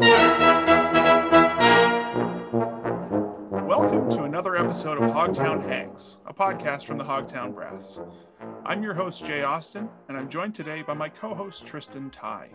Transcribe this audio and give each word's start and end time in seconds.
Welcome 0.00 0.30
to 4.10 4.22
another 4.22 4.56
episode 4.56 4.98
of 4.98 5.10
Hogtown 5.10 5.60
Hangs, 5.60 6.18
a 6.24 6.32
podcast 6.32 6.84
from 6.84 6.98
the 6.98 7.04
Hogtown 7.04 7.52
Brass. 7.52 7.98
I'm 8.64 8.84
your 8.84 8.94
host, 8.94 9.26
Jay 9.26 9.42
Austin, 9.42 9.88
and 10.08 10.16
I'm 10.16 10.28
joined 10.28 10.54
today 10.54 10.82
by 10.82 10.94
my 10.94 11.08
co 11.08 11.34
host, 11.34 11.66
Tristan 11.66 12.10
Ty. 12.10 12.50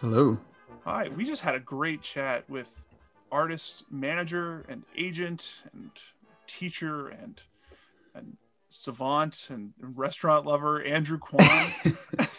Hello. 0.00 0.36
Hi, 0.84 1.06
we 1.16 1.24
just 1.24 1.42
had 1.42 1.54
a 1.54 1.60
great 1.60 2.02
chat 2.02 2.50
with 2.50 2.84
artist, 3.30 3.84
manager, 3.88 4.66
and 4.68 4.82
agent, 4.98 5.62
and 5.72 5.92
teacher, 6.48 7.06
and 7.06 7.40
and 8.16 8.36
savant, 8.68 9.46
and 9.48 9.74
restaurant 9.80 10.44
lover, 10.44 10.82
Andrew 10.82 11.18
Kwan. 11.18 11.46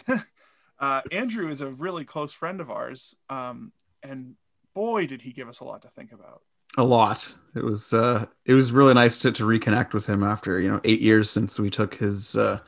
uh, 0.78 1.00
Andrew 1.10 1.48
is 1.48 1.62
a 1.62 1.70
really 1.70 2.04
close 2.04 2.34
friend 2.34 2.60
of 2.60 2.70
ours, 2.70 3.16
um, 3.30 3.72
and 4.02 4.34
boy, 4.74 5.06
did 5.06 5.22
he 5.22 5.32
give 5.32 5.48
us 5.48 5.60
a 5.60 5.64
lot 5.64 5.82
to 5.82 5.88
think 5.88 6.12
about. 6.12 6.42
A 6.78 6.84
lot. 6.84 7.34
It 7.54 7.64
was 7.64 7.92
uh, 7.92 8.26
it 8.46 8.54
was 8.54 8.72
really 8.72 8.94
nice 8.94 9.18
to, 9.18 9.32
to 9.32 9.44
reconnect 9.44 9.92
with 9.92 10.06
him 10.06 10.22
after 10.22 10.58
you 10.58 10.70
know 10.70 10.80
eight 10.84 11.00
years 11.00 11.28
since 11.28 11.58
we 11.58 11.68
took 11.68 11.96
his 11.96 12.34
uh, 12.34 12.60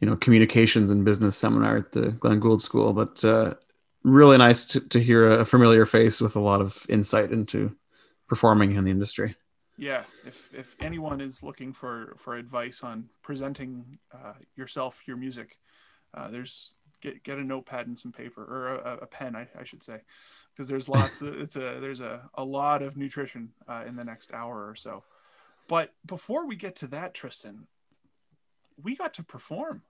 you 0.00 0.08
know 0.08 0.16
communications 0.16 0.90
and 0.90 1.04
business 1.04 1.36
seminar 1.36 1.78
at 1.78 1.92
the 1.92 2.10
Glenn 2.12 2.38
Gould 2.38 2.62
School. 2.62 2.92
But 2.92 3.24
uh, 3.24 3.54
really 4.04 4.38
nice 4.38 4.64
to, 4.66 4.80
to 4.88 5.00
hear 5.00 5.28
a 5.30 5.44
familiar 5.44 5.86
face 5.86 6.20
with 6.20 6.36
a 6.36 6.40
lot 6.40 6.60
of 6.60 6.86
insight 6.88 7.32
into 7.32 7.74
performing 8.28 8.76
in 8.76 8.84
the 8.84 8.90
industry. 8.90 9.34
Yeah, 9.76 10.04
if 10.26 10.52
if 10.54 10.76
anyone 10.80 11.20
is 11.20 11.42
looking 11.42 11.72
for 11.72 12.14
for 12.16 12.36
advice 12.36 12.82
on 12.82 13.08
presenting 13.22 13.98
uh, 14.14 14.34
yourself, 14.54 15.02
your 15.06 15.16
music, 15.16 15.58
uh, 16.14 16.28
there's 16.30 16.76
get 17.02 17.22
get 17.22 17.36
a 17.38 17.44
notepad 17.44 17.86
and 17.86 17.98
some 17.98 18.12
paper 18.12 18.42
or 18.42 18.76
a, 18.76 18.98
a 19.02 19.06
pen, 19.06 19.36
I, 19.36 19.48
I 19.58 19.64
should 19.64 19.82
say, 19.82 20.00
because 20.54 20.68
there's 20.68 20.88
lots. 20.88 21.20
of, 21.20 21.38
it's 21.38 21.56
a 21.56 21.78
there's 21.80 22.00
a 22.00 22.30
a 22.34 22.44
lot 22.44 22.80
of 22.82 22.96
nutrition 22.96 23.50
uh, 23.68 23.84
in 23.86 23.96
the 23.96 24.04
next 24.04 24.32
hour 24.32 24.66
or 24.68 24.74
so. 24.74 25.04
But 25.68 25.92
before 26.06 26.46
we 26.46 26.56
get 26.56 26.76
to 26.76 26.86
that, 26.88 27.12
Tristan, 27.14 27.66
we 28.82 28.96
got 28.96 29.12
to 29.14 29.22
perform. 29.22 29.82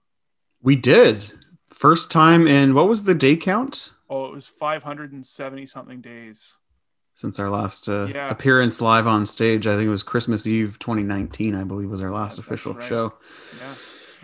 We 0.61 0.75
did. 0.75 1.31
First 1.67 2.11
time 2.11 2.47
in 2.47 2.73
what 2.73 2.87
was 2.87 3.05
the 3.05 3.15
day 3.15 3.35
count? 3.35 3.91
Oh, 4.09 4.25
it 4.25 4.33
was 4.33 4.47
570 4.47 5.65
something 5.65 6.01
days 6.01 6.57
since 7.15 7.39
our 7.39 7.49
last 7.49 7.89
uh, 7.89 8.07
Yeah. 8.13 8.29
appearance 8.29 8.79
live 8.81 9.07
on 9.07 9.25
stage. 9.25 9.65
I 9.67 9.75
think 9.75 9.87
it 9.87 9.91
was 9.91 10.03
Christmas 10.03 10.45
Eve 10.47 10.77
2019. 10.79 11.55
I 11.55 11.63
believe 11.63 11.89
was 11.89 12.03
our 12.03 12.11
last 12.11 12.35
That's 12.37 12.47
official 12.47 12.73
right. 12.75 12.83
show. 12.83 13.13
yeah 13.59 13.73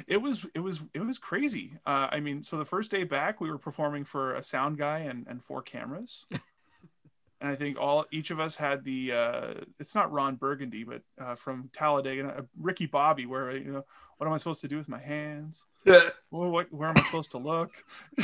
it 0.07 0.17
was 0.17 0.45
it 0.53 0.59
was 0.59 0.81
it 0.93 0.99
was 0.99 1.17
crazy 1.17 1.73
uh 1.85 2.07
i 2.11 2.19
mean 2.19 2.43
so 2.43 2.57
the 2.57 2.65
first 2.65 2.91
day 2.91 3.03
back 3.03 3.41
we 3.41 3.49
were 3.49 3.57
performing 3.57 4.03
for 4.03 4.35
a 4.35 4.43
sound 4.43 4.77
guy 4.77 4.99
and 4.99 5.25
and 5.27 5.43
four 5.43 5.61
cameras 5.61 6.25
and 6.31 7.49
i 7.49 7.55
think 7.55 7.77
all 7.79 8.05
each 8.11 8.31
of 8.31 8.39
us 8.39 8.55
had 8.55 8.83
the 8.83 9.11
uh 9.11 9.53
it's 9.79 9.95
not 9.95 10.11
ron 10.11 10.35
burgundy 10.35 10.83
but 10.83 11.01
uh 11.19 11.35
from 11.35 11.69
talladega 11.73 12.35
uh, 12.37 12.41
ricky 12.59 12.85
bobby 12.85 13.25
where 13.25 13.55
you 13.55 13.71
know 13.71 13.85
what 14.17 14.27
am 14.27 14.33
i 14.33 14.37
supposed 14.37 14.61
to 14.61 14.67
do 14.67 14.77
with 14.77 14.89
my 14.89 14.99
hands 14.99 15.65
well, 16.31 16.49
what, 16.49 16.71
where 16.71 16.89
am 16.89 16.97
I 16.97 17.01
supposed 17.01 17.31
to 17.31 17.37
look? 17.37 17.71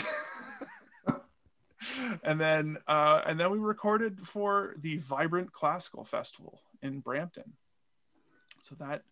and 2.23 2.39
then 2.39 2.77
uh, 2.87 3.21
and 3.25 3.39
then 3.39 3.51
we 3.51 3.59
recorded 3.59 4.19
for 4.25 4.75
the 4.81 4.97
Vibrant 4.97 5.51
Classical 5.53 6.03
Festival 6.03 6.61
in 6.81 6.99
Brampton. 6.99 7.53
So 8.61 8.75
that 8.75 9.03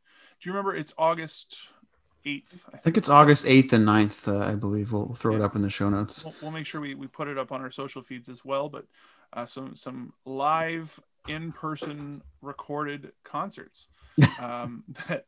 do 0.42 0.50
you 0.50 0.54
remember? 0.54 0.76
It's 0.76 0.94
August 0.98 1.70
eighth. 2.26 2.66
I 2.74 2.78
think 2.78 2.98
it's 2.98 3.10
August 3.10 3.46
8th 3.46 3.74
and 3.74 3.88
9th. 3.88 4.28
Uh, 4.28 4.46
I 4.46 4.56
believe 4.56 4.92
we'll, 4.92 5.06
we'll 5.06 5.16
throw 5.16 5.36
it 5.36 5.42
up 5.42 5.56
in 5.56 5.62
the 5.62 5.70
show 5.70 5.90
notes. 5.90 6.24
We'll, 6.24 6.34
we'll 6.42 6.52
make 6.52 6.66
sure 6.66 6.82
we, 6.82 6.96
we 6.96 7.08
put 7.08 7.28
it 7.28 7.38
up 7.38 7.52
on 7.52 7.62
our 7.62 7.72
social 7.72 8.02
feeds 8.02 8.30
as 8.30 8.44
well. 8.44 8.70
But 8.70 8.86
uh, 9.34 9.46
some 9.46 9.76
some 9.76 10.14
live 10.26 11.00
in 11.28 11.52
person 11.52 12.22
recorded 12.42 13.12
concerts. 13.24 13.90
um, 14.42 14.84
that 15.08 15.26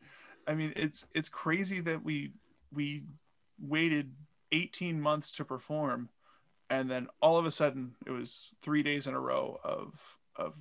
I 0.47 0.53
mean, 0.53 0.73
it's 0.75 1.07
it's 1.13 1.29
crazy 1.29 1.81
that 1.81 2.03
we 2.03 2.31
we 2.73 3.03
waited 3.59 4.14
18 4.52 5.02
months 5.02 5.31
to 5.33 5.45
perform, 5.45 6.09
and 6.70 6.89
then 6.89 7.08
all 7.21 7.37
of 7.37 7.45
a 7.45 7.52
sudden 7.52 7.95
it 8.05 8.11
was 8.11 8.53
three 8.61 8.83
days 8.83 9.08
in 9.08 9.14
a 9.14 9.20
row 9.20 9.59
of 9.64 10.17
of 10.36 10.59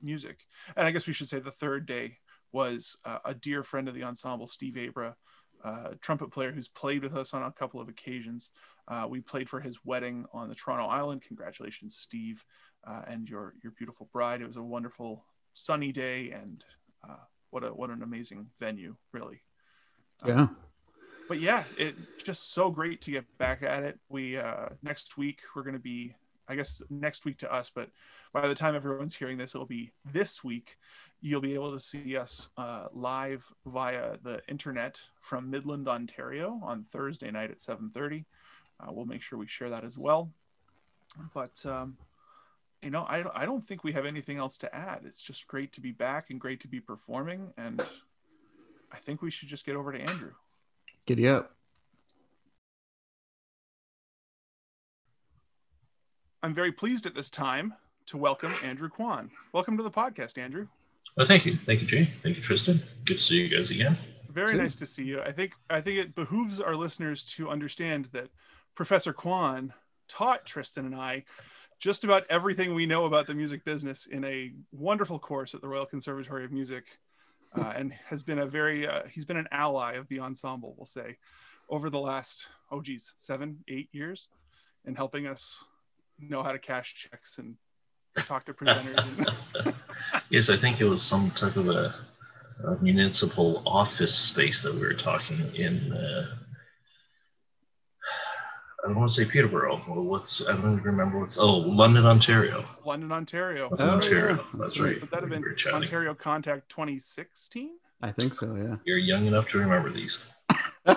music. 0.00 0.46
And 0.76 0.86
I 0.86 0.90
guess 0.90 1.06
we 1.06 1.12
should 1.12 1.28
say 1.28 1.40
the 1.40 1.50
third 1.50 1.86
day 1.86 2.18
was 2.52 2.96
uh, 3.04 3.18
a 3.24 3.34
dear 3.34 3.62
friend 3.62 3.88
of 3.88 3.94
the 3.94 4.04
ensemble, 4.04 4.46
Steve 4.46 4.76
Abra, 4.76 5.16
uh, 5.64 5.90
trumpet 6.00 6.30
player 6.30 6.52
who's 6.52 6.68
played 6.68 7.02
with 7.02 7.14
us 7.16 7.34
on 7.34 7.42
a 7.42 7.50
couple 7.50 7.80
of 7.80 7.88
occasions. 7.88 8.50
Uh, 8.86 9.06
we 9.08 9.20
played 9.20 9.48
for 9.48 9.60
his 9.60 9.78
wedding 9.84 10.26
on 10.32 10.48
the 10.48 10.54
Toronto 10.54 10.86
Island. 10.86 11.22
Congratulations, 11.26 11.96
Steve, 11.96 12.44
uh, 12.86 13.02
and 13.06 13.28
your 13.28 13.54
your 13.62 13.72
beautiful 13.72 14.08
bride. 14.12 14.42
It 14.42 14.46
was 14.46 14.58
a 14.58 14.62
wonderful 14.62 15.24
sunny 15.54 15.90
day, 15.90 16.30
and 16.32 16.62
uh, 17.08 17.16
what 17.50 17.64
a 17.64 17.68
what 17.68 17.90
an 17.90 18.02
amazing 18.02 18.50
venue, 18.60 18.96
really. 19.12 19.42
Um, 20.22 20.28
Yeah. 20.30 20.46
but 21.28 21.40
yeah, 21.40 21.64
it 21.78 21.94
just 22.22 22.52
so 22.52 22.70
great 22.70 23.00
to 23.02 23.10
get 23.10 23.24
back 23.38 23.62
at 23.62 23.82
it. 23.84 23.98
We 24.08 24.36
uh, 24.36 24.68
next 24.82 25.16
week 25.16 25.40
we're 25.56 25.62
going 25.62 25.74
to 25.74 25.80
be, 25.80 26.14
I 26.48 26.56
guess 26.56 26.82
next 26.90 27.24
week 27.24 27.38
to 27.38 27.52
us, 27.52 27.70
but 27.74 27.90
by 28.32 28.48
the 28.48 28.54
time 28.54 28.74
everyone's 28.74 29.14
hearing 29.14 29.38
this, 29.38 29.54
it'll 29.54 29.66
be 29.66 29.92
this 30.04 30.44
week. 30.44 30.76
You'll 31.20 31.40
be 31.40 31.54
able 31.54 31.72
to 31.72 31.78
see 31.78 32.16
us 32.16 32.50
uh, 32.58 32.86
live 32.92 33.50
via 33.64 34.18
the 34.22 34.42
internet 34.48 35.00
from 35.20 35.50
Midland, 35.50 35.88
Ontario, 35.88 36.60
on 36.62 36.84
Thursday 36.84 37.30
night 37.30 37.50
at 37.50 37.58
7:30. 37.58 38.24
Uh, 38.80 38.92
we'll 38.92 39.06
make 39.06 39.22
sure 39.22 39.38
we 39.38 39.46
share 39.46 39.70
that 39.70 39.84
as 39.84 39.96
well. 39.96 40.30
But 41.32 41.64
um, 41.64 41.96
you 42.82 42.90
know, 42.90 43.04
I 43.04 43.42
I 43.42 43.46
don't 43.46 43.64
think 43.64 43.84
we 43.84 43.92
have 43.92 44.04
anything 44.04 44.36
else 44.36 44.58
to 44.58 44.74
add. 44.74 45.02
It's 45.04 45.22
just 45.22 45.46
great 45.48 45.72
to 45.74 45.80
be 45.80 45.92
back 45.92 46.30
and 46.30 46.40
great 46.40 46.60
to 46.60 46.68
be 46.68 46.80
performing, 46.80 47.52
and 47.56 47.82
I 48.92 48.96
think 48.96 49.22
we 49.22 49.30
should 49.30 49.48
just 49.48 49.64
get 49.64 49.76
over 49.76 49.92
to 49.92 50.00
Andrew. 50.00 50.32
Giddy 51.06 51.28
up. 51.28 51.53
I'm 56.44 56.52
very 56.52 56.72
pleased 56.72 57.06
at 57.06 57.14
this 57.14 57.30
time 57.30 57.72
to 58.04 58.18
welcome 58.18 58.54
Andrew 58.62 58.90
Kwan. 58.90 59.30
Welcome 59.54 59.78
to 59.78 59.82
the 59.82 59.90
podcast, 59.90 60.36
Andrew. 60.36 60.68
Well, 61.16 61.26
thank 61.26 61.46
you, 61.46 61.56
thank 61.56 61.80
you, 61.80 61.86
Jay. 61.86 62.10
Thank 62.22 62.36
you, 62.36 62.42
Tristan. 62.42 62.82
Good 63.06 63.14
to 63.14 63.20
see 63.20 63.36
you 63.36 63.48
guys 63.48 63.70
again. 63.70 63.96
Very 64.28 64.52
Good. 64.52 64.58
nice 64.58 64.76
to 64.76 64.84
see 64.84 65.04
you. 65.04 65.22
I 65.22 65.32
think 65.32 65.54
I 65.70 65.80
think 65.80 66.00
it 66.00 66.14
behooves 66.14 66.60
our 66.60 66.76
listeners 66.76 67.24
to 67.36 67.48
understand 67.48 68.10
that 68.12 68.28
Professor 68.74 69.14
Kwan 69.14 69.72
taught 70.06 70.44
Tristan 70.44 70.84
and 70.84 70.94
I 70.94 71.24
just 71.78 72.04
about 72.04 72.26
everything 72.28 72.74
we 72.74 72.84
know 72.84 73.06
about 73.06 73.26
the 73.26 73.32
music 73.32 73.64
business 73.64 74.04
in 74.04 74.22
a 74.26 74.52
wonderful 74.70 75.18
course 75.18 75.54
at 75.54 75.62
the 75.62 75.68
Royal 75.68 75.86
Conservatory 75.86 76.44
of 76.44 76.52
Music, 76.52 76.98
uh, 77.56 77.72
and 77.74 77.94
has 78.04 78.22
been 78.22 78.40
a 78.40 78.46
very 78.46 78.86
uh, 78.86 79.04
he's 79.10 79.24
been 79.24 79.38
an 79.38 79.48
ally 79.50 79.94
of 79.94 80.08
the 80.08 80.20
ensemble, 80.20 80.74
we'll 80.76 80.84
say, 80.84 81.16
over 81.70 81.88
the 81.88 82.00
last 82.00 82.48
oh 82.70 82.82
geez 82.82 83.14
seven 83.16 83.64
eight 83.66 83.88
years, 83.92 84.28
in 84.84 84.94
helping 84.94 85.26
us 85.26 85.64
know 86.18 86.42
how 86.42 86.52
to 86.52 86.58
cash 86.58 86.94
checks 86.94 87.38
and 87.38 87.56
talk 88.26 88.44
to 88.46 88.54
presenters. 88.54 88.98
And, 89.64 89.74
yes, 90.30 90.50
I 90.50 90.56
think 90.56 90.80
it 90.80 90.84
was 90.84 91.02
some 91.02 91.30
type 91.32 91.56
of 91.56 91.68
a, 91.68 91.94
a 92.66 92.76
municipal 92.80 93.62
office 93.66 94.14
space 94.14 94.62
that 94.62 94.74
we 94.74 94.80
were 94.80 94.94
talking 94.94 95.40
in. 95.54 95.92
Uh, 95.92 96.36
I 98.84 98.88
don't 98.88 98.96
want 98.96 99.10
to 99.12 99.24
say 99.24 99.30
Peterborough. 99.30 99.82
Or 99.88 100.02
what's 100.02 100.46
I 100.46 100.52
don't 100.52 100.72
even 100.72 100.82
remember 100.82 101.18
what's. 101.18 101.38
Oh, 101.38 101.56
London, 101.56 102.04
Ontario. 102.04 102.66
London, 102.84 103.12
Ontario. 103.12 103.70
Oh, 103.72 103.82
Ontario. 103.82 104.36
yeah, 104.36 104.42
That's, 104.54 104.72
that's 104.72 104.78
right. 104.78 104.88
right. 104.88 105.00
Would 105.00 105.10
that 105.10 105.20
have 105.20 105.30
been 105.30 105.40
were 105.40 105.54
chatting. 105.54 105.76
Ontario 105.76 106.12
Contact 106.12 106.68
2016? 106.68 107.70
I 108.02 108.12
think 108.12 108.34
so, 108.34 108.54
yeah. 108.54 108.76
You're 108.84 108.98
young 108.98 109.26
enough 109.26 109.48
to 109.48 109.58
remember 109.58 109.90
these. 109.90 110.22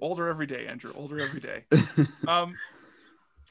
Older 0.00 0.28
every 0.28 0.46
day, 0.46 0.66
Andrew. 0.68 0.92
Older 0.94 1.20
every 1.20 1.40
day. 1.40 1.64
Um, 2.28 2.56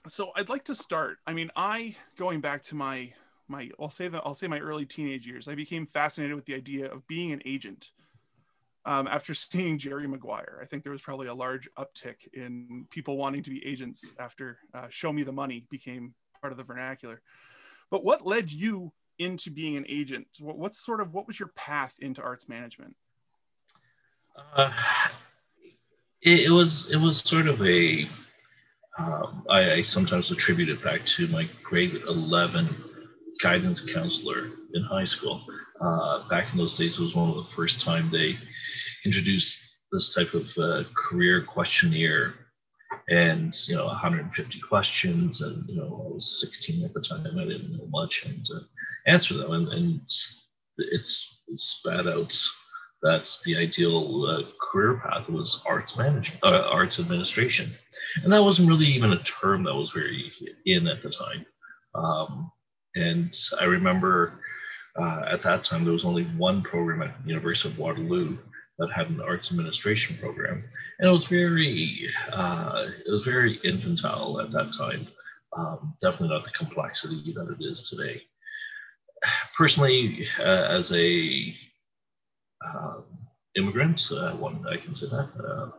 so 0.08 0.32
I'd 0.36 0.50
like 0.50 0.66
to 0.66 0.76
start. 0.76 1.20
I 1.26 1.34
mean, 1.34 1.50
I 1.56 1.96
going 2.18 2.42
back 2.42 2.64
to 2.64 2.76
my 2.76 3.14
my 3.48 3.70
I'll 3.80 3.90
say 3.90 4.08
that 4.08 4.22
I'll 4.26 4.36
say 4.36 4.48
my 4.48 4.60
early 4.60 4.86
teenage 4.86 5.26
years. 5.26 5.48
I 5.48 5.56
became 5.56 5.86
fascinated 5.86 6.36
with 6.36 6.46
the 6.46 6.56
idea 6.56 6.92
of 6.92 7.08
being 7.08 7.32
an 7.32 7.42
agent. 7.46 7.92
Um, 8.86 9.08
after 9.08 9.34
seeing 9.34 9.78
Jerry 9.78 10.08
Maguire, 10.08 10.60
I 10.62 10.66
think 10.66 10.84
there 10.84 10.92
was 10.92 11.02
probably 11.02 11.28
a 11.28 11.34
large 11.34 11.70
uptick 11.78 12.28
in 12.34 12.86
people 12.90 13.18
wanting 13.18 13.44
to 13.44 13.50
be 13.50 13.66
agents 13.66 14.14
after 14.20 14.58
uh, 14.74 14.88
"Show 14.90 15.14
Me 15.14 15.24
the 15.24 15.32
Money" 15.32 15.66
became 15.70 16.14
part 16.42 16.52
of 16.52 16.58
the 16.58 16.64
vernacular. 16.64 17.22
But 17.90 18.04
what 18.04 18.26
led 18.26 18.52
you 18.52 18.92
into 19.20 19.52
being 19.52 19.78
an 19.78 19.86
agent? 19.88 20.28
What, 20.40 20.58
what's 20.58 20.84
sort 20.84 21.00
of 21.00 21.14
what 21.14 21.28
was 21.28 21.40
your 21.40 21.50
path 21.50 21.96
into 22.00 22.22
arts 22.22 22.50
management? 22.50 22.96
Uh, 24.56 24.72
it, 26.22 26.48
it 26.48 26.50
was 26.50 26.92
it 26.92 26.98
was 26.98 27.20
sort 27.20 27.48
of 27.48 27.62
a 27.66 28.08
um, 28.98 29.44
I, 29.50 29.72
I 29.74 29.82
sometimes 29.82 30.32
attribute 30.32 30.70
it 30.70 30.84
back 30.84 31.06
to 31.06 31.28
my 31.28 31.48
grade 31.64 31.96
11 32.08 32.76
guidance 33.42 33.82
counselor 33.82 34.50
in 34.74 34.84
high 34.84 35.04
school. 35.04 35.44
Uh, 35.82 36.28
back 36.30 36.52
in 36.52 36.58
those 36.58 36.76
days, 36.76 37.00
it 37.00 37.04
was 37.04 37.16
one 37.16 37.30
of 37.30 37.36
the 37.36 37.52
first 37.56 37.82
time 37.82 38.10
they 38.12 38.38
introduced 39.06 39.62
this 39.92 40.14
type 40.14 40.34
of 40.34 40.48
uh, 40.58 40.84
career 40.96 41.44
questionnaire. 41.44 42.36
And 43.10 43.54
you 43.68 43.76
know 43.76 43.88
150 43.88 44.60
questions 44.62 45.42
and 45.42 45.68
you 45.68 45.76
know 45.76 46.06
I 46.06 46.14
was 46.14 46.40
16 46.40 46.86
at 46.86 46.94
the 46.94 47.02
time. 47.02 47.26
I 47.38 47.46
didn't 47.46 47.76
know 47.76 47.88
much. 47.90 48.24
And 48.26 48.46
uh, 48.56 48.60
answer 49.08 49.34
them 49.34 49.52
and, 49.52 49.68
and 49.70 50.02
it's, 50.02 50.48
it's 50.78 51.42
spat 51.56 52.08
out 52.08 52.34
that 53.04 53.38
the 53.46 53.58
ideal 53.58 54.26
uh, 54.26 54.44
career 54.62 55.02
path 55.04 55.30
was 55.30 55.62
arts 55.68 55.98
management, 55.98 56.42
uh, 56.44 56.68
arts 56.72 57.00
administration, 57.00 57.70
and 58.24 58.32
that 58.32 58.44
wasn't 58.44 58.68
really 58.68 58.88
even 58.88 59.14
a 59.14 59.24
term 59.24 59.64
that 59.64 59.76
was 59.76 59.92
very 59.92 60.32
in 60.66 60.88
at 60.88 61.04
the 61.04 61.10
time. 61.10 61.46
Um, 61.94 62.52
and 62.96 63.34
I 63.60 63.66
remember 63.66 64.40
uh, 65.00 65.26
at 65.30 65.42
that 65.44 65.64
time 65.64 65.84
there 65.84 65.94
was 65.94 66.06
only 66.06 66.24
one 66.38 66.64
program 66.64 67.02
at 67.02 67.16
University 67.26 67.70
of 67.70 67.78
Waterloo 67.78 68.38
that 68.80 68.92
had 68.92 69.10
an 69.10 69.22
arts 69.22 69.52
administration 69.52 70.18
program, 70.18 70.64
and 71.00 71.10
it 71.10 71.12
was 71.12 71.26
very 71.26 72.10
uh, 72.32 72.86
it 73.06 73.12
was 73.12 73.24
very 73.24 73.60
infantile 73.66 74.40
at 74.40 74.52
that 74.52 74.72
time. 74.78 75.08
Um, 75.58 75.94
definitely 76.02 76.30
not 76.30 76.46
the 76.46 76.52
complexity 76.52 77.34
that 77.34 77.56
it 77.60 77.64
is 77.64 77.90
today. 77.90 78.22
Personally, 79.58 80.28
uh, 80.40 80.68
as 80.70 80.92
a 80.94 81.56
um, 82.66 83.04
immigrant, 83.56 84.08
uh, 84.12 84.34
one 84.34 84.66
I 84.68 84.78
can 84.78 84.96
say 84.96 85.08
that. 85.08 85.30
Uh, 85.38 85.70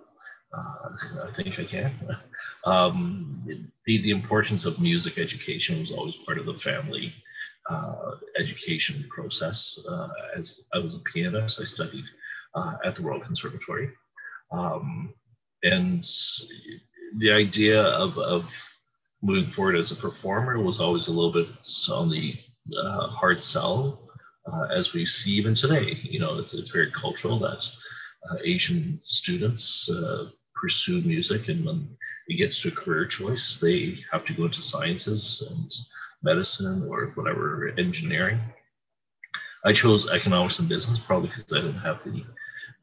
uh, 0.57 1.29
I 1.29 1.33
think 1.35 1.59
I 1.59 1.65
can. 1.65 2.17
Um, 2.67 3.43
the, 3.85 4.01
the 4.01 4.11
importance 4.11 4.65
of 4.65 4.81
music 4.81 5.19
education 5.19 5.81
was 5.81 5.91
always 5.91 6.15
part 6.25 6.39
of 6.39 6.47
the 6.47 6.55
family 6.55 7.13
uh, 7.69 8.13
education 8.39 9.05
process. 9.11 9.79
Uh, 9.87 10.09
as 10.35 10.63
I 10.73 10.79
was 10.79 10.95
a 10.95 11.01
pianist, 11.13 11.61
I 11.61 11.65
studied 11.65 12.05
uh, 12.55 12.77
at 12.85 12.95
the 12.95 13.03
Royal 13.03 13.21
Conservatory. 13.21 13.91
Um, 14.51 15.13
and 15.63 16.03
the 17.19 17.33
idea 17.33 17.83
of, 17.83 18.17
of 18.19 18.51
moving 19.23 19.51
forward 19.51 19.77
as 19.77 19.91
a 19.91 19.97
performer 19.97 20.61
was 20.61 20.81
always 20.81 21.09
a 21.09 21.13
little 21.13 21.33
bit 21.33 21.49
on 21.91 22.11
the 22.11 22.35
uh, 22.79 23.09
hard 23.09 23.43
sell, 23.43 24.04
uh, 24.50 24.67
as 24.75 24.93
we 24.93 25.06
see 25.06 25.32
even 25.32 25.55
today. 25.55 25.99
You 26.02 26.20
know, 26.20 26.38
it's, 26.38 26.55
it's 26.55 26.70
very 26.70 26.91
cultural 26.93 27.38
that 27.41 27.69
uh, 28.31 28.37
Asian 28.44 29.00
students 29.02 29.88
uh, 29.91 30.31
pursue 30.55 31.00
music, 31.02 31.49
and 31.49 31.64
when 31.64 31.88
it 32.29 32.37
gets 32.37 32.61
to 32.62 32.69
a 32.69 32.73
career 32.73 33.06
choice, 33.06 33.58
they 33.61 33.99
have 34.11 34.25
to 34.26 34.35
go 34.35 34.44
into 34.44 34.62
sciences 34.62 35.46
and 35.50 35.70
medicine 36.23 36.87
or 36.88 37.12
whatever, 37.14 37.73
engineering. 37.79 38.41
I 39.64 39.73
chose 39.73 40.11
economics 40.11 40.58
and 40.58 40.69
business 40.69 40.99
probably 40.99 41.29
because 41.29 41.52
I 41.52 41.62
didn't 41.62 41.81
have 41.81 42.00
the 42.05 42.25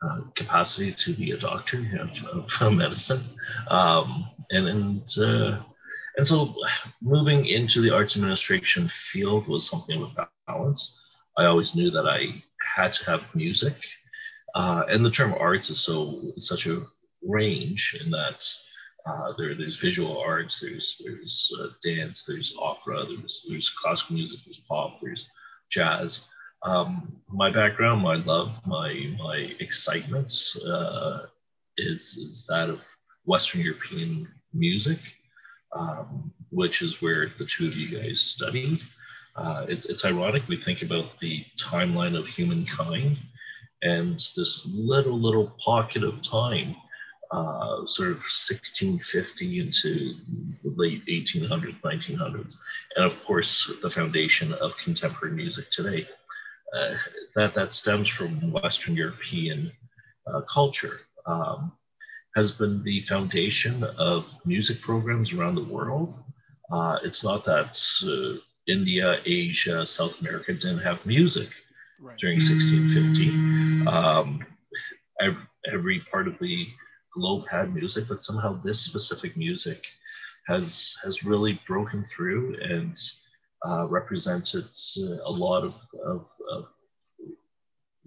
uh, 0.03 0.21
capacity 0.35 0.91
to 0.91 1.13
be 1.13 1.31
a 1.31 1.37
doctor 1.37 1.77
you 1.79 1.97
know, 1.97 2.45
of 2.61 2.73
medicine. 2.73 3.21
Um, 3.69 4.29
and 4.51 4.67
and, 4.67 5.07
uh, 5.19 5.59
and 6.17 6.27
so 6.27 6.53
moving 7.01 7.45
into 7.45 7.81
the 7.81 7.93
arts 7.93 8.15
administration 8.15 8.87
field 8.87 9.47
was 9.47 9.69
something 9.69 9.99
with 9.99 10.09
balance. 10.47 10.99
I 11.41 11.45
always 11.47 11.75
knew 11.75 11.91
that 11.91 12.07
I 12.07 12.43
had 12.75 12.93
to 12.93 13.11
have 13.11 13.35
music. 13.35 13.75
Uh, 14.53 14.83
and 14.89 15.03
the 15.03 15.11
term 15.11 15.33
arts 15.39 15.69
is 15.69 15.79
so 15.79 16.21
such 16.37 16.67
a 16.67 16.81
range 17.23 17.97
in 18.03 18.11
that 18.11 18.45
uh, 19.05 19.33
there, 19.37 19.55
there's 19.55 19.79
visual 19.79 20.19
arts, 20.19 20.59
there's 20.59 21.01
there's 21.03 21.51
uh, 21.59 21.67
dance, 21.83 22.25
there's 22.25 22.55
opera, 22.59 23.05
there's 23.05 23.45
there's 23.47 23.69
classical 23.69 24.15
music, 24.15 24.39
there's 24.45 24.59
pop, 24.59 24.99
there's 25.01 25.29
jazz 25.69 26.27
um, 26.63 27.11
my 27.29 27.51
background, 27.51 28.01
my 28.01 28.15
love, 28.15 28.51
my 28.65 29.13
my 29.17 29.55
excitement 29.59 30.33
uh, 30.67 31.21
is 31.77 32.17
is 32.17 32.45
that 32.49 32.69
of 32.69 32.81
Western 33.25 33.61
European 33.61 34.27
music, 34.53 34.99
um, 35.75 36.31
which 36.51 36.81
is 36.81 37.01
where 37.01 37.31
the 37.37 37.45
two 37.45 37.67
of 37.67 37.75
you 37.75 37.97
guys 37.97 38.21
studied. 38.21 38.81
Uh, 39.35 39.65
it's 39.69 39.85
it's 39.85 40.05
ironic 40.05 40.47
we 40.47 40.57
think 40.57 40.81
about 40.81 41.17
the 41.17 41.45
timeline 41.57 42.17
of 42.17 42.27
humankind 42.27 43.17
and 43.81 44.15
this 44.35 44.69
little 44.73 45.19
little 45.19 45.55
pocket 45.63 46.03
of 46.03 46.21
time, 46.21 46.75
uh, 47.31 47.85
sort 47.85 48.09
of 48.09 48.17
1650 48.17 49.59
into 49.59 50.13
the 50.63 50.73
late 50.75 51.05
1800s, 51.07 51.79
1900s, 51.81 52.55
and 52.95 53.05
of 53.05 53.23
course 53.23 53.71
the 53.81 53.89
foundation 53.89 54.53
of 54.53 54.71
contemporary 54.83 55.33
music 55.33 55.69
today 55.71 56.07
uh, 56.75 56.95
that 57.35 57.53
that 57.55 57.73
stems 57.73 58.07
from 58.07 58.51
Western 58.51 58.95
European 58.95 59.71
uh, 60.27 60.41
culture. 60.41 61.01
Um, 61.25 61.71
has 62.35 62.51
been 62.51 62.81
the 62.83 63.01
foundation 63.01 63.83
of 63.97 64.25
music 64.45 64.79
programs 64.81 65.33
around 65.33 65.55
the 65.55 65.63
world. 65.65 66.15
Uh, 66.71 66.97
it's 67.03 67.23
not 67.23 67.43
that 67.43 67.77
uh, 68.05 68.39
India, 68.67 69.19
Asia, 69.25 69.85
South 69.85 70.19
America 70.21 70.53
didn't 70.53 70.79
have 70.79 71.05
music 71.05 71.49
right. 72.01 72.17
during 72.19 72.37
1650. 72.37 73.87
Um, 73.87 74.45
every, 75.19 75.43
every 75.71 75.99
part 76.11 76.27
of 76.27 76.37
the 76.39 76.67
globe 77.13 77.45
had 77.49 77.73
music, 77.73 78.05
but 78.07 78.21
somehow 78.21 78.61
this 78.63 78.81
specific 78.81 79.35
music 79.35 79.83
has 80.47 80.95
has 81.03 81.23
really 81.23 81.59
broken 81.67 82.05
through 82.05 82.57
and 82.61 82.97
uh, 83.65 83.87
represented 83.87 84.65
uh, 84.65 85.17
a 85.25 85.31
lot 85.31 85.63
of, 85.63 85.73
of, 86.03 86.25
of, 86.51 86.65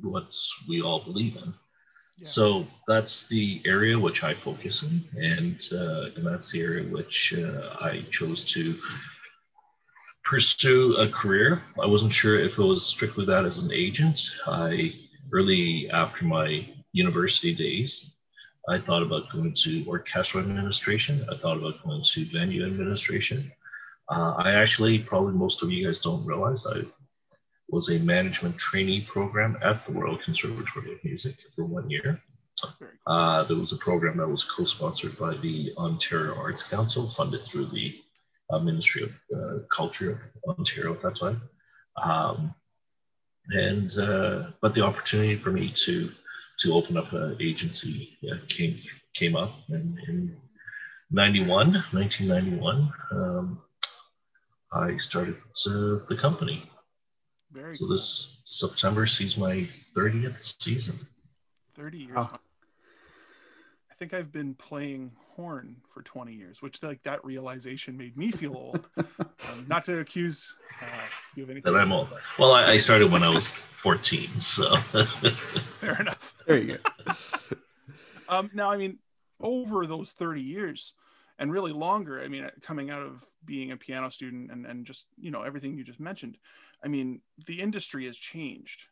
what 0.03 0.35
we 0.69 0.83
all 0.83 1.05
believe 1.05 1.37
in. 1.37 1.55
Yeah. 2.19 2.27
So 2.27 2.67
that's 2.89 3.29
the 3.29 3.63
area 3.65 3.97
which 3.97 4.25
I 4.25 4.35
focus 4.35 4.83
in, 4.83 5.05
and 5.17 5.61
uh, 5.73 6.11
and 6.17 6.27
that's 6.27 6.51
the 6.51 6.61
area 6.61 6.85
which 6.85 7.35
uh, 7.35 7.77
I 7.81 8.05
chose 8.11 8.45
to 8.47 8.77
pursue 10.25 10.97
a 10.97 11.09
career. 11.09 11.63
I 11.81 11.87
wasn't 11.87 12.13
sure 12.13 12.39
if 12.39 12.59
it 12.59 12.63
was 12.63 12.87
strictly 12.87 13.25
that 13.27 13.45
as 13.45 13.59
an 13.59 13.73
agent. 13.73 14.21
I 14.47 14.95
early 15.33 15.91
after 15.91 16.25
my 16.25 16.67
university 16.93 17.55
days, 17.55 18.15
I 18.69 18.79
thought 18.79 19.03
about 19.03 19.31
going 19.31 19.53
to 19.55 19.85
orchestral 19.87 20.45
administration. 20.45 21.25
I 21.31 21.37
thought 21.37 21.59
about 21.59 21.83
going 21.85 22.03
to 22.03 22.25
venue 22.25 22.67
administration. 22.67 23.51
Uh, 24.09 24.35
I 24.37 24.53
actually, 24.53 24.99
probably 24.99 25.35
most 25.35 25.63
of 25.63 25.71
you 25.71 25.87
guys 25.87 26.01
don't 26.01 26.25
realize, 26.25 26.67
I 26.67 26.83
was 27.69 27.91
a 27.91 27.99
management 27.99 28.57
trainee 28.57 29.03
program 29.03 29.59
at 29.63 29.87
the 29.87 29.93
Royal 29.93 30.19
Conservatory 30.19 30.93
of 30.93 31.05
Music 31.05 31.37
for 31.55 31.65
one 31.65 31.91
year. 31.91 32.23
Uh, 33.07 33.45
there 33.45 33.57
was 33.57 33.73
a 33.73 33.77
program 33.77 34.19
that 34.19 34.29
was 34.29 34.45
co-sponsored 34.45 35.19
by 35.19 35.37
the 35.39 35.73
Ontario 35.77 36.35
Arts 36.35 36.63
Council, 36.63 37.11
funded 37.11 37.43
through 37.45 37.67
the 37.67 37.97
uh, 38.55 38.59
Ministry 38.61 39.03
of 39.03 39.13
uh, 39.37 39.59
Culture 39.75 40.23
of 40.45 40.59
Ontario 40.59 40.95
at 40.95 41.03
that 41.03 41.17
time. 41.17 41.43
Um, 42.03 42.55
and 43.51 43.97
uh, 43.99 44.51
but 44.61 44.75
the 44.75 44.83
opportunity 44.83 45.37
for 45.37 45.51
me 45.51 45.71
to 45.71 46.11
to 46.61 46.73
open 46.73 46.97
up 46.97 47.13
an 47.13 47.37
agency 47.41 48.17
uh, 48.31 48.37
came 48.49 48.79
came 49.15 49.37
up 49.37 49.53
in, 49.69 49.99
in 50.09 50.37
91, 51.11 51.73
1991. 51.93 52.93
Um, 53.13 53.63
I 54.73 54.97
started 54.97 55.37
uh, 55.67 56.05
the 56.09 56.19
company. 56.19 56.69
Very 57.53 57.75
so 57.75 57.87
cool. 57.87 57.93
this 57.93 58.43
September 58.45 59.07
sees 59.07 59.37
my 59.37 59.69
30th 59.97 60.57
season. 60.61 60.99
30 61.77 61.99
years. 61.99 62.13
Oh. 62.17 62.31
I 64.05 64.07
think 64.07 64.21
I've 64.21 64.33
been 64.33 64.53
playing 64.53 65.13
horn 65.35 65.77
for 65.89 66.03
20 66.03 66.35
years, 66.35 66.61
which 66.61 66.83
like 66.83 67.03
that 67.05 67.25
realization 67.25 67.97
made 67.97 68.19
me 68.19 68.31
feel 68.31 68.55
old. 68.55 68.87
um, 68.99 69.67
not 69.67 69.83
to 69.85 70.01
accuse 70.01 70.55
uh, 70.83 70.85
you 71.35 71.45
of 71.45 71.49
anything. 71.49 71.73
That 71.73 71.81
I'm 71.81 71.91
old. 71.91 72.09
Well, 72.39 72.53
I, 72.53 72.67
I 72.67 72.77
started 72.77 73.11
when 73.11 73.23
I 73.23 73.31
was 73.31 73.49
14, 73.49 74.29
so. 74.41 74.77
Fair 75.81 76.03
enough. 76.03 76.35
There 76.47 76.59
you 76.59 76.77
go. 76.77 77.15
um, 78.29 78.51
now, 78.53 78.71
I 78.71 78.77
mean, 78.77 78.99
over 79.41 79.87
those 79.87 80.13
30 80.13 80.43
years, 80.43 80.93
and 81.41 81.51
really 81.51 81.73
longer 81.73 82.23
i 82.23 82.29
mean 82.29 82.49
coming 82.63 82.91
out 82.91 83.03
of 83.03 83.25
being 83.45 83.73
a 83.73 83.77
piano 83.77 84.09
student 84.09 84.53
and, 84.53 84.65
and 84.67 84.87
just 84.87 85.09
you 85.19 85.33
know 85.33 85.43
everything 85.43 85.77
you 85.77 85.83
just 85.83 85.99
mentioned 85.99 86.39
i 86.85 86.87
mean 86.87 87.21
the 87.47 87.61
industry 87.61 88.07
has 88.07 88.17
changed 88.17 88.85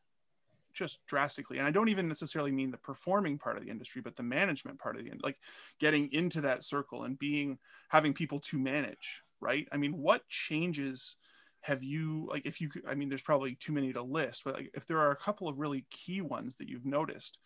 just 0.73 1.05
drastically 1.07 1.59
and 1.59 1.67
i 1.67 1.71
don't 1.71 1.89
even 1.89 2.09
necessarily 2.09 2.51
mean 2.51 2.71
the 2.71 2.79
performing 2.79 3.39
part 3.39 3.57
of 3.57 3.65
the 3.65 3.71
industry 3.71 4.01
but 4.03 4.17
the 4.17 4.23
management 4.23 4.79
part 4.79 4.97
of 4.97 5.05
the 5.05 5.13
like 5.23 5.39
getting 5.79 6.11
into 6.13 6.41
that 6.41 6.65
circle 6.65 7.05
and 7.05 7.19
being 7.19 7.59
having 7.89 8.15
people 8.15 8.41
to 8.41 8.59
manage 8.59 9.23
right? 9.43 9.69
I 9.73 9.77
mean 9.77 9.99
what 9.99 10.27
changes 10.29 11.17
have 11.61 11.83
you 11.83 12.27
like 12.31 12.47
if 12.47 12.61
you 12.61 12.71
i 12.89 12.95
mean 12.95 13.09
there's 13.09 13.23
probably 13.23 13.57
too 13.57 13.73
many 13.73 13.93
to 13.93 14.03
list 14.03 14.43
but 14.45 14.55
like, 14.55 14.71
if 14.75 14.87
there 14.87 14.99
are 14.99 15.11
a 15.11 15.17
couple 15.17 15.49
of 15.49 15.59
really 15.59 15.85
key 15.91 16.21
ones 16.21 16.57
that 16.57 16.69
you've 16.69 16.87
noticed 16.87 17.39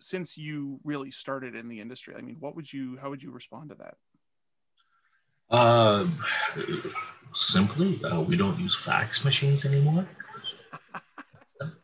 since 0.00 0.36
you 0.36 0.78
really 0.84 1.10
started 1.10 1.54
in 1.54 1.68
the 1.68 1.80
industry 1.80 2.14
i 2.16 2.20
mean 2.20 2.36
what 2.38 2.54
would 2.54 2.70
you 2.70 2.98
how 3.00 3.08
would 3.08 3.22
you 3.22 3.30
respond 3.30 3.70
to 3.70 3.76
that? 3.76 3.94
Uh, 5.48 6.08
simply 7.34 8.02
uh, 8.04 8.20
we 8.20 8.36
don't 8.36 8.58
use 8.58 8.74
fax 8.74 9.24
machines 9.24 9.64
anymore 9.64 10.04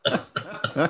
uh, 0.06 0.88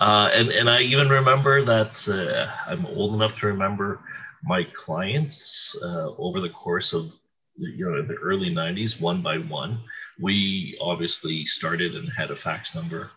and 0.00 0.50
and 0.50 0.68
i 0.68 0.80
even 0.80 1.08
remember 1.08 1.64
that 1.64 2.06
uh, 2.08 2.50
i'm 2.70 2.84
old 2.86 3.14
enough 3.14 3.38
to 3.38 3.46
remember 3.46 4.00
my 4.44 4.64
clients 4.74 5.76
uh, 5.82 6.10
over 6.18 6.40
the 6.40 6.50
course 6.50 6.92
of 6.92 7.12
you 7.56 7.90
know 7.90 8.02
the 8.02 8.14
early 8.14 8.50
90s 8.50 9.00
one 9.00 9.22
by 9.22 9.38
one. 9.38 9.80
We 10.20 10.78
obviously 10.80 11.44
started 11.46 11.94
and 11.94 12.08
had 12.12 12.30
a 12.30 12.36
fax 12.36 12.74
number 12.74 13.10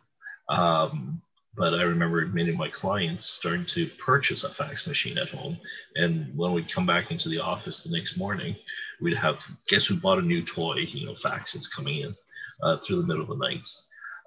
um, 0.50 1.22
but 1.56 1.74
i 1.74 1.82
remember 1.84 2.26
many 2.28 2.50
of 2.50 2.56
my 2.56 2.70
clients 2.70 3.26
starting 3.26 3.66
to 3.66 3.88
purchase 3.88 4.44
a 4.44 4.50
fax 4.50 4.88
machine 4.88 5.18
at 5.18 5.30
home. 5.30 5.58
And 5.96 6.36
when 6.38 6.54
we'd 6.54 6.74
come 6.74 6.86
back 6.86 7.12
into 7.12 7.30
the 7.30 7.40
office 7.40 7.84
the 7.84 7.96
next 7.96 8.18
morning 8.18 8.56
we'd 9.02 9.18
have 9.18 9.38
guess 9.68 9.86
who 9.86 9.96
bought 9.98 10.20
a 10.20 10.22
new 10.22 10.44
toy 10.44 10.78
you 10.78 11.06
know 11.06 11.14
faxes 11.14 11.70
coming 11.70 12.00
in 12.02 12.16
uh, 12.64 12.78
through 12.78 13.02
the 13.02 13.08
middle 13.08 13.24
of 13.24 13.30
the 13.30 13.48
night 13.48 13.68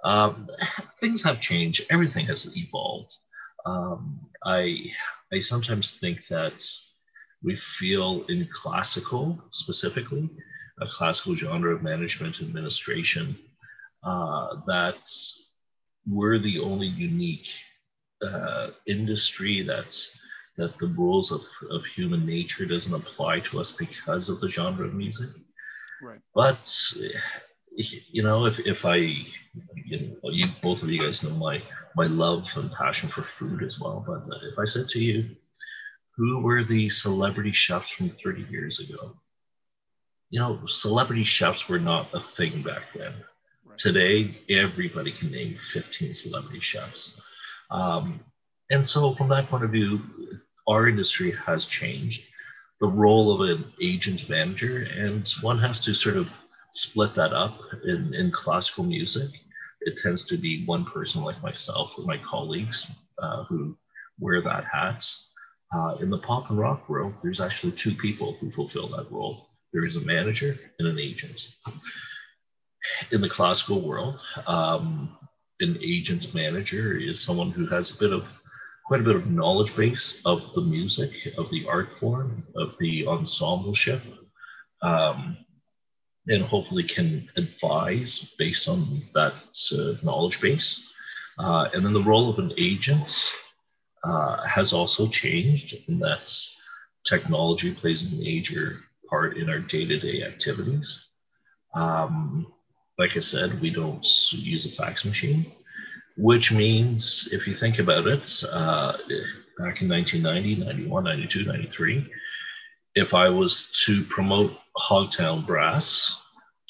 um, 0.05 0.49
things 1.01 1.23
have 1.23 1.41
changed 1.41 1.87
everything 1.91 2.27
has 2.27 2.57
evolved 2.57 3.17
um, 3.67 4.21
i 4.45 4.77
i 5.33 5.39
sometimes 5.41 5.95
think 5.99 6.27
that 6.29 6.63
we 7.43 7.57
feel 7.57 8.25
in 8.29 8.49
classical 8.53 9.43
specifically, 9.51 10.31
a 10.81 10.87
classical 10.95 11.35
genre 11.35 11.75
of 11.75 11.83
management 11.83 12.41
administration, 12.41 13.37
uh, 14.05 14.57
that 14.67 15.11
we're 16.09 16.39
the 16.39 16.59
only 16.61 16.87
unique 16.87 17.49
uh, 18.23 18.69
industry 18.87 19.63
that's 19.63 20.19
that 20.59 20.77
the 20.79 20.87
rules 20.87 21.33
of, 21.33 21.41
of 21.71 21.85
human 21.87 22.27
nature 22.27 22.67
doesn't 22.67 22.95
apply 22.95 23.41
to 23.41 23.59
us 23.59 23.71
because 23.71 24.29
of 24.29 24.39
the 24.41 24.49
genre 24.49 24.87
of 24.87 24.93
music. 24.93 25.31
Right. 26.03 26.21
But 26.35 26.71
you 27.77 28.23
know, 28.23 28.47
if, 28.47 28.59
if 28.61 28.85
I, 28.85 28.97
you 28.97 30.17
know, 30.23 30.31
you 30.31 30.49
both 30.63 30.83
of 30.83 30.91
you 30.91 31.03
guys 31.03 31.23
know 31.23 31.31
my 31.31 31.63
my 31.97 32.07
love 32.07 32.49
and 32.57 32.73
passion 32.73 33.09
for 33.09 33.23
food 33.23 33.63
as 33.63 33.79
well. 33.79 34.05
But 34.07 34.25
if 34.51 34.59
I 34.59 34.65
said 34.65 34.89
to 34.91 35.01
you, 35.01 35.37
who 36.17 36.41
were 36.41 36.65
the 36.65 36.89
celebrity 36.91 37.53
chefs 37.53 37.91
from 37.91 38.11
30 38.11 38.47
years 38.51 38.81
ago? 38.81 39.17
You 40.31 40.41
know, 40.41 40.67
celebrity 40.67 41.25
chefs 41.25 41.69
were 41.69 41.79
not 41.79 42.09
a 42.15 42.21
thing 42.21 42.63
back 42.63 42.83
then. 42.95 43.13
Right. 43.65 43.79
Today, 43.79 44.39
everybody 44.49 45.13
can 45.13 45.31
name 45.31 45.59
15 45.73 46.15
celebrity 46.15 46.61
chefs. 46.61 47.21
Um, 47.71 48.21
and 48.71 48.87
so, 48.87 49.15
from 49.15 49.29
that 49.29 49.49
point 49.49 49.65
of 49.65 49.71
view, 49.71 50.01
our 50.67 50.89
industry 50.89 51.33
has 51.33 51.67
changed. 51.67 52.29
The 52.81 52.89
role 52.89 53.33
of 53.33 53.49
an 53.49 53.73
agent 53.81 54.29
manager, 54.29 54.83
and 54.83 55.29
one 55.41 55.59
has 55.59 55.81
to 55.81 55.95
sort 55.95 56.17
of 56.17 56.29
split 56.73 57.15
that 57.15 57.33
up 57.33 57.59
in, 57.85 58.15
in 58.15 58.31
classical 58.31 58.85
music. 58.85 59.31
It 59.83 59.99
tends 60.03 60.25
to 60.27 60.37
be 60.37 60.65
one 60.65 60.85
person 60.85 61.23
like 61.23 61.43
myself 61.43 61.95
or 61.99 62.05
my 62.05 62.19
colleagues 62.19 62.87
uh, 63.19 63.45
who 63.45 63.77
wear 64.19 64.41
that 64.43 64.65
hat. 64.65 65.07
Uh, 65.75 65.97
in 66.01 66.11
the 66.11 66.19
pop 66.19 66.51
and 66.51 66.59
rock 66.59 66.89
world, 66.89 67.15
there's 67.23 67.41
actually 67.41 67.73
two 67.73 67.93
people 67.93 68.37
who 68.41 68.51
fulfill 68.51 68.89
that 68.89 69.11
role. 69.11 69.49
There 69.73 69.87
is 69.87 69.97
a 69.97 70.01
manager 70.01 70.59
and 70.79 70.89
an 70.89 70.99
agent. 70.99 71.49
In 73.11 73.21
the 73.21 73.29
classical 73.29 73.81
world, 73.81 74.21
um, 74.47 75.17
an 75.61 75.79
agent 75.83 76.35
manager 76.35 76.97
is 76.97 77.21
someone 77.21 77.51
who 77.51 77.67
has 77.69 77.91
a 77.91 77.99
bit 77.99 78.13
of 78.13 78.27
quite 78.87 79.01
a 79.01 79.05
bit 79.05 79.17
of 79.17 79.31
knowledge 79.31 79.75
base 79.75 80.21
of 80.25 80.53
the 80.55 80.61
music, 80.61 81.11
of 81.39 81.51
the 81.51 81.67
art 81.67 81.99
form, 81.99 82.45
of 82.57 82.75
the 82.81 83.07
ensembleship, 83.07 84.03
um, 84.83 85.37
and 86.29 86.43
hopefully 86.43 86.85
can 86.85 87.29
advise 87.37 88.35
based 88.39 88.69
on 88.69 89.03
that 89.15 89.35
uh, 89.73 89.95
knowledge 90.03 90.41
base. 90.41 90.93
Uh, 91.39 91.69
and 91.75 91.85
then 91.85 91.93
the 91.93 92.03
role 92.03 92.31
of 92.31 92.39
an 92.39 92.53
agent 92.59 93.31
uh, 94.05 94.43
has 94.47 94.73
also 94.73 95.09
changed, 95.09 95.75
and 95.89 96.01
that's 96.01 96.61
technology 97.05 97.75
plays 97.75 98.13
a 98.13 98.17
major 98.17 98.81
part 99.09 99.37
in 99.37 99.49
our 99.49 99.59
day-to-day 99.59 100.23
activities. 100.23 101.09
Um, 101.75 102.47
like 102.99 103.17
I 103.17 103.21
said, 103.21 103.61
we 103.61 103.71
don't 103.71 104.07
use 104.33 104.67
a 104.67 104.69
fax 104.69 105.05
machine, 105.05 105.51
which 106.17 106.53
means 106.53 107.29
if 107.33 107.47
you 107.47 107.57
think 107.57 107.79
about 107.79 108.07
it, 108.07 108.43
uh, 108.53 108.93
back 109.59 109.83
in 109.83 109.89
1990, 109.89 110.57
91, 110.57 111.05
92, 111.05 111.45
93, 111.45 112.11
if 112.95 113.15
I 113.15 113.29
was 113.29 113.71
to 113.87 114.05
promote 114.05 114.53
Hogtown 114.77 115.47
Brass 115.47 116.19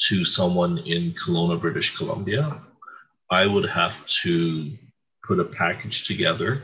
to 0.09 0.25
someone 0.25 0.79
in 0.79 1.15
Kelowna, 1.15 1.61
British 1.61 1.97
Columbia, 1.97 2.61
I 3.31 3.47
would 3.47 3.69
have 3.69 3.95
to 4.23 4.71
put 5.27 5.41
a 5.41 5.45
package 5.45 6.07
together 6.07 6.63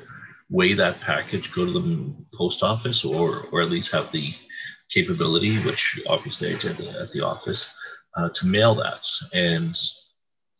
weigh 0.50 0.74
that 0.74 1.00
package, 1.00 1.52
go 1.52 1.66
to 1.66 1.72
the 1.72 2.14
post 2.34 2.62
office, 2.62 3.04
or 3.04 3.46
or 3.52 3.62
at 3.62 3.70
least 3.70 3.92
have 3.92 4.10
the 4.12 4.34
capability, 4.90 5.62
which 5.62 6.00
obviously 6.08 6.54
I 6.54 6.58
did 6.58 6.80
at 6.80 7.12
the 7.12 7.24
office, 7.24 7.70
uh, 8.16 8.30
to 8.30 8.46
mail 8.46 8.74
that. 8.76 9.06
And 9.34 9.76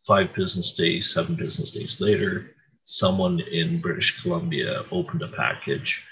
five 0.05 0.33
business 0.33 0.75
days, 0.75 1.13
seven 1.13 1.35
business 1.35 1.71
days 1.71 1.99
later, 1.99 2.55
someone 2.83 3.39
in 3.39 3.81
British 3.81 4.21
Columbia 4.21 4.83
opened 4.91 5.23
a 5.23 5.29
package, 5.29 6.07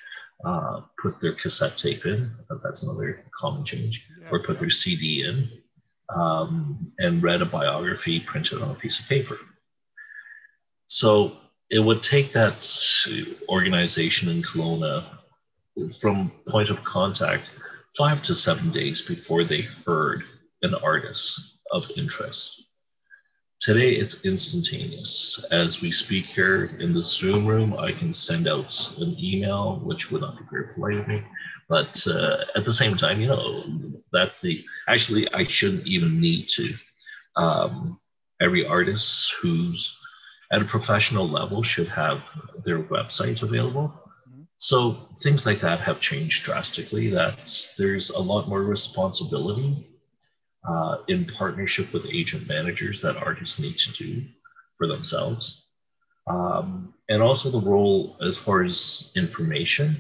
uh, 0.46 0.82
put 1.02 1.20
their 1.22 1.34
cassette 1.34 1.78
tape 1.78 2.06
in. 2.06 2.32
That's 2.64 2.84
another 2.84 3.26
common 3.40 3.66
change, 3.66 4.08
yeah, 4.22 4.30
or 4.32 4.40
put 4.44 4.56
yeah. 4.56 4.62
their 4.62 4.70
CD 4.70 5.24
in, 5.24 5.50
um, 6.16 6.92
and 7.00 7.24
read 7.24 7.42
a 7.42 7.46
biography 7.46 8.20
printed 8.20 8.62
on 8.62 8.72
a 8.72 8.76
piece 8.76 9.00
of 9.00 9.08
paper. 9.08 9.38
So 10.88 11.38
it 11.70 11.80
would 11.80 12.02
take 12.02 12.32
that 12.32 12.66
organization 13.50 14.30
in 14.30 14.42
Kelowna 14.42 15.06
from 16.00 16.32
point 16.48 16.70
of 16.70 16.84
contact 16.84 17.50
five 17.98 18.24
to 18.24 18.36
seven 18.36 18.72
days 18.72 19.02
before 19.02 19.44
they 19.44 19.62
heard 19.86 20.24
an 20.62 20.74
artist 20.76 21.60
of 21.72 21.86
interest. 21.96 22.67
Today, 23.60 23.96
it's 23.96 24.24
instantaneous. 24.24 25.44
As 25.52 25.82
we 25.82 25.92
speak 25.92 26.26
here 26.26 26.78
in 26.80 26.94
the 26.94 27.04
Zoom 27.04 27.46
room, 27.46 27.74
I 27.74 27.92
can 27.92 28.14
send 28.14 28.48
out 28.48 28.94
an 29.00 29.16
email, 29.20 29.82
which 29.84 30.12
would 30.12 30.22
not 30.22 30.38
be 30.38 30.44
very 30.50 30.74
polite 30.74 30.98
of 30.98 31.08
me. 31.08 31.24
But 31.68 32.06
uh, 32.08 32.46
at 32.56 32.66
the 32.66 32.72
same 32.72 32.96
time, 32.96 33.20
you 33.20 33.28
know, 33.28 33.64
that's 34.14 34.40
the 34.42 34.64
actually, 34.88 35.32
I 35.34 35.44
shouldn't 35.44 35.88
even 35.88 36.22
need 36.22 36.48
to. 36.50 36.74
Um, 37.36 38.00
every 38.40 38.66
artist 38.66 39.34
who's 39.42 39.98
at 40.52 40.62
a 40.62 40.66
professional 40.66 41.28
level 41.28 41.64
should 41.64 41.88
have 41.88 42.22
their 42.64 42.84
website 42.84 43.42
available. 43.42 43.92
Mm-hmm. 44.30 44.44
So 44.60 45.10
things 45.22 45.46
like 45.46 45.60
that 45.62 45.80
have 45.80 46.00
changed 46.00 46.46
drastically. 46.46 47.10
That 47.10 47.52
there's 47.78 48.12
a 48.12 48.20
lot 48.20 48.48
more 48.48 48.64
responsibility 48.64 49.97
uh, 50.64 50.98
in 51.08 51.26
partnership 51.26 51.92
with 51.94 52.06
agent 52.06 52.48
managers 52.48 53.02
that 53.02 53.18
artists 53.18 53.60
need 53.60 53.78
to 53.78 53.92
do 53.94 54.22
for 54.78 54.88
themselves. 54.88 55.68
Um, 56.28 56.94
and 57.10 57.22
also 57.22 57.50
the 57.50 57.62
role 57.62 58.18
as 58.22 58.38
far 58.38 58.64
as 58.64 59.12
information. 59.16 59.96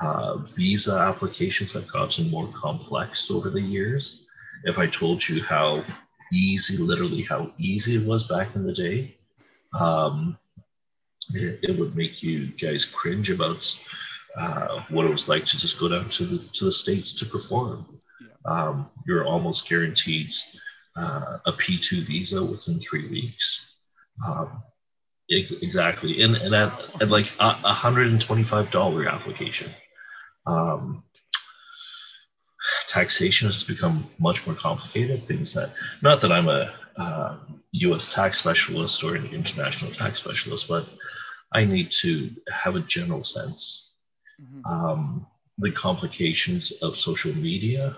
Uh, 0.00 0.36
visa 0.36 0.92
applications 0.92 1.72
have 1.72 1.90
gotten 1.90 2.30
more 2.30 2.48
complex 2.52 3.30
over 3.30 3.50
the 3.50 3.60
years. 3.60 4.26
If 4.64 4.78
I 4.78 4.86
told 4.86 5.26
you 5.28 5.42
how 5.42 5.84
easy, 6.32 6.76
literally 6.76 7.22
how 7.22 7.52
easy 7.58 7.96
it 7.96 8.06
was 8.06 8.24
back 8.28 8.54
in 8.54 8.64
the 8.64 8.72
day 8.72 9.18
um, 9.74 10.38
it, 11.34 11.60
it, 11.62 11.78
would 11.78 11.94
make 11.94 12.22
you 12.22 12.46
guys 12.52 12.84
cringe 12.84 13.30
about 13.30 13.78
uh, 14.36 14.82
what 14.88 15.04
it 15.04 15.10
was 15.10 15.28
like 15.28 15.44
to 15.46 15.58
just 15.58 15.78
go 15.78 15.88
down 15.88 16.08
to 16.08 16.24
the 16.24 16.38
to 16.54 16.64
the 16.64 16.72
states 16.72 17.12
to 17.12 17.26
perform. 17.26 18.00
Um, 18.48 18.90
you're 19.06 19.26
almost 19.26 19.68
guaranteed 19.68 20.32
uh, 20.96 21.38
a 21.46 21.52
P2 21.52 22.06
visa 22.06 22.42
within 22.42 22.80
three 22.80 23.08
weeks. 23.08 23.74
Um, 24.26 24.62
ex- 25.30 25.52
exactly, 25.52 26.22
and 26.22 26.36
and 26.36 26.54
at, 26.54 26.72
at 27.00 27.08
like 27.08 27.30
a 27.38 27.74
hundred 27.74 28.08
and 28.08 28.20
twenty-five 28.20 28.70
dollar 28.70 29.06
application. 29.08 29.70
Um, 30.46 31.04
taxation 32.88 33.48
has 33.48 33.62
become 33.62 34.06
much 34.18 34.46
more 34.46 34.56
complicated. 34.56 35.26
Things 35.26 35.52
that, 35.52 35.72
not 36.02 36.20
that 36.22 36.32
I'm 36.32 36.48
a 36.48 36.72
uh, 36.96 37.36
US 37.72 38.12
tax 38.12 38.38
specialist 38.38 39.04
or 39.04 39.14
an 39.14 39.26
international 39.26 39.92
tax 39.92 40.20
specialist, 40.20 40.68
but 40.68 40.88
I 41.52 41.64
need 41.64 41.90
to 42.02 42.30
have 42.50 42.76
a 42.76 42.80
general 42.80 43.24
sense. 43.24 43.92
Mm-hmm. 44.40 44.66
Um, 44.66 45.26
the 45.58 45.72
complications 45.72 46.72
of 46.82 46.98
social 46.98 47.34
media. 47.34 47.96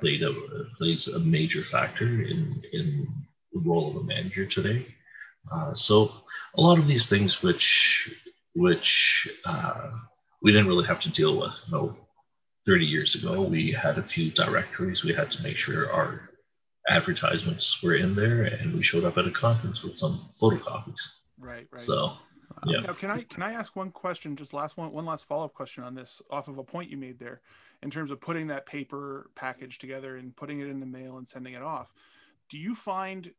Played 0.00 0.22
a, 0.22 0.32
plays 0.76 1.08
a 1.08 1.18
major 1.18 1.62
factor 1.64 2.06
in, 2.06 2.62
in 2.72 3.08
the 3.52 3.60
role 3.60 3.90
of 3.90 3.96
a 3.96 4.04
manager 4.04 4.46
today. 4.46 4.86
Uh, 5.50 5.74
so 5.74 6.12
a 6.56 6.60
lot 6.60 6.78
of 6.78 6.86
these 6.86 7.06
things 7.06 7.42
which 7.42 8.20
which 8.54 9.28
uh, 9.44 9.90
we 10.42 10.52
didn't 10.52 10.68
really 10.68 10.86
have 10.86 11.00
to 11.00 11.10
deal 11.10 11.38
with. 11.40 11.54
You 11.66 11.72
know, 11.72 11.96
30 12.66 12.86
years 12.86 13.14
ago, 13.14 13.42
we 13.42 13.72
had 13.72 13.98
a 13.98 14.02
few 14.02 14.30
directories. 14.30 15.02
We 15.02 15.12
had 15.12 15.30
to 15.32 15.42
make 15.42 15.58
sure 15.58 15.92
our 15.92 16.30
advertisements 16.88 17.82
were 17.82 17.96
in 17.96 18.14
there, 18.14 18.44
and 18.44 18.74
we 18.74 18.82
showed 18.82 19.04
up 19.04 19.18
at 19.18 19.26
a 19.26 19.30
conference 19.30 19.82
with 19.82 19.96
some 19.96 20.20
photocopies. 20.40 21.00
Right, 21.38 21.66
right. 21.70 21.80
So, 21.80 22.12
yeah. 22.66 22.80
Now, 22.80 22.92
can 22.92 23.10
I 23.10 23.22
can 23.22 23.42
I 23.42 23.52
ask 23.52 23.76
one 23.76 23.90
question? 23.90 24.36
Just 24.36 24.52
last 24.52 24.76
one, 24.76 24.92
one 24.92 25.04
last 25.04 25.24
follow 25.24 25.44
up 25.44 25.54
question 25.54 25.84
on 25.84 25.94
this, 25.94 26.22
off 26.30 26.48
of 26.48 26.58
a 26.58 26.64
point 26.64 26.90
you 26.90 26.96
made 26.96 27.18
there. 27.18 27.40
in 27.82 27.90
terms 27.90 28.10
of 28.10 28.20
putting 28.20 28.46
that 28.48 28.66
paper 28.66 29.30
package 29.34 29.78
together 29.78 30.16
and 30.16 30.34
putting 30.34 30.60
it 30.60 30.68
in 30.68 30.80
the 30.80 30.86
mail 30.86 31.18
and 31.18 31.28
sending 31.28 31.54
it 31.54 31.62
off. 31.62 31.92
Do 32.48 32.58
you 32.58 32.74
find 32.74 33.30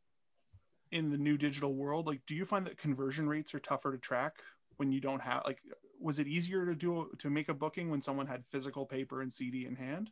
in 0.92 1.10
the 1.10 1.18
new 1.18 1.36
digital 1.36 1.74
world, 1.74 2.06
like, 2.06 2.20
do 2.26 2.34
you 2.34 2.44
find 2.44 2.66
that 2.66 2.78
conversion 2.78 3.28
rates 3.28 3.54
are 3.54 3.58
tougher 3.58 3.92
to 3.92 3.98
track 3.98 4.36
when 4.76 4.92
you 4.92 5.00
don't 5.00 5.20
have 5.20 5.42
like? 5.44 5.60
Was 6.00 6.18
it 6.18 6.26
easier 6.26 6.66
to 6.66 6.74
do 6.74 7.10
to 7.18 7.30
make 7.30 7.48
a 7.48 7.54
booking 7.54 7.90
when 7.90 8.02
someone 8.02 8.26
had 8.26 8.44
physical 8.46 8.84
paper 8.86 9.22
and 9.22 9.32
CD 9.32 9.66
in 9.66 9.76
hand, 9.76 10.10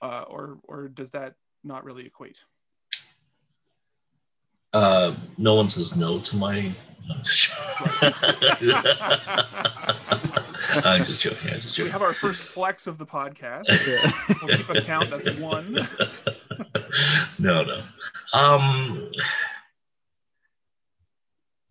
uh, 0.00 0.24
or 0.28 0.58
or 0.64 0.88
does 0.88 1.10
that 1.12 1.34
not 1.64 1.84
really 1.84 2.06
equate? 2.06 2.38
Uh, 4.72 5.14
no 5.36 5.54
one 5.54 5.68
says 5.68 5.96
no 5.96 6.20
to 6.20 6.36
my. 6.36 6.74
I'm 10.84 11.04
just 11.04 11.20
joking. 11.20 11.50
I'm 11.50 11.60
just 11.60 11.74
joking. 11.74 11.84
We 11.86 11.90
have 11.90 12.02
our 12.02 12.14
first 12.14 12.42
flex 12.42 12.86
of 12.86 12.98
the 12.98 13.06
podcast. 13.06 13.64
we'll 14.42 14.56
keep 14.56 14.68
a 14.70 14.80
count. 14.80 15.10
That's 15.10 15.30
one. 15.38 15.74
no, 17.38 17.64
no. 17.64 17.84
Um, 18.32 19.10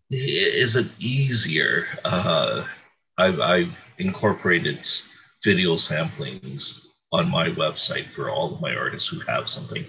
is 0.10 0.76
it 0.76 0.88
easier? 1.00 1.88
Uh, 2.04 2.66
I've, 3.18 3.40
I've 3.40 3.74
incorporated 3.98 4.90
video 5.44 5.76
samplings 5.76 6.86
on 7.12 7.30
my 7.30 7.50
website 7.50 8.10
for 8.12 8.30
all 8.30 8.54
of 8.54 8.62
my 8.62 8.74
artists 8.76 9.10
who 9.10 9.20
have 9.22 9.50
something 9.50 9.86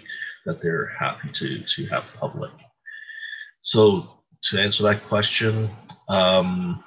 that 0.46 0.60
they're 0.62 0.92
happy 0.98 1.30
to 1.32 1.62
to 1.62 1.86
have 1.86 2.04
public. 2.18 2.50
So 3.62 4.21
to 4.44 4.60
answer 4.60 4.82
that 4.84 5.02
question, 5.04 5.70
um, 6.08 6.82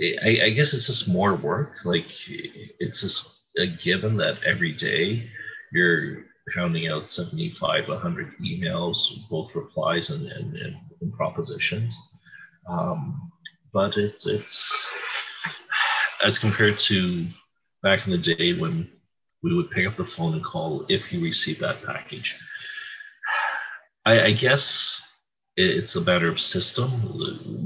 I, 0.00 0.40
I, 0.44 0.50
guess 0.50 0.74
it's 0.74 0.88
just 0.88 1.08
more 1.08 1.34
work. 1.34 1.84
Like 1.84 2.06
it's 2.26 3.00
just 3.00 3.44
a 3.58 3.66
given 3.66 4.16
that 4.18 4.42
every 4.44 4.72
day 4.72 5.30
you're 5.72 6.24
pounding 6.54 6.88
out 6.88 7.08
75, 7.08 7.88
100 7.88 8.38
emails, 8.38 9.28
both 9.30 9.54
replies 9.54 10.10
and, 10.10 10.26
and, 10.26 10.56
and 11.00 11.12
propositions. 11.14 11.96
Um, 12.68 13.32
but 13.72 13.96
it's 13.96 14.26
it's 14.26 14.90
as 16.24 16.38
compared 16.38 16.78
to 16.78 17.26
back 17.82 18.06
in 18.06 18.12
the 18.12 18.18
day 18.18 18.58
when 18.58 18.88
we 19.42 19.54
would 19.54 19.70
pick 19.70 19.86
up 19.86 19.96
the 19.96 20.04
phone 20.04 20.34
and 20.34 20.44
call 20.44 20.84
if 20.88 21.12
you 21.12 21.20
receive 21.22 21.58
that 21.60 21.82
package. 21.84 22.38
I, 24.04 24.20
I 24.26 24.32
guess 24.32 25.05
it's 25.56 25.96
a 25.96 26.00
matter 26.02 26.28
of 26.28 26.40
system, 26.40 26.90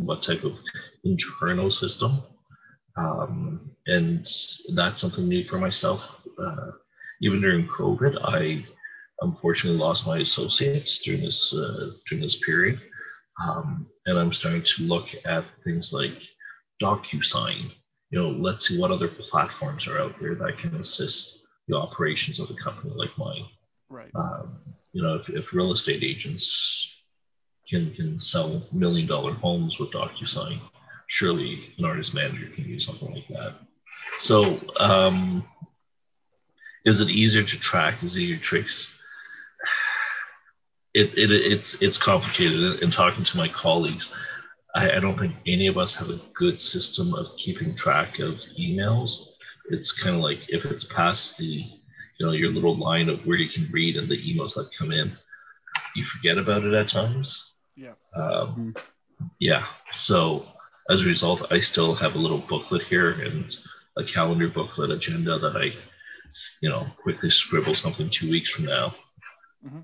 what 0.05 0.23
type 0.23 0.45
of 0.45 0.57
internal 1.05 1.71
system. 1.71 2.23
Um, 2.97 3.71
and 3.87 4.27
that's 4.75 5.01
something 5.01 5.29
new 5.29 5.45
for 5.45 5.59
myself. 5.59 6.03
Uh, 6.39 6.73
even 7.23 7.41
during 7.41 7.67
COVID, 7.69 8.19
I 8.23 8.65
unfortunately 9.21 9.79
lost 9.79 10.07
my 10.07 10.19
associates 10.19 11.01
during 11.03 11.21
this 11.21 11.55
uh, 11.55 11.91
during 12.09 12.23
this 12.23 12.43
period, 12.45 12.81
um, 13.43 13.87
and 14.07 14.19
I'm 14.19 14.33
starting 14.33 14.63
to 14.63 14.83
look 14.85 15.09
at 15.25 15.45
things 15.65 15.93
like 15.93 16.17
DocuSign. 16.83 17.71
You 18.11 18.19
know, 18.19 18.31
let's 18.31 18.69
see 18.69 18.79
what 18.79 18.91
other 18.91 19.09
platforms 19.09 19.87
are 19.87 20.01
out 20.01 20.15
there 20.21 20.35
that 20.35 20.59
can 20.59 20.75
assist 20.77 21.43
the 21.69 21.77
operations 21.77 22.41
of 22.41 22.51
a 22.51 22.55
company 22.55 22.93
like 22.97 23.17
mine. 23.17 23.45
Right. 23.89 24.11
Um, 24.15 24.59
you 24.93 25.03
know, 25.03 25.15
if, 25.15 25.29
if 25.29 25.53
real 25.53 25.73
estate 25.73 26.03
agents 26.03 27.00
can 27.71 27.95
can 27.95 28.19
sell 28.19 28.67
million 28.73 29.07
dollar 29.07 29.33
homes 29.33 29.79
with 29.79 29.91
DocuSign. 29.91 30.61
Surely 31.07 31.73
an 31.79 31.85
artist 31.85 32.15
manager 32.15 32.51
can 32.55 32.65
use 32.65 32.87
something 32.87 33.13
like 33.15 33.29
that. 33.29 33.55
So 34.19 34.61
um, 34.79 35.45
is 36.85 37.01
it 37.01 37.09
easier 37.09 37.43
to 37.43 37.61
track? 37.61 38.03
Is 38.03 38.17
it 38.17 38.21
easier 38.21 38.39
tricks? 38.39 39.03
It, 40.93 41.17
it, 41.17 41.31
it's 41.31 41.81
it's 41.81 41.99
complicated. 41.99 42.83
In 42.83 42.91
talking 42.91 43.23
to 43.23 43.37
my 43.37 43.49
colleagues, 43.49 44.13
I, 44.75 44.97
I 44.97 45.01
don't 45.01 45.19
think 45.19 45.35
any 45.47 45.69
of 45.69 45.79
us 45.79 45.95
have 45.95 46.11
a 46.11 46.21
good 46.35 46.61
system 46.61 47.15
of 47.15 47.37
keeping 47.37 47.75
track 47.77 48.19
of 48.19 48.35
emails. 48.59 49.29
It's 49.71 49.93
kind 49.93 50.17
of 50.17 50.23
like 50.23 50.41
if 50.49 50.65
it's 50.65 50.85
past 50.85 51.39
the 51.39 51.45
you 52.19 52.27
know 52.27 52.33
your 52.33 52.51
little 52.51 52.77
line 52.77 53.09
of 53.09 53.25
where 53.25 53.37
you 53.37 53.49
can 53.49 53.71
read 53.71 53.97
and 53.97 54.09
the 54.09 54.17
emails 54.17 54.55
that 54.55 54.71
come 54.77 54.91
in, 54.91 55.17
you 55.95 56.05
forget 56.05 56.39
about 56.39 56.65
it 56.65 56.75
at 56.75 56.89
times 56.89 57.50
yeah. 57.81 57.93
Um, 58.15 58.75
yeah. 59.39 59.67
So 59.93 60.47
as 60.91 61.03
a 61.03 61.07
result, 61.07 61.51
I 61.51 61.61
still 61.61 61.95
have 61.95 62.15
a 62.15 62.19
little 62.19 62.39
booklet 62.39 62.83
here 62.83 63.13
and 63.13 63.57
a 63.97 64.05
calendar 64.05 64.49
booklet 64.49 64.91
agenda 64.91 65.39
that 65.39 65.57
I, 65.57 65.73
you 66.61 66.69
know, 66.69 66.87
quickly 67.03 67.31
scribble 67.31 67.75
something 67.75 68.11
two 68.11 68.31
weeks 68.31 68.51
from 68.51 68.67
now. 68.67 68.95
Mm-hmm. 69.67 69.81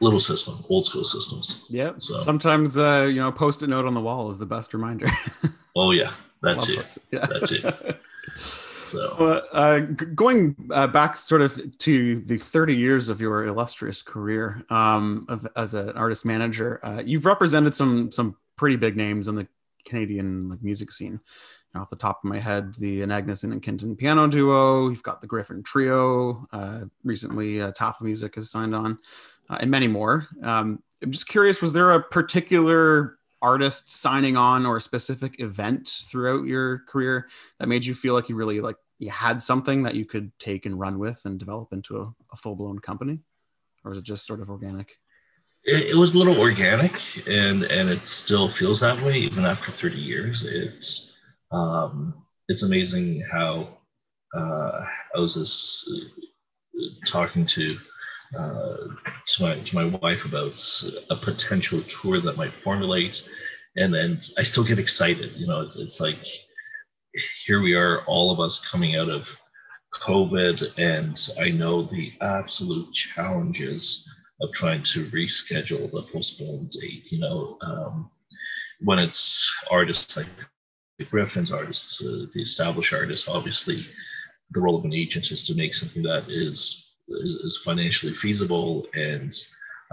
Little 0.00 0.20
system, 0.20 0.64
old 0.68 0.86
school 0.86 1.04
systems. 1.04 1.66
Yeah. 1.68 1.92
So 1.98 2.20
sometimes, 2.20 2.78
uh, 2.78 3.08
you 3.10 3.20
know, 3.20 3.32
post 3.32 3.62
it 3.62 3.68
note 3.68 3.86
on 3.86 3.94
the 3.94 4.00
wall 4.00 4.30
is 4.30 4.38
the 4.38 4.46
best 4.46 4.72
reminder. 4.72 5.08
oh 5.76 5.90
yeah, 5.90 6.12
that 6.42 6.68
it. 6.68 6.96
Yeah. 7.10 7.26
That 7.26 7.46
too. 7.46 8.42
So, 8.88 9.42
uh, 9.52 9.80
going 9.80 10.56
uh, 10.70 10.86
back 10.86 11.16
sort 11.16 11.42
of 11.42 11.78
to 11.78 12.22
the 12.22 12.38
30 12.38 12.74
years 12.74 13.10
of 13.10 13.20
your 13.20 13.44
illustrious 13.44 14.00
career 14.00 14.64
um, 14.70 15.26
of, 15.28 15.46
as 15.56 15.74
an 15.74 15.90
artist 15.90 16.24
manager, 16.24 16.80
uh, 16.82 17.02
you've 17.04 17.26
represented 17.26 17.74
some 17.74 18.10
some 18.10 18.36
pretty 18.56 18.76
big 18.76 18.96
names 18.96 19.28
in 19.28 19.34
the 19.34 19.46
Canadian 19.84 20.48
like 20.48 20.62
music 20.62 20.90
scene. 20.90 21.20
Off 21.74 21.90
the 21.90 21.96
top 21.96 22.20
of 22.24 22.30
my 22.30 22.38
head, 22.38 22.74
the 22.76 23.02
Anagnoson 23.02 23.52
and 23.52 23.62
Kinton 23.62 23.94
piano 23.94 24.26
duo. 24.26 24.88
You've 24.88 25.02
got 25.02 25.20
the 25.20 25.26
Gryphon 25.26 25.62
Trio. 25.62 26.48
Uh, 26.50 26.84
recently, 27.04 27.60
uh, 27.60 27.72
Tafelmusik 27.72 28.36
has 28.36 28.50
signed 28.50 28.74
on, 28.74 28.98
uh, 29.50 29.58
and 29.60 29.70
many 29.70 29.86
more. 29.86 30.26
Um, 30.42 30.82
I'm 31.02 31.12
just 31.12 31.28
curious: 31.28 31.60
was 31.60 31.74
there 31.74 31.92
a 31.92 32.02
particular 32.02 33.17
artist 33.40 33.92
signing 33.92 34.36
on 34.36 34.66
or 34.66 34.76
a 34.76 34.80
specific 34.80 35.40
event 35.40 35.88
throughout 35.88 36.46
your 36.46 36.80
career 36.88 37.28
that 37.58 37.68
made 37.68 37.84
you 37.84 37.94
feel 37.94 38.14
like 38.14 38.28
you 38.28 38.34
really 38.34 38.60
like 38.60 38.76
you 38.98 39.10
had 39.10 39.42
something 39.42 39.84
that 39.84 39.94
you 39.94 40.04
could 40.04 40.32
take 40.38 40.66
and 40.66 40.78
run 40.78 40.98
with 40.98 41.20
and 41.24 41.38
develop 41.38 41.72
into 41.72 41.98
a, 41.98 42.12
a 42.32 42.36
full-blown 42.36 42.80
company? 42.80 43.20
Or 43.84 43.90
was 43.90 43.98
it 43.98 44.04
just 44.04 44.26
sort 44.26 44.40
of 44.40 44.50
organic? 44.50 44.96
It, 45.64 45.90
it, 45.90 45.96
was 45.96 46.14
a 46.14 46.18
little 46.18 46.40
organic 46.40 46.94
and 47.28 47.62
and 47.64 47.88
it 47.88 48.04
still 48.04 48.48
feels 48.48 48.80
that 48.80 49.00
way 49.02 49.18
even 49.18 49.44
after 49.44 49.70
30 49.70 49.96
years. 49.96 50.44
It's 50.44 51.16
um 51.52 52.14
it's 52.48 52.62
amazing 52.62 53.22
how 53.30 53.78
uh 54.36 54.84
i 55.14 55.18
was 55.18 55.34
just 55.34 55.88
uh, 55.88 56.84
talking 57.06 57.46
to 57.46 57.78
uh, 58.36 58.76
to 59.26 59.42
my 59.42 59.58
to 59.58 59.74
my 59.74 59.84
wife 59.84 60.24
about 60.24 60.60
a 61.10 61.16
potential 61.16 61.80
tour 61.82 62.20
that 62.20 62.36
might 62.36 62.52
formulate, 62.62 63.28
and 63.76 63.92
then 63.92 64.18
I 64.36 64.42
still 64.42 64.64
get 64.64 64.78
excited. 64.78 65.32
You 65.36 65.46
know, 65.46 65.60
it's 65.60 65.76
it's 65.76 66.00
like 66.00 66.18
here 67.44 67.60
we 67.60 67.74
are, 67.74 68.04
all 68.04 68.30
of 68.30 68.40
us 68.40 68.64
coming 68.70 68.96
out 68.96 69.08
of 69.08 69.28
COVID, 70.02 70.72
and 70.76 71.18
I 71.40 71.50
know 71.50 71.82
the 71.82 72.12
absolute 72.20 72.92
challenges 72.92 74.08
of 74.40 74.52
trying 74.52 74.82
to 74.84 75.04
reschedule 75.06 75.90
the 75.90 76.06
postponed 76.12 76.70
date. 76.70 77.10
You 77.10 77.20
know, 77.20 77.58
um, 77.62 78.10
when 78.80 78.98
it's 78.98 79.50
artists 79.70 80.16
like 80.16 80.26
the 80.98 81.04
Gryphons, 81.04 81.52
artists, 81.52 82.00
uh, 82.02 82.26
the 82.34 82.42
established 82.42 82.92
artists, 82.92 83.28
obviously 83.28 83.86
the 84.50 84.60
role 84.60 84.76
of 84.76 84.84
an 84.84 84.94
agent 84.94 85.30
is 85.30 85.44
to 85.46 85.54
make 85.54 85.74
something 85.74 86.02
that 86.02 86.28
is 86.28 86.87
is 87.08 87.60
financially 87.64 88.12
feasible 88.14 88.86
and 88.94 89.34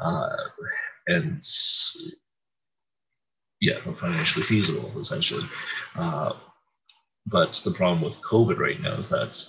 uh, 0.02 0.36
and 1.08 1.42
yeah, 3.62 3.80
financially 4.00 4.46
feasible 4.46 4.92
essentially. 5.00 5.46
Uh, 5.96 6.34
but 7.28 7.54
the 7.66 7.72
problem 7.72 8.02
with 8.02 8.22
COVID 8.22 8.58
right 8.58 8.80
now 8.82 8.98
is 8.98 9.10
that 9.10 9.44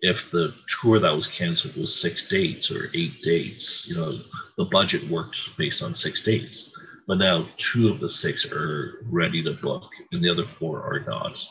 if 0.00 0.30
the 0.30 0.54
tour 0.68 0.98
that 0.98 1.14
was 1.14 1.26
canceled 1.26 1.76
was 1.76 2.00
six 2.00 2.28
dates 2.28 2.70
or 2.70 2.90
eight 2.94 3.22
dates, 3.22 3.86
you 3.88 3.96
know, 3.96 4.18
the 4.56 4.64
budget 4.64 5.08
worked 5.08 5.38
based 5.56 5.82
on 5.82 5.94
six 5.94 6.22
dates. 6.22 6.72
But 7.06 7.18
now 7.18 7.48
two 7.56 7.88
of 7.88 8.00
the 8.00 8.08
six 8.08 8.50
are 8.50 9.00
ready 9.10 9.42
to 9.42 9.52
book 9.54 9.84
and 10.12 10.22
the 10.22 10.30
other 10.30 10.46
four 10.58 10.82
are 10.82 11.00
not. 11.00 11.44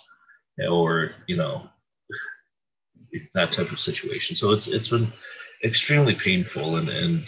Or, 0.70 1.12
you 1.28 1.36
know, 1.36 1.70
that 3.34 3.52
type 3.52 3.72
of 3.72 3.80
situation. 3.80 4.36
So 4.36 4.52
it's 4.52 4.68
it's 4.68 4.90
been 4.90 5.08
extremely 5.64 6.16
painful 6.16 6.78
and, 6.78 6.90
and 6.90 7.28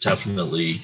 definitely 0.00 0.82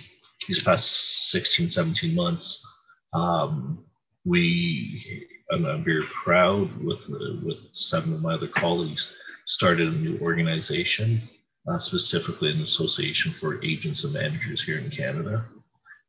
these 0.49 0.63
past 0.63 1.31
16, 1.31 1.69
17 1.69 2.15
months, 2.15 2.67
um, 3.13 3.85
we, 4.25 5.27
I'm 5.51 5.85
very 5.85 6.05
proud 6.25 6.77
with, 6.83 7.09
with 7.09 7.59
seven 7.73 8.15
of 8.15 8.23
my 8.23 8.35
other 8.35 8.49
colleagues, 8.49 9.17
started 9.47 9.89
a 9.89 9.97
new 9.97 10.19
organization, 10.21 11.21
uh, 11.69 11.79
specifically 11.79 12.51
an 12.51 12.63
association 12.63 13.33
for 13.33 13.63
agents 13.65 14.05
and 14.05 14.15
managers 14.15 14.63
here 14.63 14.79
in 14.79 14.91
Canada, 14.91 15.45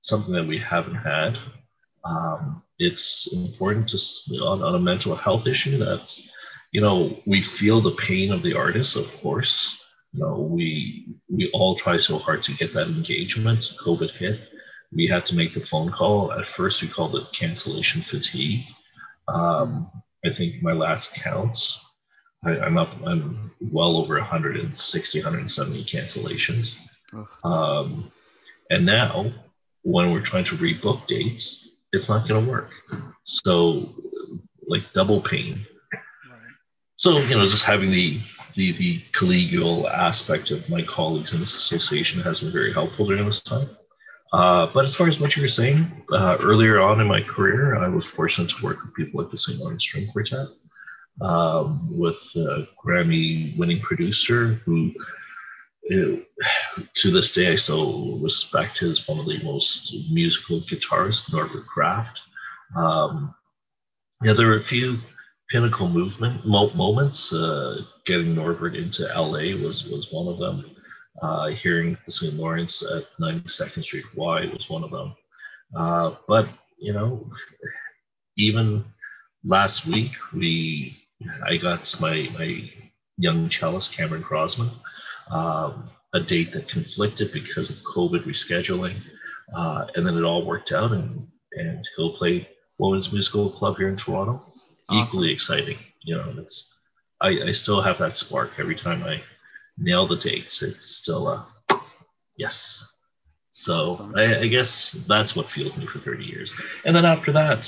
something 0.01 0.33
that 0.33 0.47
we 0.47 0.57
haven't 0.57 0.95
had. 0.95 1.37
Um, 2.03 2.63
it's 2.79 3.31
important 3.33 3.89
to, 3.89 3.97
on, 4.43 4.63
on 4.63 4.75
a 4.75 4.79
mental 4.79 5.15
health 5.15 5.45
issue 5.45 5.77
that 5.77 6.17
you 6.71 6.81
know, 6.81 7.19
we 7.25 7.43
feel 7.43 7.81
the 7.81 7.91
pain 7.91 8.31
of 8.31 8.43
the 8.43 8.53
artist, 8.53 8.95
of 8.95 9.11
course. 9.21 9.77
You 10.13 10.21
know, 10.21 10.39
we 10.39 11.07
we 11.29 11.49
all 11.51 11.75
try 11.75 11.97
so 11.97 12.17
hard 12.17 12.43
to 12.43 12.53
get 12.53 12.73
that 12.73 12.87
engagement. 12.87 13.59
COVID 13.83 14.11
hit. 14.11 14.39
We 14.91 15.07
had 15.07 15.25
to 15.27 15.35
make 15.35 15.53
the 15.53 15.65
phone 15.65 15.91
call. 15.91 16.33
At 16.33 16.47
first, 16.47 16.81
we 16.81 16.87
called 16.87 17.15
it 17.15 17.31
cancellation 17.33 18.01
fatigue. 18.01 18.65
Um, 19.27 19.89
I 20.25 20.33
think 20.33 20.61
my 20.61 20.73
last 20.73 21.15
counts, 21.15 21.93
I, 22.43 22.57
am 22.57 22.77
up, 22.77 22.93
I'm 23.05 23.51
well 23.59 23.95
over 23.95 24.17
160, 24.17 25.19
170 25.19 25.83
cancellations. 25.85 26.77
Um, 27.43 28.11
and 28.69 28.85
now, 28.85 29.31
when 29.83 30.11
we're 30.11 30.21
trying 30.21 30.45
to 30.45 30.57
rebook 30.57 31.07
dates, 31.07 31.69
it's 31.93 32.09
not 32.09 32.27
going 32.27 32.45
to 32.45 32.51
work. 32.51 32.71
So, 33.23 33.93
like 34.67 34.91
double 34.93 35.21
pain. 35.21 35.65
So, 37.01 37.17
you 37.17 37.35
know, 37.35 37.47
just 37.47 37.63
having 37.63 37.89
the, 37.89 38.19
the 38.53 38.73
the 38.73 38.99
collegial 39.11 39.91
aspect 39.91 40.51
of 40.51 40.69
my 40.69 40.83
colleagues 40.83 41.33
in 41.33 41.39
this 41.39 41.57
association 41.57 42.21
has 42.21 42.41
been 42.41 42.51
very 42.51 42.71
helpful 42.71 43.07
during 43.07 43.25
this 43.25 43.41
time. 43.41 43.67
Uh, 44.31 44.67
but 44.71 44.85
as 44.85 44.93
far 44.95 45.07
as 45.07 45.19
what 45.19 45.35
you 45.35 45.41
were 45.41 45.49
saying, 45.49 46.05
uh, 46.11 46.37
earlier 46.39 46.79
on 46.79 47.01
in 47.01 47.07
my 47.07 47.23
career, 47.23 47.75
I 47.75 47.87
was 47.87 48.05
fortunate 48.05 48.51
to 48.51 48.63
work 48.63 48.83
with 48.83 48.93
people 48.93 49.19
like 49.19 49.31
the 49.31 49.37
St. 49.39 49.57
Lawrence 49.57 49.81
String 49.81 50.09
Quartet, 50.11 50.49
um, 51.21 51.89
with 51.97 52.19
a 52.35 52.67
Grammy 52.85 53.57
winning 53.57 53.81
producer 53.81 54.61
who, 54.63 54.93
it, 55.81 56.27
uh, 56.77 56.83
to 56.93 57.09
this 57.09 57.31
day, 57.31 57.51
I 57.51 57.55
still 57.55 58.19
respect 58.19 58.83
as 58.83 59.07
one 59.07 59.17
of 59.17 59.25
the 59.25 59.41
most 59.43 59.91
musical 60.11 60.61
guitarists, 60.61 61.33
Norbert 61.33 61.65
Kraft. 61.65 62.21
Um, 62.75 63.33
yeah, 64.23 64.33
there 64.33 64.45
were 64.45 64.57
a 64.57 64.61
few 64.61 64.99
pinnacle 65.51 65.89
movement 65.89 66.45
mo- 66.45 66.73
moments. 66.73 67.33
Uh, 67.33 67.81
getting 68.05 68.35
Norbert 68.35 68.75
into 68.75 69.03
LA 69.15 69.55
was, 69.61 69.87
was 69.87 70.07
one 70.11 70.27
of 70.27 70.39
them. 70.39 70.75
Uh, 71.21 71.47
hearing 71.49 71.97
the 72.05 72.11
St. 72.11 72.33
Lawrence 72.35 72.83
at 72.83 73.03
92nd 73.19 73.83
Street 73.83 74.05
Y 74.15 74.45
was 74.45 74.69
one 74.69 74.83
of 74.83 74.91
them. 74.91 75.13
Uh, 75.75 76.15
but, 76.27 76.47
you 76.79 76.93
know, 76.93 77.29
even 78.37 78.83
last 79.43 79.85
week, 79.85 80.11
we 80.33 80.97
I 81.45 81.57
got 81.57 81.93
my, 81.99 82.29
my 82.33 82.69
young 83.17 83.49
cellist, 83.49 83.93
Cameron 83.93 84.23
Crozman, 84.23 84.71
um, 85.29 85.89
a 86.13 86.19
date 86.19 86.51
that 86.53 86.69
conflicted 86.69 87.31
because 87.31 87.69
of 87.69 87.77
COVID 87.77 88.25
rescheduling. 88.25 88.95
Uh, 89.55 89.85
and 89.95 90.05
then 90.05 90.17
it 90.17 90.23
all 90.23 90.45
worked 90.45 90.71
out, 90.71 90.91
and, 90.91 91.27
and 91.53 91.87
he'll 91.95 92.17
play 92.17 92.47
Women's 92.79 93.11
Musical 93.11 93.49
Club 93.49 93.77
here 93.77 93.89
in 93.89 93.97
Toronto. 93.97 94.50
Awesome. 94.91 95.05
Equally 95.05 95.31
exciting. 95.31 95.77
You 96.01 96.17
know, 96.17 96.33
it's 96.37 96.73
I, 97.21 97.29
I 97.47 97.51
still 97.51 97.81
have 97.81 97.97
that 97.99 98.17
spark 98.17 98.51
every 98.59 98.75
time 98.75 99.03
I 99.03 99.21
nail 99.77 100.07
the 100.07 100.17
dates. 100.17 100.61
It's 100.61 100.85
still 100.85 101.27
a 101.27 101.47
yes. 102.37 102.87
So 103.51 103.91
awesome. 103.91 104.15
I, 104.15 104.41
I, 104.41 104.47
guess 104.47 104.93
that's 105.07 105.35
what 105.35 105.51
fueled 105.51 105.77
me 105.77 105.85
for 105.85 105.99
30 105.99 106.23
years. 106.23 106.53
And 106.85 106.95
then 106.95 107.05
after 107.05 107.33
that, 107.33 107.67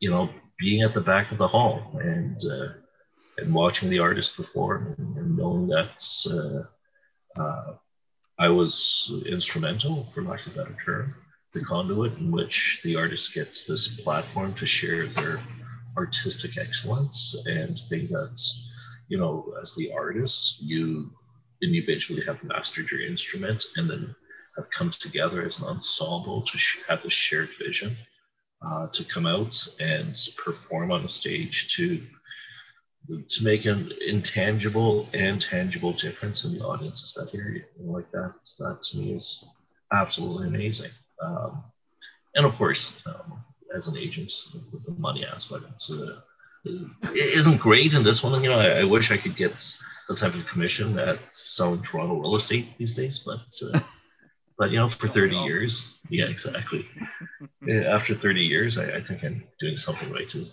you 0.00 0.10
know, 0.10 0.28
being 0.58 0.82
at 0.82 0.94
the 0.94 1.00
back 1.00 1.30
of 1.30 1.38
the 1.38 1.46
hall 1.46 1.98
and 2.02 2.36
uh, 2.44 2.68
and 3.38 3.52
watching 3.52 3.90
the 3.90 3.98
artist 3.98 4.36
perform 4.36 4.94
and, 4.98 5.16
and 5.16 5.36
knowing 5.36 5.68
that 5.68 6.02
uh, 6.30 7.40
uh, 7.40 7.74
I 8.38 8.48
was 8.48 9.22
instrumental, 9.26 10.08
for 10.14 10.22
lack 10.22 10.46
of 10.46 10.52
a 10.52 10.56
better 10.56 10.76
term, 10.84 11.14
the 11.52 11.64
conduit 11.64 12.18
in 12.18 12.30
which 12.30 12.80
the 12.84 12.96
artist 12.96 13.34
gets 13.34 13.64
this 13.64 14.00
platform 14.00 14.54
to 14.54 14.66
share 14.66 15.06
their 15.06 15.40
artistic 15.96 16.58
excellence 16.58 17.34
and 17.46 17.78
things 17.88 18.10
that's 18.10 18.70
you 19.08 19.18
know 19.18 19.54
as 19.62 19.74
the 19.74 19.92
artist 19.92 20.62
you 20.62 21.10
individually 21.62 22.22
have 22.24 22.42
mastered 22.44 22.90
your 22.90 23.00
instrument 23.00 23.64
and 23.76 23.88
then 23.88 24.14
have 24.56 24.66
come 24.76 24.90
together 24.90 25.46
as 25.46 25.58
an 25.58 25.64
ensemble 25.64 26.42
to 26.42 26.58
sh- 26.58 26.78
have 26.88 27.02
this 27.02 27.12
shared 27.12 27.50
vision 27.58 27.94
uh, 28.64 28.86
to 28.88 29.04
come 29.04 29.26
out 29.26 29.54
and 29.80 30.16
perform 30.36 30.90
on 30.90 31.04
a 31.04 31.08
stage 31.08 31.74
to 31.74 32.00
to 33.28 33.44
make 33.44 33.66
an 33.66 33.92
intangible 34.06 35.08
and 35.14 35.40
tangible 35.40 35.92
difference 35.92 36.44
in 36.44 36.54
the 36.54 36.64
audiences 36.64 37.14
that 37.14 37.30
hear 37.30 37.48
you. 37.50 37.62
Like 37.78 38.10
that, 38.12 38.34
that 38.58 38.82
to 38.82 38.98
me 38.98 39.12
is 39.12 39.44
absolutely 39.92 40.48
amazing. 40.48 40.90
Um, 41.22 41.62
and 42.34 42.44
of 42.44 42.54
course, 42.56 43.00
um, 43.06 43.44
as 43.76 43.88
an 43.88 43.96
agent, 43.96 44.32
with 44.72 44.84
the 44.84 44.92
money 44.92 45.24
aspect 45.24 45.64
uh, 45.90 46.20
isn't 47.14 47.58
great 47.58 47.94
in 47.94 48.02
this 48.02 48.22
one. 48.22 48.42
You 48.42 48.50
know, 48.50 48.58
I, 48.58 48.80
I, 48.80 48.84
wish 48.84 49.10
I 49.10 49.16
could 49.16 49.36
get 49.36 49.52
the 50.08 50.14
type 50.14 50.34
of 50.34 50.46
commission 50.46 50.94
that 50.94 51.18
selling 51.30 51.82
Toronto 51.82 52.20
real 52.20 52.36
estate 52.36 52.76
these 52.76 52.94
days, 52.94 53.18
but 53.18 53.40
uh, 53.72 53.80
but 54.58 54.70
you 54.70 54.78
know, 54.78 54.88
for 54.88 55.08
30 55.08 55.36
years, 55.36 55.98
yeah, 56.08 56.26
exactly. 56.26 56.86
After 57.70 58.14
30 58.14 58.40
years, 58.40 58.78
I, 58.78 58.96
I, 58.96 59.02
think 59.02 59.22
I'm 59.24 59.44
doing 59.60 59.76
something 59.76 60.10
right 60.10 60.28
to 60.28 60.46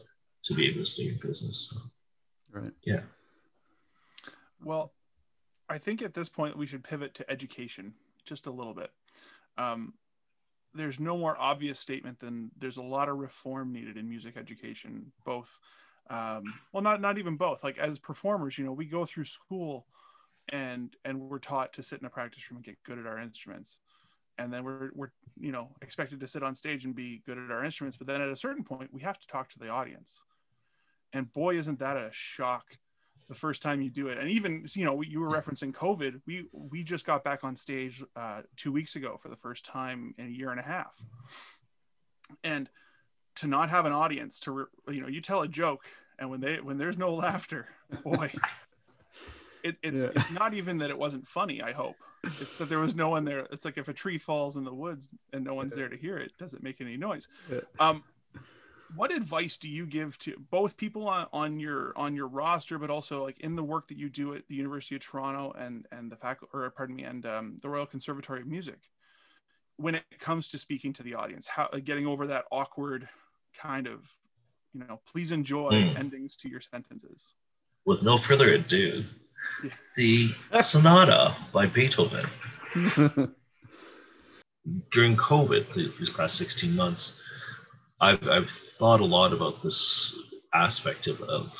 to 0.43 0.53
be 0.53 0.67
able 0.67 0.81
to 0.81 0.85
stay 0.85 1.07
in 1.07 1.17
business. 1.21 1.71
So, 1.71 1.79
right. 2.59 2.73
Yeah. 2.83 3.01
Well, 4.61 4.93
I 5.69 5.77
think 5.77 6.01
at 6.01 6.13
this 6.13 6.29
point 6.29 6.57
we 6.57 6.65
should 6.65 6.83
pivot 6.83 7.13
to 7.15 7.31
education 7.31 7.93
just 8.25 8.47
a 8.47 8.51
little 8.51 8.73
bit. 8.73 8.91
Um, 9.57 9.93
there's 10.73 10.99
no 10.99 11.17
more 11.17 11.37
obvious 11.39 11.79
statement 11.79 12.19
than 12.19 12.51
there's 12.57 12.77
a 12.77 12.83
lot 12.83 13.09
of 13.09 13.17
reform 13.17 13.71
needed 13.71 13.97
in 13.97 14.09
music 14.09 14.37
education, 14.37 15.11
both 15.25 15.59
um, 16.09 16.43
well 16.71 16.83
not 16.83 17.01
not 17.01 17.17
even 17.17 17.37
both. 17.37 17.63
Like 17.63 17.77
as 17.77 17.99
performers 17.99 18.57
you 18.57 18.65
know 18.65 18.73
we 18.73 18.85
go 18.85 19.05
through 19.05 19.25
school 19.25 19.85
and 20.49 20.95
and 21.05 21.19
we're 21.19 21.39
taught 21.39 21.73
to 21.73 21.83
sit 21.83 21.99
in 21.99 22.05
a 22.05 22.09
practice 22.09 22.49
room 22.49 22.57
and 22.57 22.65
get 22.65 22.81
good 22.83 22.99
at 22.99 23.05
our 23.05 23.19
instruments. 23.19 23.79
And 24.37 24.51
then 24.51 24.63
we're 24.63 24.91
we're 24.93 25.11
you 25.39 25.51
know 25.51 25.69
expected 25.81 26.19
to 26.19 26.27
sit 26.27 26.43
on 26.43 26.55
stage 26.55 26.85
and 26.85 26.95
be 26.95 27.21
good 27.25 27.37
at 27.37 27.51
our 27.51 27.63
instruments. 27.63 27.97
But 27.97 28.07
then 28.07 28.21
at 28.21 28.29
a 28.29 28.35
certain 28.35 28.63
point 28.63 28.93
we 28.93 29.01
have 29.01 29.19
to 29.19 29.27
talk 29.27 29.49
to 29.49 29.59
the 29.59 29.69
audience. 29.69 30.21
And 31.13 31.31
boy 31.31 31.57
isn't 31.57 31.79
that 31.79 31.95
a 31.95 32.09
shock 32.11 32.77
the 33.27 33.35
first 33.35 33.61
time 33.61 33.81
you 33.81 33.89
do 33.89 34.07
it. 34.07 34.17
And 34.17 34.29
even 34.29 34.65
you 34.73 34.85
know 34.85 35.01
you 35.01 35.19
were 35.19 35.29
referencing 35.29 35.73
covid 35.73 36.21
we 36.25 36.45
we 36.51 36.83
just 36.83 37.05
got 37.05 37.23
back 37.23 37.43
on 37.43 37.55
stage 37.55 38.03
uh, 38.15 38.41
two 38.55 38.71
weeks 38.71 38.95
ago 38.95 39.17
for 39.17 39.29
the 39.29 39.35
first 39.35 39.65
time 39.65 40.13
in 40.17 40.27
a 40.27 40.29
year 40.29 40.51
and 40.51 40.59
a 40.59 40.63
half. 40.63 41.01
And 42.43 42.69
to 43.37 43.47
not 43.47 43.69
have 43.69 43.85
an 43.85 43.93
audience 43.93 44.39
to 44.41 44.67
you 44.89 45.01
know 45.01 45.07
you 45.07 45.21
tell 45.21 45.41
a 45.41 45.47
joke 45.47 45.83
and 46.19 46.29
when 46.29 46.39
they 46.39 46.59
when 46.61 46.77
there's 46.77 46.97
no 46.97 47.13
laughter 47.15 47.67
boy. 48.03 48.31
It, 49.63 49.77
it's, 49.81 50.03
yeah. 50.03 50.09
it's 50.13 50.33
not 50.33 50.53
even 50.53 50.79
that 50.79 50.89
it 50.89 50.97
wasn't 50.97 51.25
funny 51.25 51.61
i 51.61 51.71
hope. 51.71 51.95
It's 52.23 52.57
that 52.57 52.67
there 52.67 52.79
was 52.79 52.95
no 52.95 53.09
one 53.09 53.25
there. 53.25 53.47
It's 53.51 53.65
like 53.65 53.77
if 53.77 53.87
a 53.87 53.93
tree 53.93 54.17
falls 54.17 54.55
in 54.57 54.63
the 54.63 54.73
woods 54.73 55.09
and 55.31 55.43
no 55.43 55.53
one's 55.53 55.75
there 55.75 55.89
to 55.89 55.97
hear 55.97 56.17
it, 56.17 56.27
it 56.27 56.37
doesn't 56.37 56.63
make 56.63 56.81
any 56.81 56.97
noise? 56.97 57.27
Yeah. 57.51 57.59
um 57.79 58.03
what 58.95 59.11
advice 59.11 59.57
do 59.57 59.69
you 59.69 59.85
give 59.85 60.17
to 60.19 60.35
both 60.51 60.77
people 60.77 61.07
on, 61.07 61.27
on 61.33 61.59
your 61.59 61.93
on 61.95 62.15
your 62.15 62.27
roster 62.27 62.77
but 62.77 62.89
also 62.89 63.23
like 63.23 63.39
in 63.39 63.55
the 63.55 63.63
work 63.63 63.87
that 63.87 63.97
you 63.97 64.09
do 64.09 64.33
at 64.33 64.47
the 64.47 64.55
university 64.55 64.95
of 64.95 65.01
toronto 65.01 65.53
and 65.57 65.85
and 65.91 66.11
the 66.11 66.15
faculty 66.15 66.51
or 66.53 66.69
pardon 66.69 66.95
me 66.95 67.03
and 67.03 67.25
um, 67.25 67.59
the 67.61 67.69
royal 67.69 67.85
conservatory 67.85 68.41
of 68.41 68.47
music 68.47 68.79
when 69.77 69.95
it 69.95 70.03
comes 70.19 70.49
to 70.49 70.57
speaking 70.57 70.93
to 70.93 71.03
the 71.03 71.13
audience 71.13 71.47
how 71.47 71.67
getting 71.83 72.07
over 72.07 72.27
that 72.27 72.45
awkward 72.51 73.07
kind 73.59 73.87
of 73.87 74.07
you 74.73 74.83
know 74.87 74.99
please 75.11 75.31
enjoy 75.31 75.71
mm. 75.71 75.97
endings 75.97 76.35
to 76.35 76.49
your 76.49 76.61
sentences 76.61 77.35
with 77.85 78.01
no 78.01 78.17
further 78.17 78.53
ado 78.53 79.03
yeah. 79.63 79.71
the 79.97 80.29
sonata 80.61 81.35
by 81.51 81.65
beethoven 81.65 82.25
during 84.91 85.15
covid 85.17 85.65
these 85.97 86.09
past 86.09 86.37
16 86.37 86.75
months 86.75 87.21
I've, 88.03 88.27
I've 88.27 88.51
thought 88.77 89.01
a 89.01 89.05
lot 89.05 89.33
about 89.33 89.63
this 89.63 90.17
aspect 90.53 91.07
of, 91.07 91.21
of 91.21 91.51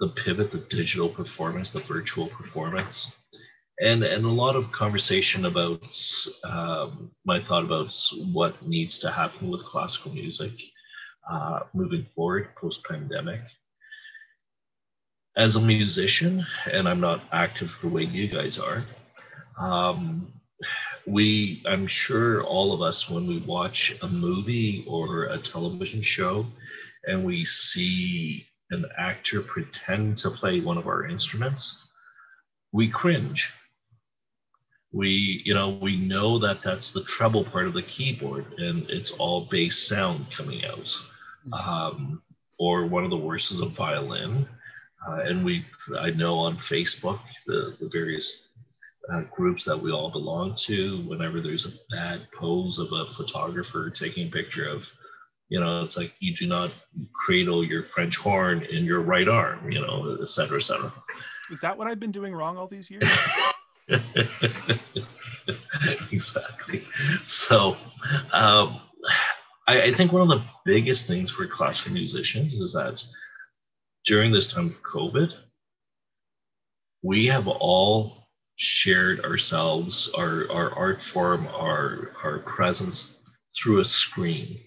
the 0.00 0.08
pivot 0.08 0.50
the 0.50 0.58
digital 0.58 1.08
performance 1.08 1.70
the 1.70 1.80
virtual 1.80 2.26
performance 2.26 3.16
and 3.80 4.02
and 4.02 4.24
a 4.24 4.28
lot 4.28 4.56
of 4.56 4.72
conversation 4.72 5.46
about 5.46 5.96
um, 6.44 7.10
my 7.24 7.40
thought 7.40 7.64
about 7.64 7.92
what 8.32 8.66
needs 8.66 8.98
to 9.00 9.10
happen 9.10 9.50
with 9.50 9.64
classical 9.64 10.12
music 10.12 10.52
uh, 11.30 11.60
moving 11.72 12.06
forward 12.14 12.54
post 12.56 12.84
pandemic. 12.84 13.40
As 15.36 15.56
a 15.56 15.60
musician, 15.60 16.44
and 16.70 16.86
I'm 16.86 17.00
not 17.00 17.22
active 17.32 17.70
the 17.80 17.88
way 17.88 18.04
you 18.04 18.28
guys 18.28 18.58
are, 18.58 18.84
um, 19.58 20.30
we, 21.06 21.62
I'm 21.66 21.86
sure 21.86 22.42
all 22.44 22.72
of 22.72 22.82
us, 22.82 23.08
when 23.08 23.26
we 23.26 23.38
watch 23.38 23.96
a 24.02 24.08
movie 24.08 24.84
or 24.86 25.24
a 25.24 25.38
television 25.38 26.02
show 26.02 26.46
and 27.06 27.24
we 27.24 27.44
see 27.44 28.46
an 28.70 28.84
actor 28.96 29.40
pretend 29.40 30.18
to 30.18 30.30
play 30.30 30.60
one 30.60 30.78
of 30.78 30.86
our 30.86 31.06
instruments, 31.06 31.88
we 32.72 32.88
cringe. 32.88 33.52
We, 34.92 35.42
you 35.44 35.54
know, 35.54 35.70
we 35.70 35.96
know 35.96 36.38
that 36.38 36.62
that's 36.62 36.92
the 36.92 37.04
treble 37.04 37.44
part 37.44 37.66
of 37.66 37.74
the 37.74 37.82
keyboard 37.82 38.44
and 38.58 38.88
it's 38.90 39.10
all 39.12 39.48
bass 39.50 39.78
sound 39.78 40.30
coming 40.30 40.64
out 40.64 40.94
um, 41.52 42.22
or 42.58 42.86
one 42.86 43.04
of 43.04 43.10
the 43.10 43.16
worst 43.16 43.52
is 43.52 43.60
a 43.60 43.66
violin. 43.66 44.46
Uh, 45.06 45.20
and 45.24 45.44
we, 45.44 45.64
I 45.98 46.10
know 46.10 46.38
on 46.38 46.56
Facebook, 46.58 47.18
the, 47.46 47.76
the 47.80 47.88
various 47.88 48.48
uh, 49.10 49.22
groups 49.34 49.64
that 49.64 49.80
we 49.80 49.90
all 49.90 50.10
belong 50.10 50.54
to, 50.54 51.02
whenever 51.08 51.40
there's 51.40 51.66
a 51.66 51.94
bad 51.94 52.20
pose 52.38 52.78
of 52.78 52.92
a 52.92 53.06
photographer 53.06 53.90
taking 53.90 54.28
a 54.28 54.30
picture 54.30 54.68
of, 54.68 54.84
you 55.48 55.58
know, 55.60 55.82
it's 55.82 55.96
like 55.96 56.12
you 56.20 56.34
do 56.36 56.46
not 56.46 56.70
cradle 57.12 57.64
your 57.64 57.84
French 57.84 58.16
horn 58.16 58.62
in 58.62 58.84
your 58.84 59.00
right 59.00 59.28
arm, 59.28 59.70
you 59.70 59.80
know, 59.80 60.18
et 60.22 60.28
cetera, 60.28 60.58
et 60.58 60.62
cetera. 60.62 60.92
Is 61.50 61.60
that 61.60 61.76
what 61.76 61.86
I've 61.86 62.00
been 62.00 62.12
doing 62.12 62.34
wrong 62.34 62.56
all 62.56 62.68
these 62.68 62.90
years? 62.90 63.04
exactly. 66.12 66.86
So, 67.24 67.76
um, 68.32 68.80
I, 69.66 69.82
I, 69.82 69.94
think 69.94 70.12
one 70.12 70.22
of 70.22 70.28
the 70.28 70.44
biggest 70.64 71.06
things 71.06 71.30
for 71.30 71.46
classical 71.46 71.92
musicians 71.92 72.54
is 72.54 72.72
that 72.72 73.04
during 74.06 74.32
this 74.32 74.52
time 74.52 74.66
of 74.66 74.82
COVID, 74.82 75.32
we 77.02 77.26
have 77.26 77.48
all 77.48 78.21
shared 78.56 79.24
ourselves, 79.24 80.10
our, 80.16 80.50
our 80.50 80.74
art 80.74 81.02
form, 81.02 81.46
our, 81.46 82.12
our 82.22 82.38
presence 82.40 83.14
through 83.56 83.80
a 83.80 83.84
screen. 83.84 84.58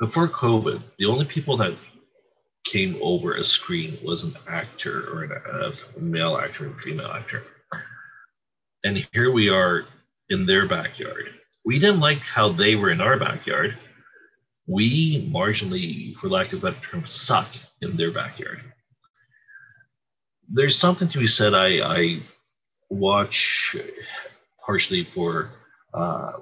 Before 0.00 0.28
COVID, 0.28 0.82
the 0.98 1.06
only 1.06 1.24
people 1.24 1.56
that 1.58 1.76
came 2.64 2.98
over 3.02 3.34
a 3.34 3.44
screen 3.44 3.98
was 4.04 4.24
an 4.24 4.34
actor 4.48 5.08
or 5.12 5.24
an, 5.24 5.32
a 5.96 6.00
male 6.00 6.36
actor 6.36 6.66
and 6.66 6.80
female 6.80 7.10
actor. 7.10 7.42
And 8.84 9.06
here 9.12 9.30
we 9.30 9.48
are 9.48 9.86
in 10.30 10.46
their 10.46 10.66
backyard. 10.66 11.28
We 11.64 11.78
didn't 11.78 12.00
like 12.00 12.20
how 12.20 12.52
they 12.52 12.76
were 12.76 12.90
in 12.90 13.00
our 13.00 13.18
backyard. 13.18 13.78
We 14.66 15.30
marginally, 15.30 16.14
for 16.16 16.28
lack 16.28 16.52
of 16.52 16.64
a 16.64 16.72
better 16.72 16.86
term, 16.90 17.06
suck 17.06 17.48
in 17.80 17.96
their 17.96 18.10
backyard. 18.10 18.73
There's 20.54 20.78
something 20.78 21.08
to 21.08 21.18
be 21.18 21.26
said. 21.26 21.52
I, 21.52 21.80
I 21.82 22.22
watch 22.88 23.74
partially 24.64 25.02
for 25.02 25.50
uh, 25.92 26.34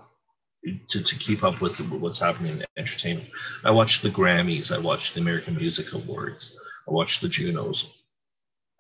to, 0.90 1.02
to 1.02 1.14
keep 1.16 1.42
up 1.42 1.62
with 1.62 1.80
what's 1.90 2.18
happening 2.18 2.58
in 2.58 2.64
entertainment. 2.76 3.30
I 3.64 3.70
watch 3.70 4.02
the 4.02 4.10
Grammys, 4.10 4.70
I 4.70 4.78
watch 4.78 5.14
the 5.14 5.20
American 5.20 5.56
Music 5.56 5.92
Awards, 5.94 6.54
I 6.86 6.92
watch 6.92 7.20
the 7.20 7.28
Junos, 7.28 8.02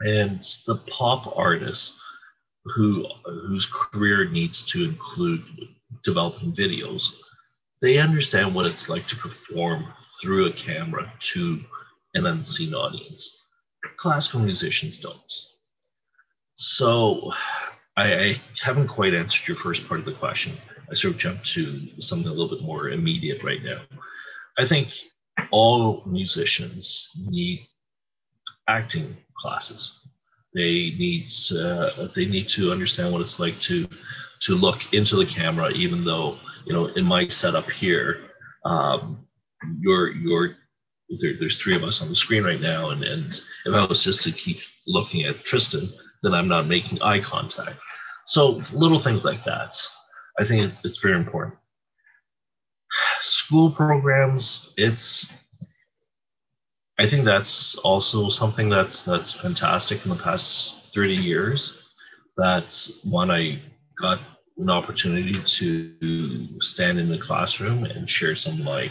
and 0.00 0.40
the 0.66 0.76
pop 0.90 1.32
artists 1.34 1.98
who 2.64 3.06
whose 3.24 3.66
career 3.66 4.28
needs 4.28 4.62
to 4.66 4.84
include 4.84 5.44
developing 6.04 6.52
videos, 6.52 7.16
they 7.80 7.96
understand 7.96 8.54
what 8.54 8.66
it's 8.66 8.90
like 8.90 9.06
to 9.06 9.16
perform 9.16 9.86
through 10.20 10.46
a 10.46 10.52
camera 10.52 11.10
to 11.18 11.58
an 12.14 12.26
unseen 12.26 12.74
audience. 12.74 13.41
Classical 13.96 14.40
musicians 14.40 14.98
don't. 14.98 15.32
So 16.54 17.32
I, 17.96 18.14
I 18.14 18.40
haven't 18.60 18.88
quite 18.88 19.14
answered 19.14 19.48
your 19.48 19.56
first 19.56 19.86
part 19.86 20.00
of 20.00 20.06
the 20.06 20.12
question. 20.12 20.52
I 20.90 20.94
sort 20.94 21.14
of 21.14 21.20
jumped 21.20 21.46
to 21.52 21.80
something 22.00 22.28
a 22.28 22.34
little 22.34 22.54
bit 22.54 22.64
more 22.64 22.90
immediate 22.90 23.42
right 23.42 23.62
now. 23.62 23.82
I 24.58 24.66
think 24.66 24.88
all 25.50 26.02
musicians 26.06 27.08
need 27.28 27.66
acting 28.68 29.16
classes. 29.40 30.06
They 30.54 30.94
need 30.98 31.30
uh, 31.58 32.08
they 32.14 32.26
need 32.26 32.48
to 32.48 32.72
understand 32.72 33.12
what 33.12 33.22
it's 33.22 33.40
like 33.40 33.58
to 33.60 33.86
to 34.40 34.54
look 34.54 34.92
into 34.92 35.16
the 35.16 35.26
camera, 35.26 35.70
even 35.70 36.04
though 36.04 36.38
you 36.66 36.74
know 36.74 36.86
in 36.86 37.04
my 37.04 37.28
setup 37.28 37.70
here, 37.70 38.30
um, 38.64 39.26
you're 39.80 40.12
you're 40.12 40.56
there, 41.20 41.34
there's 41.38 41.58
three 41.58 41.76
of 41.76 41.84
us 41.84 42.02
on 42.02 42.08
the 42.08 42.16
screen 42.16 42.44
right 42.44 42.60
now, 42.60 42.90
and 42.90 43.04
and 43.04 43.40
if 43.66 43.74
I 43.74 43.84
was 43.84 44.02
just 44.02 44.22
to 44.22 44.32
keep 44.32 44.60
looking 44.86 45.24
at 45.24 45.44
Tristan, 45.44 45.88
then 46.22 46.34
I'm 46.34 46.48
not 46.48 46.66
making 46.66 47.02
eye 47.02 47.20
contact. 47.20 47.78
So 48.26 48.60
little 48.72 49.00
things 49.00 49.24
like 49.24 49.44
that. 49.44 49.76
I 50.38 50.44
think 50.44 50.64
it's, 50.64 50.84
it's 50.84 51.00
very 51.00 51.16
important. 51.16 51.56
School 53.20 53.70
programs, 53.70 54.74
it's 54.76 55.30
I 56.98 57.08
think 57.08 57.24
that's 57.24 57.74
also 57.76 58.28
something 58.28 58.68
that's 58.68 59.02
that's 59.02 59.32
fantastic 59.32 60.04
in 60.04 60.10
the 60.10 60.22
past 60.22 60.94
30 60.94 61.14
years. 61.14 61.90
That's 62.36 63.02
one 63.04 63.30
I 63.30 63.60
got 64.00 64.20
an 64.58 64.70
opportunity 64.70 65.40
to 65.42 66.60
stand 66.60 66.98
in 66.98 67.08
the 67.08 67.18
classroom 67.18 67.84
and 67.84 68.08
share 68.08 68.36
some 68.36 68.62
my 68.62 68.90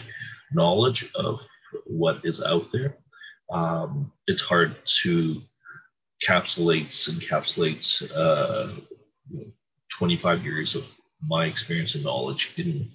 knowledge 0.51 1.11
of 1.15 1.41
what 1.85 2.21
is 2.23 2.41
out 2.43 2.71
there. 2.71 2.97
Um, 3.51 4.11
it's 4.27 4.41
hard 4.41 4.75
to 5.03 5.41
encapsulate 6.23 6.91
encapsulate 7.09 8.11
uh, 8.15 8.73
25 9.97 10.43
years 10.43 10.75
of 10.75 10.85
my 11.27 11.45
experience 11.45 11.95
and 11.95 12.03
knowledge 12.03 12.53
in 12.57 12.89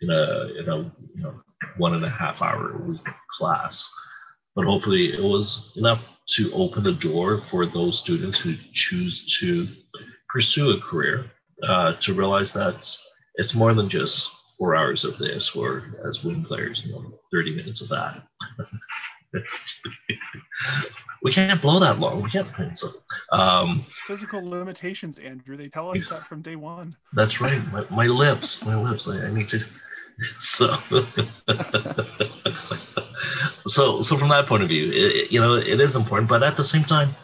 in 0.00 0.10
a 0.10 0.48
in 0.58 0.68
a 0.68 0.78
you 1.14 1.22
know 1.22 1.34
one 1.76 1.94
and 1.94 2.04
a 2.04 2.10
half 2.10 2.40
hour 2.42 2.76
week 2.78 3.00
class 3.36 3.86
but 4.54 4.64
hopefully 4.64 5.12
it 5.12 5.22
was 5.22 5.72
enough 5.76 6.00
to 6.26 6.52
open 6.52 6.82
the 6.82 6.92
door 6.92 7.42
for 7.50 7.66
those 7.66 7.98
students 7.98 8.38
who 8.38 8.54
choose 8.72 9.38
to 9.38 9.68
pursue 10.28 10.70
a 10.70 10.80
career 10.80 11.30
uh, 11.66 11.94
to 11.94 12.14
realize 12.14 12.52
that 12.52 12.96
it's 13.36 13.54
more 13.54 13.74
than 13.74 13.88
just 13.88 14.30
four 14.58 14.74
hours 14.76 15.04
of 15.04 15.16
this 15.18 15.54
or 15.54 15.94
as 16.08 16.24
wind 16.24 16.46
players 16.46 16.82
you 16.84 16.92
know 16.92 17.18
30 17.32 17.56
minutes 17.56 17.80
of 17.80 17.88
that 17.88 18.22
we 21.22 21.32
can't 21.32 21.60
blow 21.60 21.78
that 21.80 21.98
long. 21.98 22.22
We 22.22 22.30
can't. 22.30 22.78
So, 22.78 22.88
um, 23.32 23.84
Physical 24.06 24.48
limitations, 24.48 25.18
Andrew. 25.18 25.56
They 25.56 25.68
tell 25.68 25.90
us 25.90 26.08
that 26.10 26.24
from 26.26 26.42
day 26.42 26.56
one. 26.56 26.92
That's 27.12 27.40
right. 27.40 27.60
My, 27.72 27.84
my 27.90 28.06
lips. 28.06 28.64
My 28.64 28.76
lips. 28.76 29.08
I, 29.08 29.26
I 29.26 29.30
need 29.30 29.48
to. 29.48 29.64
So, 30.38 30.66
so, 33.68 34.02
so 34.02 34.16
from 34.18 34.30
that 34.30 34.46
point 34.48 34.64
of 34.64 34.68
view, 34.68 34.90
it, 34.90 35.30
you 35.30 35.40
know, 35.40 35.54
it 35.54 35.80
is 35.80 35.94
important. 35.94 36.28
But 36.28 36.42
at 36.42 36.56
the 36.56 36.64
same 36.64 36.82
time, 36.82 37.14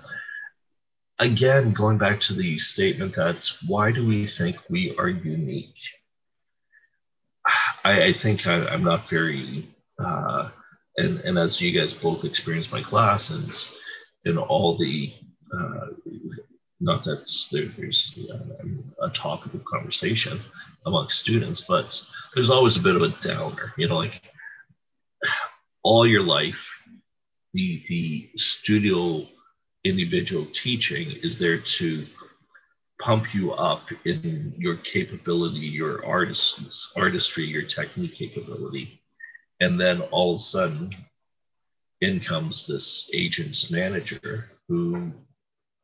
again, 1.19 1.73
going 1.73 1.99
back 1.99 2.21
to 2.21 2.35
the 2.35 2.57
statement 2.57 3.17
that 3.17 3.51
why 3.67 3.91
do 3.91 4.07
we 4.07 4.29
think 4.29 4.59
we 4.71 4.95
are 4.97 5.09
unique? 5.09 5.75
I, 7.85 8.07
I 8.07 8.13
think 8.13 8.47
I, 8.47 8.73
am 8.73 8.83
not 8.83 9.09
very. 9.09 9.69
Uh, 9.99 10.51
and, 10.97 11.21
and 11.21 11.39
as 11.39 11.61
you 11.61 11.79
guys 11.79 11.95
both 11.95 12.25
experienced 12.25 12.73
my 12.73 12.83
class 12.83 13.31
and 13.31 13.53
in 14.25 14.39
all 14.39 14.77
the 14.77 15.13
uh, 15.57 15.87
not 16.81 17.05
that 17.05 17.31
there, 17.53 17.67
there's 17.77 18.19
uh, 18.33 19.07
a 19.07 19.11
topic 19.11 19.55
of 19.55 19.65
conversation 19.65 20.39
among 20.87 21.09
students, 21.09 21.61
but 21.63 22.01
there's 22.35 22.51
always 22.51 22.77
a 22.77 22.81
bit 22.81 22.97
of 22.97 23.03
a 23.03 23.09
downer. 23.21 23.73
You 23.77 23.89
know, 23.89 23.97
like 23.97 24.21
all 25.83 26.07
your 26.07 26.23
life, 26.23 26.69
the 27.53 27.83
the 27.89 28.31
studio 28.37 29.27
individual 29.85 30.47
teaching 30.47 31.13
is 31.23 31.39
there 31.39 31.59
to 31.59 32.05
pump 33.01 33.35
you 33.35 33.53
up 33.53 33.89
in 34.05 34.55
your 34.57 34.77
capability, 34.77 35.59
your 35.59 36.05
artist 36.05 36.93
artistry, 36.97 37.45
your 37.45 37.63
technique 37.63 38.15
capability, 38.15 39.01
and 39.61 39.81
then 39.81 40.01
all 40.13 40.35
of 40.35 40.41
a 40.41 40.43
sudden 40.43 40.95
in 42.01 42.21
comes 42.21 42.67
this 42.67 43.11
agent's 43.13 43.71
manager 43.71 44.47
who 44.69 45.13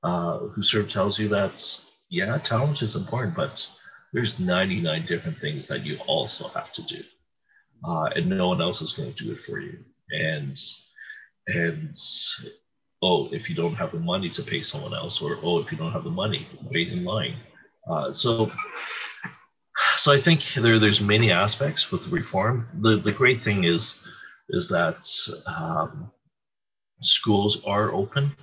uh, 0.03 0.39
who 0.39 0.63
sort 0.63 0.85
of 0.85 0.91
tells 0.91 1.19
you 1.19 1.29
that 1.29 1.81
yeah, 2.09 2.37
talent 2.39 2.83
is 2.83 2.97
important, 2.97 3.37
but 3.37 3.69
there's 4.13 4.41
99 4.41 5.07
different 5.07 5.39
things 5.39 5.69
that 5.69 5.87
you 5.87 5.99
also 6.07 6.49
have 6.49 6.73
to 6.73 6.83
do, 6.83 7.03
uh, 7.85 8.09
and 8.17 8.29
no 8.29 8.49
one 8.49 8.61
else 8.61 8.83
is 8.83 8.93
going 8.93 9.13
to 9.15 9.25
do 9.25 9.33
it 9.33 9.43
for 9.43 9.61
you. 9.61 9.79
And 10.11 10.61
and 11.47 11.97
oh, 13.03 13.29
if 13.33 13.49
you 13.49 13.57
don't 13.57 13.75
have 13.77 13.93
the 13.93 13.99
money 13.99 14.29
to 14.31 14.43
pay 14.43 14.63
someone 14.63 14.95
else, 14.95 15.23
or 15.23 15.39
oh, 15.43 15.59
if 15.59 15.73
you 15.73 15.79
don't 15.79 15.93
have 15.93 16.05
the 16.05 16.11
money, 16.11 16.47
wait 16.71 16.89
in 16.89 17.05
line. 17.05 17.37
Uh, 17.89 18.13
so 18.13 18.51
so 19.97 20.13
I 20.13 20.21
think 20.21 20.45
there 20.55 20.79
there's 20.79 21.01
many 21.01 21.31
aspects 21.31 21.91
with 21.91 22.09
reform. 22.09 22.67
The 22.81 22.99
the 22.99 23.13
great 23.13 23.43
thing 23.43 23.65
is 23.65 24.07
is 24.51 24.69
that 24.69 25.07
um, 25.47 26.11
schools 27.01 27.65
are 27.65 27.93
open 27.93 28.35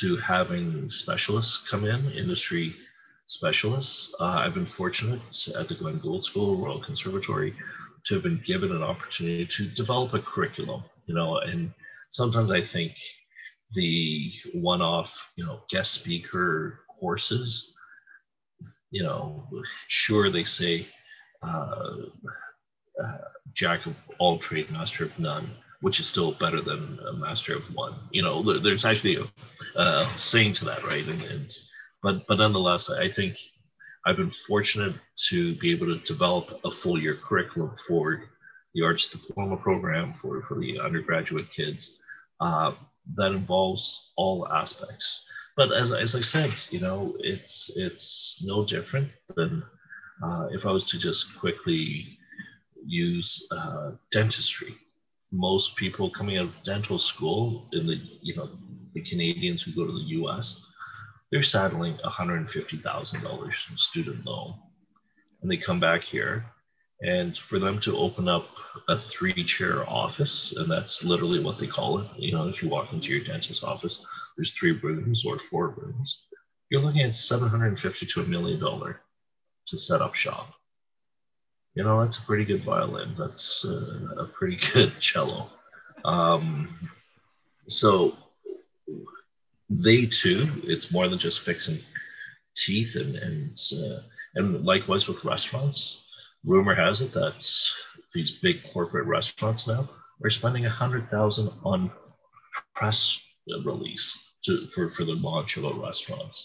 to 0.00 0.16
having 0.16 0.90
specialists 0.90 1.66
come 1.68 1.84
in, 1.84 2.10
industry 2.12 2.76
specialists. 3.26 4.14
Uh, 4.20 4.42
I've 4.44 4.54
been 4.54 4.66
fortunate 4.66 5.20
at 5.58 5.68
the 5.68 5.74
Glenn 5.74 5.98
Gould 5.98 6.24
School, 6.24 6.56
Royal 6.56 6.82
Conservatory, 6.82 7.54
to 8.04 8.14
have 8.14 8.22
been 8.22 8.42
given 8.46 8.72
an 8.72 8.82
opportunity 8.82 9.46
to 9.46 9.66
develop 9.66 10.14
a 10.14 10.20
curriculum, 10.20 10.84
you 11.06 11.14
know, 11.14 11.38
and 11.38 11.72
sometimes 12.10 12.50
I 12.50 12.64
think 12.64 12.92
the 13.74 14.32
one-off, 14.54 15.32
you 15.36 15.44
know, 15.44 15.60
guest 15.70 15.92
speaker 15.92 16.80
courses, 16.98 17.74
you 18.90 19.02
know, 19.02 19.46
sure 19.88 20.30
they 20.30 20.44
say 20.44 20.86
uh, 21.42 21.96
uh, 23.02 23.18
jack 23.52 23.86
of 23.86 23.94
all 24.18 24.38
trade, 24.38 24.70
master 24.70 25.04
of 25.04 25.18
none. 25.18 25.50
which 25.80 26.00
is 26.00 26.06
still 26.08 26.32
better 26.32 26.60
than 26.60 26.98
a 27.08 27.12
master 27.12 27.54
of 27.54 27.62
one. 27.74 27.94
You 28.10 28.22
know, 28.22 28.58
there's 28.60 28.84
actually 28.84 29.16
a, 29.16 29.80
a 29.80 30.12
saying 30.16 30.54
to 30.54 30.64
that, 30.66 30.84
right? 30.84 31.06
And, 31.06 31.22
and 31.22 31.50
but 32.02 32.26
but 32.26 32.38
nonetheless, 32.38 32.90
I 32.90 33.08
think 33.08 33.36
I've 34.04 34.16
been 34.16 34.30
fortunate 34.30 34.94
to 35.28 35.54
be 35.56 35.70
able 35.70 35.86
to 35.86 35.98
develop 36.00 36.60
a 36.64 36.70
full 36.70 37.00
year 37.00 37.16
curriculum 37.16 37.76
for 37.86 38.24
the 38.74 38.82
arts 38.82 39.08
diploma 39.08 39.56
program 39.56 40.14
for, 40.20 40.42
for 40.42 40.58
the 40.58 40.80
undergraduate 40.80 41.50
kids 41.52 42.00
uh, 42.40 42.72
that 43.16 43.32
involves 43.32 44.12
all 44.16 44.48
aspects. 44.48 45.26
But 45.56 45.72
as, 45.72 45.92
as 45.92 46.14
I 46.14 46.20
said, 46.20 46.52
you 46.70 46.80
know, 46.80 47.16
it's 47.18 47.70
it's 47.76 48.42
no 48.44 48.64
different 48.64 49.08
than 49.36 49.62
uh, 50.22 50.48
if 50.50 50.66
I 50.66 50.70
was 50.70 50.84
to 50.86 50.98
just 50.98 51.38
quickly 51.38 52.18
use 52.84 53.46
uh, 53.50 53.92
dentistry. 54.12 54.76
Most 55.32 55.76
people 55.76 56.10
coming 56.10 56.38
out 56.38 56.46
of 56.46 56.62
dental 56.64 56.98
school 56.98 57.68
in 57.72 57.86
the 57.86 58.00
you 58.22 58.36
know 58.36 58.50
the 58.94 59.02
Canadians 59.02 59.62
who 59.62 59.72
go 59.72 59.86
to 59.86 59.92
the 59.92 60.08
U.S. 60.20 60.64
They're 61.30 61.42
saddling 61.42 61.98
$150,000 62.04 63.52
in 63.70 63.76
student 63.76 64.24
loan, 64.24 64.54
and 65.42 65.50
they 65.50 65.58
come 65.58 65.78
back 65.78 66.02
here 66.02 66.46
and 67.00 67.36
for 67.36 67.58
them 67.58 67.78
to 67.80 67.96
open 67.96 68.28
up 68.28 68.48
a 68.88 68.98
three 68.98 69.44
chair 69.44 69.88
office 69.88 70.52
and 70.56 70.70
that's 70.70 71.04
literally 71.04 71.40
what 71.40 71.58
they 71.58 71.66
call 71.66 71.98
it. 71.98 72.06
You 72.16 72.32
know 72.32 72.46
if 72.46 72.62
you 72.62 72.68
walk 72.68 72.92
into 72.92 73.08
your 73.08 73.24
dentist's 73.24 73.62
office 73.64 74.04
there's 74.36 74.52
three 74.52 74.72
rooms 74.72 75.24
or 75.24 75.38
four 75.38 75.68
rooms. 75.70 76.26
You're 76.70 76.82
looking 76.82 77.02
at 77.02 77.14
750 77.14 78.06
to 78.06 78.20
a 78.20 78.24
million 78.24 78.60
dollar 78.60 79.00
to 79.66 79.76
set 79.76 80.00
up 80.00 80.14
shop. 80.14 80.52
You 81.74 81.84
know 81.84 82.02
that's 82.02 82.18
a 82.18 82.22
pretty 82.22 82.44
good 82.44 82.64
violin. 82.64 83.14
That's 83.18 83.64
uh, 83.64 84.14
a 84.18 84.24
pretty 84.24 84.58
good 84.72 84.98
cello. 85.00 85.50
Um, 86.04 86.90
so 87.68 88.16
they 89.70 90.06
too 90.06 90.62
it's 90.64 90.90
more 90.90 91.08
than 91.08 91.18
just 91.18 91.40
fixing 91.40 91.78
teeth 92.56 92.96
and 92.96 93.16
and 93.16 93.58
uh, 93.74 94.00
and 94.34 94.64
likewise 94.64 95.06
with 95.06 95.24
restaurants 95.24 96.07
rumor 96.44 96.74
has 96.74 97.00
it 97.00 97.12
that 97.12 97.44
these 98.14 98.38
big 98.40 98.62
corporate 98.72 99.06
restaurants 99.06 99.66
now 99.66 99.88
are 100.22 100.30
spending 100.30 100.66
a 100.66 100.70
hundred 100.70 101.10
thousand 101.10 101.50
on 101.64 101.90
press 102.74 103.20
release 103.64 104.16
to, 104.44 104.66
for, 104.68 104.90
for 104.90 105.04
the 105.04 105.14
launch 105.14 105.56
of 105.56 105.64
a 105.64 105.72
restaurant. 105.72 106.36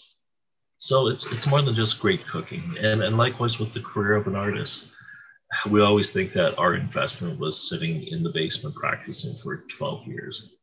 So 0.78 1.08
it's 1.08 1.24
it's 1.32 1.46
more 1.46 1.62
than 1.62 1.74
just 1.74 2.00
great 2.00 2.26
cooking. 2.26 2.76
And 2.78 3.02
and 3.02 3.16
likewise 3.16 3.58
with 3.58 3.72
the 3.72 3.80
career 3.80 4.16
of 4.16 4.26
an 4.26 4.36
artist, 4.36 4.90
we 5.70 5.80
always 5.80 6.10
think 6.10 6.32
that 6.32 6.58
our 6.58 6.74
investment 6.74 7.38
was 7.38 7.68
sitting 7.68 8.02
in 8.08 8.22
the 8.22 8.30
basement 8.30 8.74
practicing 8.74 9.34
for 9.42 9.64
12 9.78 10.06
years. 10.06 10.56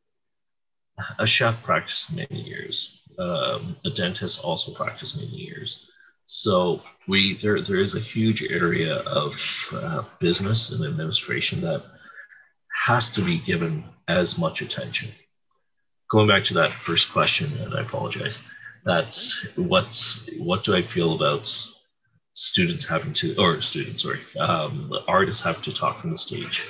A 1.18 1.26
chef 1.26 1.62
practiced 1.62 2.14
many 2.14 2.40
years. 2.40 3.02
Um, 3.18 3.76
a 3.84 3.90
dentist 3.90 4.44
also 4.44 4.72
practiced 4.74 5.16
many 5.16 5.28
years. 5.28 5.90
So 6.34 6.80
we 7.06 7.36
there 7.36 7.60
there 7.60 7.82
is 7.82 7.94
a 7.94 8.00
huge 8.00 8.42
area 8.42 8.94
of 9.00 9.34
uh, 9.70 10.02
business 10.18 10.70
and 10.70 10.82
administration 10.82 11.60
that 11.60 11.84
has 12.86 13.10
to 13.10 13.20
be 13.20 13.38
given 13.38 13.84
as 14.08 14.38
much 14.38 14.62
attention. 14.62 15.10
Going 16.10 16.28
back 16.28 16.44
to 16.44 16.54
that 16.54 16.72
first 16.72 17.12
question, 17.12 17.52
and 17.60 17.74
I 17.74 17.82
apologize. 17.82 18.42
That's 18.82 19.46
what's 19.56 20.26
what 20.38 20.64
do 20.64 20.74
I 20.74 20.80
feel 20.80 21.12
about 21.12 21.46
students 22.32 22.88
having 22.88 23.12
to 23.12 23.36
or 23.36 23.60
students 23.60 24.02
sorry 24.02 24.20
um, 24.40 24.90
artists 25.06 25.44
have 25.44 25.60
to 25.64 25.70
talk 25.70 26.00
from 26.00 26.12
the 26.12 26.18
stage 26.18 26.64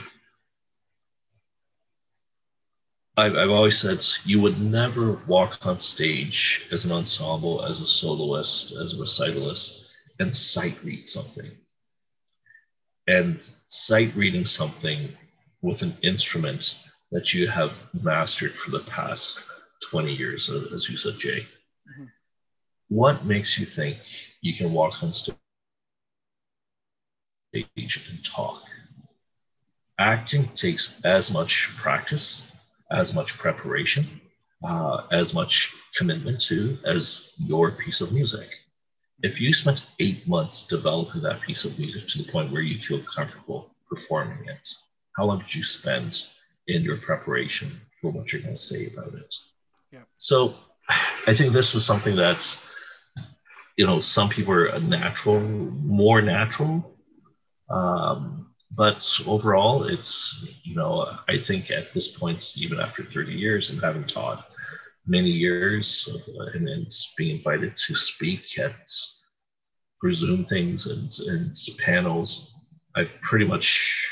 I've, 3.16 3.36
I've 3.36 3.50
always 3.50 3.78
said 3.78 4.04
you 4.24 4.40
would 4.40 4.60
never 4.60 5.20
walk 5.26 5.58
on 5.62 5.78
stage 5.78 6.66
as 6.72 6.86
an 6.86 6.92
ensemble, 6.92 7.62
as 7.64 7.80
a 7.80 7.86
soloist, 7.86 8.72
as 8.72 8.98
a 8.98 9.02
recitalist, 9.02 9.90
and 10.18 10.34
sight 10.34 10.82
read 10.82 11.06
something. 11.06 11.50
And 13.06 13.42
sight 13.68 14.14
reading 14.14 14.46
something 14.46 15.10
with 15.60 15.82
an 15.82 15.94
instrument 16.02 16.78
that 17.10 17.34
you 17.34 17.48
have 17.48 17.72
mastered 18.02 18.52
for 18.52 18.70
the 18.70 18.80
past 18.80 19.40
20 19.90 20.14
years, 20.14 20.48
as 20.48 20.88
you 20.88 20.96
said, 20.96 21.18
Jay. 21.18 21.40
Mm-hmm. 21.40 22.04
What 22.88 23.26
makes 23.26 23.58
you 23.58 23.66
think 23.66 23.98
you 24.40 24.54
can 24.56 24.72
walk 24.72 25.02
on 25.02 25.12
stage 25.12 25.36
and 27.52 28.24
talk? 28.24 28.62
Acting 29.98 30.48
takes 30.54 31.04
as 31.04 31.30
much 31.30 31.68
practice 31.76 32.51
as 32.92 33.14
much 33.14 33.38
preparation, 33.38 34.04
uh, 34.64 35.06
as 35.10 35.34
much 35.34 35.74
commitment 35.96 36.40
to 36.40 36.78
as 36.84 37.34
your 37.38 37.72
piece 37.72 38.00
of 38.00 38.12
music. 38.12 38.48
If 39.22 39.40
you 39.40 39.52
spent 39.52 39.86
eight 39.98 40.26
months 40.28 40.66
developing 40.66 41.22
that 41.22 41.40
piece 41.42 41.64
of 41.64 41.78
music 41.78 42.08
to 42.08 42.22
the 42.22 42.30
point 42.30 42.52
where 42.52 42.62
you 42.62 42.78
feel 42.78 43.02
comfortable 43.14 43.70
performing 43.88 44.44
it, 44.48 44.68
how 45.16 45.24
long 45.24 45.38
did 45.40 45.54
you 45.54 45.62
spend 45.62 46.26
in 46.68 46.82
your 46.82 46.98
preparation 46.98 47.70
for 48.00 48.10
what 48.10 48.32
you're 48.32 48.42
going 48.42 48.54
to 48.54 48.60
say 48.60 48.86
about 48.86 49.14
it? 49.14 49.34
Yeah. 49.92 50.00
So 50.18 50.54
I 51.26 51.34
think 51.34 51.52
this 51.52 51.74
is 51.74 51.84
something 51.84 52.16
that's, 52.16 52.64
you 53.76 53.86
know, 53.86 54.00
some 54.00 54.28
people 54.28 54.54
are 54.54 54.80
natural, 54.80 55.40
more 55.40 56.20
natural. 56.20 56.96
Um, 57.70 58.51
but 58.74 59.20
overall, 59.26 59.84
it's, 59.84 60.46
you 60.62 60.74
know, 60.74 61.18
I 61.28 61.38
think 61.38 61.70
at 61.70 61.92
this 61.92 62.08
point, 62.08 62.56
even 62.56 62.80
after 62.80 63.04
30 63.04 63.32
years 63.32 63.70
and 63.70 63.80
having 63.82 64.04
taught 64.04 64.50
many 65.06 65.30
years 65.30 66.08
uh, 66.12 66.44
and 66.54 66.66
then 66.66 66.86
being 67.18 67.36
invited 67.36 67.76
to 67.76 67.94
speak 67.94 68.42
at 68.58 68.74
presume 70.00 70.44
things 70.46 70.86
and, 70.86 71.10
and 71.28 71.54
panels, 71.78 72.54
I've 72.96 73.10
pretty 73.22 73.44
much 73.44 74.06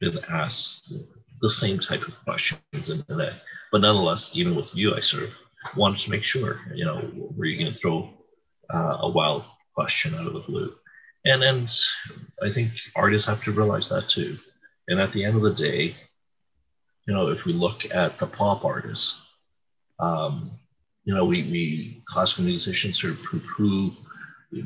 been 0.00 0.18
asked 0.28 0.92
the 1.40 1.48
same 1.48 1.78
type 1.78 2.02
of 2.02 2.14
questions. 2.24 2.88
And, 2.88 3.04
and 3.08 3.34
but 3.70 3.80
nonetheless, 3.80 4.32
even 4.34 4.56
with 4.56 4.74
you, 4.74 4.94
I 4.94 5.00
sort 5.00 5.22
of 5.22 5.30
wanted 5.76 6.00
to 6.00 6.10
make 6.10 6.24
sure, 6.24 6.60
you 6.74 6.84
know, 6.84 7.10
were 7.36 7.44
you 7.44 7.58
going 7.58 7.72
to 7.72 7.78
throw 7.78 8.10
uh, 8.72 8.98
a 9.00 9.08
wild 9.08 9.44
question 9.74 10.14
out 10.14 10.26
of 10.26 10.32
the 10.32 10.40
blue? 10.40 10.74
And 11.24 11.42
and 11.42 11.70
I 12.42 12.50
think 12.52 12.72
artists 12.94 13.28
have 13.28 13.42
to 13.44 13.52
realize 13.52 13.88
that 13.88 14.08
too. 14.08 14.38
And 14.88 15.00
at 15.00 15.12
the 15.12 15.24
end 15.24 15.36
of 15.36 15.42
the 15.42 15.54
day, 15.54 15.96
you 17.06 17.14
know, 17.14 17.28
if 17.28 17.44
we 17.44 17.52
look 17.52 17.84
at 17.90 18.18
the 18.18 18.26
pop 18.26 18.64
artists, 18.64 19.20
um, 19.98 20.50
you 21.04 21.14
know, 21.14 21.24
we, 21.24 21.42
we 21.44 22.02
classical 22.08 22.44
musicians 22.44 23.00
sort 23.00 23.14
of 23.14 23.22
poo-poo 23.24 23.92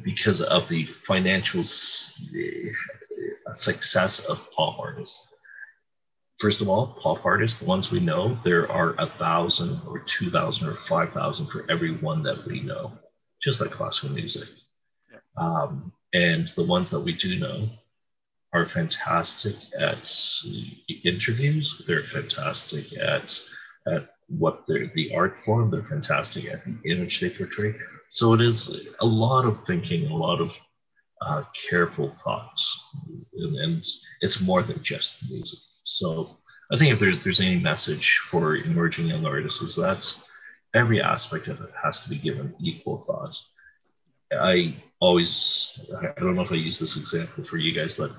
because 0.03 0.41
of 0.43 0.69
the 0.69 0.85
financial 0.85 1.65
success 3.55 4.21
of 4.27 4.51
pop 4.53 4.79
artists. 4.79 5.27
First 6.39 6.61
of 6.61 6.69
all, 6.69 6.99
pop 7.03 7.25
artists, 7.25 7.59
the 7.59 7.67
ones 7.67 7.91
we 7.91 7.99
know, 8.01 8.39
there 8.45 8.71
are 8.71 8.95
a 8.99 9.09
thousand 9.19 9.81
or 9.87 9.99
two 10.01 10.31
thousand 10.31 10.69
or 10.69 10.75
five 10.75 11.13
thousand 11.13 11.49
for 11.49 11.69
every 11.69 11.97
one 11.97 12.23
that 12.23 12.47
we 12.47 12.61
know, 12.61 12.93
just 13.43 13.61
like 13.61 13.71
classical 13.71 14.11
music. 14.11 14.49
Um, 15.37 15.93
and 16.13 16.49
the 16.49 16.65
ones 16.65 16.91
that 16.91 17.01
we 17.01 17.13
do 17.13 17.39
know 17.39 17.69
are 18.53 18.67
fantastic 18.67 19.55
at 19.79 20.11
interviews. 21.05 21.83
They're 21.87 22.05
fantastic 22.05 22.97
at 22.99 23.39
at 23.87 24.11
what 24.29 24.65
they're 24.67 24.91
the 24.95 25.15
art 25.15 25.37
form. 25.45 25.71
They're 25.71 25.83
fantastic 25.83 26.47
at 26.47 26.65
the 26.65 26.91
image 26.91 27.21
they 27.21 27.31
portray. 27.31 27.75
So 28.11 28.35
it 28.35 28.41
is 28.41 28.89
a 29.01 29.07
lot 29.07 29.45
of 29.45 29.65
thinking, 29.65 30.07
a 30.07 30.17
lot 30.17 30.41
of 30.41 30.51
uh, 31.21 31.43
careful 31.69 32.15
thoughts, 32.25 32.81
and, 33.35 33.57
and, 33.57 33.85
it's 34.21 34.41
more 34.41 34.63
than 34.63 34.83
just 34.83 35.29
music. 35.29 35.59
So 35.83 36.39
I 36.73 36.77
think 36.77 36.93
if 36.93 37.01
there, 37.01 37.17
there's 37.17 37.41
any 37.41 37.59
message 37.59 38.19
for 38.31 38.57
emerging 38.57 39.09
young 39.09 39.27
artists, 39.27 39.61
is 39.61 39.75
that 39.77 40.15
every 40.75 41.03
aspect 41.03 41.49
of 41.49 41.61
it 41.61 41.71
has 41.83 42.01
to 42.01 42.09
be 42.09 42.19
given 42.19 42.55
equal 42.61 43.05
thought. 43.05 43.37
I 44.33 44.77
always, 45.01 45.79
I 46.01 46.21
don't 46.21 46.35
know 46.35 46.43
if 46.43 46.53
I 46.53 46.57
use 46.57 46.79
this 46.79 46.97
example 46.97 47.45
for 47.45 47.57
you 47.57 47.73
guys, 47.73 47.95
but 47.95 48.13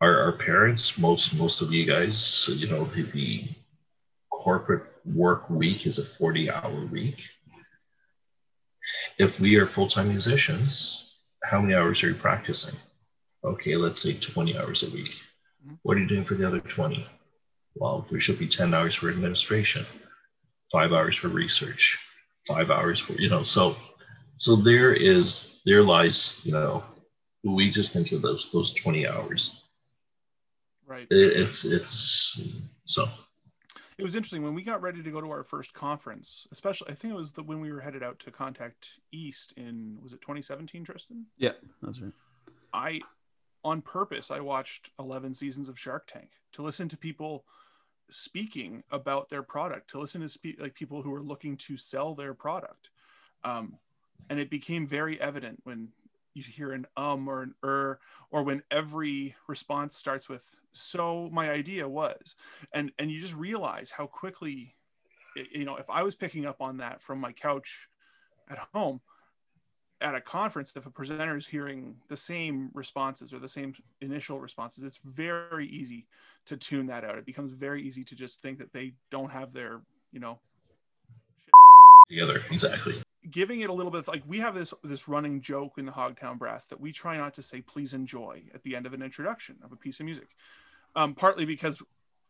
our, 0.00 0.20
our 0.20 0.32
parents, 0.32 0.98
most 0.98 1.34
most 1.34 1.60
of 1.62 1.72
you 1.72 1.86
guys, 1.86 2.48
you 2.52 2.68
know, 2.68 2.84
the, 2.84 3.02
the 3.02 3.48
corporate 4.30 4.84
work 5.04 5.48
week 5.48 5.86
is 5.86 5.98
a 5.98 6.04
40 6.04 6.50
hour 6.50 6.86
week. 6.86 7.20
If 9.18 9.40
we 9.40 9.56
are 9.56 9.66
full 9.66 9.88
time 9.88 10.08
musicians, 10.08 11.16
how 11.42 11.60
many 11.60 11.74
hours 11.74 12.02
are 12.02 12.08
you 12.08 12.14
practicing? 12.14 12.74
Okay, 13.44 13.76
let's 13.76 14.00
say 14.00 14.14
20 14.14 14.58
hours 14.58 14.82
a 14.82 14.90
week. 14.90 15.12
Mm-hmm. 15.64 15.74
What 15.82 15.96
are 15.96 16.00
you 16.00 16.08
doing 16.08 16.24
for 16.24 16.34
the 16.34 16.46
other 16.46 16.60
20? 16.60 17.06
Well, 17.76 18.06
there 18.10 18.20
should 18.20 18.38
be 18.38 18.48
10 18.48 18.74
hours 18.74 18.94
for 18.94 19.10
administration, 19.10 19.84
five 20.72 20.92
hours 20.92 21.16
for 21.16 21.28
research, 21.28 21.98
five 22.46 22.70
hours 22.70 22.98
for, 22.98 23.12
you 23.14 23.28
know, 23.28 23.42
so 23.42 23.76
so 24.36 24.56
there 24.56 24.94
is 24.94 25.62
there 25.64 25.82
lies 25.82 26.40
you 26.44 26.52
know 26.52 26.82
we 27.44 27.70
just 27.70 27.92
think 27.92 28.12
of 28.12 28.22
those 28.22 28.50
those 28.52 28.74
20 28.74 29.06
hours 29.06 29.64
right 30.86 31.06
it, 31.10 31.36
it's 31.36 31.64
it's 31.64 32.40
So 32.84 33.06
it 33.98 34.02
was 34.02 34.14
interesting 34.14 34.42
when 34.42 34.54
we 34.54 34.62
got 34.62 34.82
ready 34.82 35.02
to 35.02 35.10
go 35.10 35.20
to 35.20 35.30
our 35.30 35.42
first 35.42 35.72
conference, 35.72 36.46
especially 36.52 36.90
I 36.90 36.94
think 36.94 37.14
it 37.14 37.16
was 37.16 37.32
the, 37.32 37.42
when 37.42 37.60
we 37.60 37.72
were 37.72 37.80
headed 37.80 38.02
out 38.02 38.18
to 38.20 38.30
Contact 38.30 39.00
East 39.10 39.54
in 39.56 39.98
was 40.02 40.12
it 40.12 40.20
2017, 40.20 40.84
Tristan? 40.84 41.26
Yeah, 41.38 41.52
that's 41.82 42.00
right. 42.00 42.12
I 42.74 43.00
on 43.64 43.80
purpose 43.80 44.30
I 44.30 44.40
watched 44.40 44.90
11 44.98 45.34
seasons 45.34 45.68
of 45.68 45.78
Shark 45.78 46.06
Tank 46.06 46.28
to 46.52 46.62
listen 46.62 46.88
to 46.90 46.96
people 46.96 47.44
speaking 48.10 48.84
about 48.90 49.30
their 49.30 49.42
product, 49.42 49.90
to 49.90 49.98
listen 49.98 50.20
to 50.20 50.28
speak 50.28 50.60
like 50.60 50.74
people 50.74 51.02
who 51.02 51.14
are 51.14 51.22
looking 51.22 51.56
to 51.56 51.76
sell 51.76 52.14
their 52.14 52.34
product. 52.34 52.90
Um, 53.44 53.78
and 54.30 54.38
it 54.38 54.50
became 54.50 54.86
very 54.86 55.20
evident 55.20 55.60
when 55.64 55.88
you 56.34 56.42
hear 56.42 56.72
an 56.72 56.86
um 56.96 57.28
or 57.28 57.42
an 57.42 57.54
er 57.64 57.98
or 58.30 58.42
when 58.42 58.62
every 58.70 59.34
response 59.48 59.96
starts 59.96 60.28
with 60.28 60.44
so 60.72 61.30
my 61.32 61.50
idea 61.50 61.88
was 61.88 62.36
and 62.72 62.92
and 62.98 63.10
you 63.10 63.18
just 63.18 63.34
realize 63.34 63.90
how 63.90 64.06
quickly 64.06 64.74
you 65.50 65.64
know 65.64 65.76
if 65.76 65.88
i 65.88 66.02
was 66.02 66.14
picking 66.14 66.44
up 66.44 66.60
on 66.60 66.76
that 66.76 67.02
from 67.02 67.18
my 67.18 67.32
couch 67.32 67.88
at 68.50 68.58
home 68.74 69.00
at 70.02 70.14
a 70.14 70.20
conference 70.20 70.76
if 70.76 70.84
a 70.84 70.90
presenter 70.90 71.38
is 71.38 71.46
hearing 71.46 71.96
the 72.08 72.16
same 72.16 72.70
responses 72.74 73.32
or 73.32 73.38
the 73.38 73.48
same 73.48 73.74
initial 74.02 74.38
responses 74.38 74.84
it's 74.84 75.00
very 75.04 75.66
easy 75.66 76.06
to 76.46 76.56
tune 76.56 76.86
that 76.86 77.04
out. 77.04 77.18
It 77.18 77.26
becomes 77.26 77.52
very 77.52 77.82
easy 77.82 78.04
to 78.04 78.14
just 78.14 78.40
think 78.40 78.58
that 78.58 78.72
they 78.72 78.92
don't 79.10 79.30
have 79.30 79.52
their 79.52 79.80
you 80.12 80.20
know 80.20 80.38
together 82.08 82.42
exactly 82.50 83.02
giving 83.30 83.60
it 83.60 83.70
a 83.70 83.72
little 83.72 83.92
bit 83.92 84.06
like 84.08 84.22
we 84.26 84.40
have 84.40 84.54
this 84.54 84.72
this 84.84 85.08
running 85.08 85.40
joke 85.40 85.78
in 85.78 85.86
the 85.86 85.92
Hogtown 85.92 86.38
Brass 86.38 86.66
that 86.66 86.80
we 86.80 86.92
try 86.92 87.16
not 87.16 87.34
to 87.34 87.42
say 87.42 87.60
please 87.60 87.92
enjoy 87.92 88.42
at 88.54 88.62
the 88.62 88.76
end 88.76 88.86
of 88.86 88.92
an 88.92 89.02
introduction 89.02 89.56
of 89.64 89.72
a 89.72 89.76
piece 89.76 90.00
of 90.00 90.06
music. 90.06 90.28
Um, 90.94 91.14
partly 91.14 91.44
because 91.44 91.82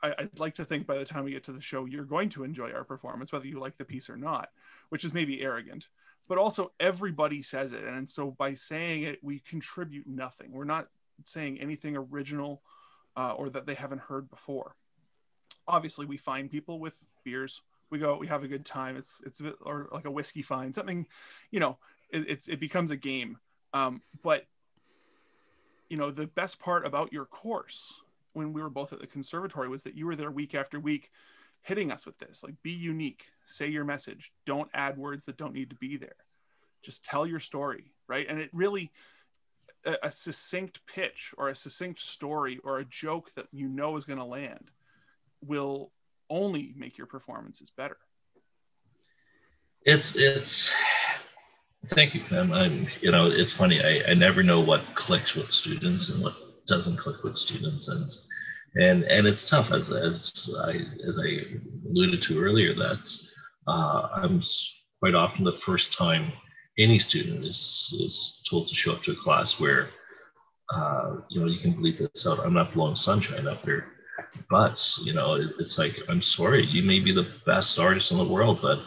I, 0.03 0.15
would 0.19 0.41
like 0.41 0.55
to 0.57 0.65
think 0.65 0.87
by 0.87 0.99
the 0.99 1.05
time 1.05 1.25
we 1.25 1.33
get 1.33 1.45
to 1.45 1.53
the 1.53 1.61
show, 1.61 1.85
you're 1.85 2.05
going 2.05 2.29
to 2.31 2.45
enjoy 2.45 2.73
our 2.73 2.85
performance, 2.85 3.33
whether 3.33 3.47
you 3.47 3.59
like 3.59 3.77
the 3.77 3.85
piece 3.85 4.11
or 4.11 4.17
not, 4.17 4.51
which 4.89 5.05
is 5.05 5.15
maybe 5.15 5.43
arrogant. 5.43 5.89
But 6.29 6.39
also, 6.39 6.73
everybody 6.81 7.41
says 7.41 7.73
it. 7.73 7.85
And 7.85 8.11
so 8.11 8.33
by 8.33 8.55
saying 8.55 9.05
it, 9.05 9.23
we 9.23 9.39
contribute 9.41 10.07
nothing. 10.07 10.53
We're 10.53 10.65
not 10.65 10.89
saying 11.25 11.61
anything 11.61 11.97
original 11.97 12.63
uh, 13.17 13.33
or 13.33 13.49
that 13.51 13.67
they 13.67 13.75
haven't 13.75 14.01
heard 14.03 14.29
before. 14.29 14.75
Obviously, 15.69 16.05
we 16.05 16.17
find 16.17 16.51
people 16.51 16.79
with 16.81 17.05
beers 17.25 17.63
we 17.91 17.99
go 17.99 18.17
we 18.17 18.27
have 18.27 18.45
a 18.45 18.49
good 18.49 18.65
time. 18.65 18.97
It's 18.97 19.21
it's 19.25 19.41
a 19.41 19.45
bit, 19.45 19.57
or 19.63 19.89
like 19.93 20.05
a 20.05 20.11
whiskey 20.11 20.43
fine 20.43 20.73
something 20.73 21.07
you 21.51 21.61
know 21.61 21.79
it, 22.11 22.29
it's 22.29 22.49
it 22.49 22.61
becomes 22.61 22.91
a 22.91 22.97
game. 22.97 23.39
Um, 23.73 24.03
but 24.23 24.47
you 25.89 25.97
know 25.97 26.11
the 26.11 26.27
best 26.27 26.61
part 26.61 26.87
about 26.87 27.13
your 27.13 27.27
course 27.27 27.95
when 28.33 28.53
we 28.53 28.63
were 28.63 28.71
both 28.71 28.93
at 28.93 29.01
the 29.01 29.07
conservatory 29.07 29.69
was 29.69 29.85
that 29.85 29.97
you 29.97 30.07
were 30.07 30.17
there 30.17 30.31
week 30.31 30.55
after 30.55 30.79
week 30.79 31.11
hitting 31.63 31.91
us 31.91 32.07
with 32.07 32.19
this 32.19 32.43
like 32.43 32.55
be 32.63 32.71
unique 32.71 33.27
say 33.47 33.69
your 33.69 33.85
message 33.85 34.33
don't 34.45 34.71
add 34.75 34.97
words 34.97 35.25
that 35.25 35.37
don't 35.37 35.55
need 35.55 35.71
to 35.71 35.77
be 35.77 35.97
there. 35.97 36.17
Just 36.83 37.05
tell 37.05 37.27
your 37.27 37.41
story 37.41 37.93
right? 38.09 38.27
And 38.29 38.41
it 38.41 38.51
really 38.53 38.91
a, 39.85 39.97
a 40.05 40.11
succinct 40.11 40.81
pitch 40.87 41.35
or 41.37 41.49
a 41.49 41.55
succinct 41.55 42.01
story 42.01 42.59
or 42.65 42.79
a 42.79 42.85
joke 42.85 43.33
that 43.35 43.47
you 43.53 43.69
know 43.69 43.97
is 43.97 44.05
going 44.05 44.19
to 44.19 44.25
land 44.25 44.71
will 45.45 45.93
only 46.31 46.73
make 46.77 46.99
your 46.99 47.07
performances 47.07 47.71
better. 47.71 47.97
It's 49.83 50.17
it's 50.17 50.75
thank 51.89 52.15
you, 52.15 52.21
Pam. 52.29 52.53
I'm 52.53 52.89
you 53.01 53.11
know 53.11 53.31
it's 53.31 53.53
funny. 53.53 53.83
I, 53.83 54.11
I 54.11 54.15
never 54.15 54.43
know 54.43 54.61
what 54.61 54.95
clicks 54.95 55.35
with 55.35 55.53
students 55.53 56.09
and 56.09 56.23
what 56.23 56.35
doesn't 56.67 56.97
click 56.97 57.23
with 57.23 57.37
students, 57.37 57.89
and 57.89 58.11
and 58.75 59.05
and 59.05 59.27
it's 59.27 59.45
tough 59.45 59.73
as 59.73 59.93
as 59.93 60.55
I 60.65 60.73
as 61.07 61.19
I 61.19 61.59
alluded 61.89 62.21
to 62.23 62.43
earlier 62.43 62.75
that 62.75 63.09
uh, 63.69 64.09
I'm 64.15 64.43
quite 64.99 65.15
often 65.15 65.45
the 65.45 65.53
first 65.53 65.97
time 65.97 66.33
any 66.79 66.99
student 66.99 67.45
is 67.45 67.95
is 68.01 68.45
told 68.51 68.69
to 68.69 68.75
show 68.75 68.93
up 68.93 69.03
to 69.05 69.13
a 69.13 69.17
class 69.17 69.61
where 69.61 69.89
uh, 70.75 71.19
you 71.31 71.41
know 71.41 71.47
you 71.47 71.61
can 71.61 71.75
bleep 71.75 71.99
this 71.99 72.27
out. 72.27 72.41
I'm 72.41 72.55
not 72.55 72.75
blowing 72.75 72.97
sunshine 72.97 73.47
up 73.47 73.65
here 73.65 73.96
but 74.51 74.83
you 75.03 75.13
know 75.13 75.35
it's 75.59 75.79
like 75.79 75.99
i'm 76.09 76.23
sorry 76.23 76.65
you 76.65 76.83
may 76.83 77.01
be 77.01 77.13
the 77.13 77.27
best 77.45 77.79
artist 77.79 78.13
in 78.13 78.19
the 78.19 78.25
world 78.25 78.59
but 78.63 78.81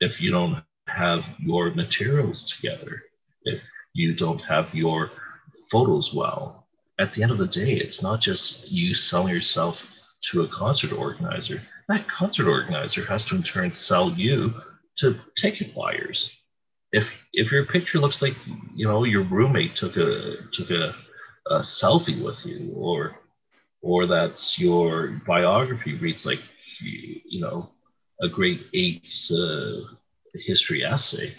if 0.00 0.20
you 0.20 0.30
don't 0.30 0.62
have 0.86 1.24
your 1.38 1.70
materials 1.74 2.42
together 2.44 3.02
if 3.44 3.60
you 3.94 4.14
don't 4.14 4.40
have 4.40 4.72
your 4.74 5.10
photos 5.70 6.14
well 6.14 6.66
at 6.98 7.12
the 7.12 7.22
end 7.22 7.32
of 7.32 7.38
the 7.38 7.46
day 7.46 7.74
it's 7.74 8.02
not 8.02 8.20
just 8.20 8.70
you 8.70 8.94
selling 8.94 9.34
yourself 9.34 9.92
to 10.22 10.42
a 10.42 10.48
concert 10.48 10.92
organizer. 10.92 11.62
That 11.88 12.08
concert 12.08 12.48
organizer 12.48 13.04
has 13.06 13.24
to 13.26 13.36
in 13.36 13.42
turn 13.42 13.72
sell 13.72 14.10
you 14.12 14.54
to 14.96 15.16
ticket 15.36 15.74
buyers. 15.74 16.38
If 16.92 17.12
if 17.32 17.50
your 17.50 17.66
picture 17.66 17.98
looks 17.98 18.22
like 18.22 18.36
you 18.74 18.86
know 18.86 19.04
your 19.04 19.24
roommate 19.24 19.74
took 19.74 19.96
a 19.96 20.36
took 20.52 20.70
a, 20.70 20.94
a 21.48 21.60
selfie 21.60 22.22
with 22.22 22.44
you 22.46 22.72
or 22.76 23.16
or 23.82 24.06
that 24.06 24.58
your 24.58 25.20
biography 25.26 25.98
reads 25.98 26.24
like 26.24 26.40
you 26.80 27.40
know 27.40 27.68
a 28.22 28.28
grade 28.28 28.64
eight 28.72 29.10
uh, 29.32 29.80
history 30.34 30.84
essay. 30.84 31.32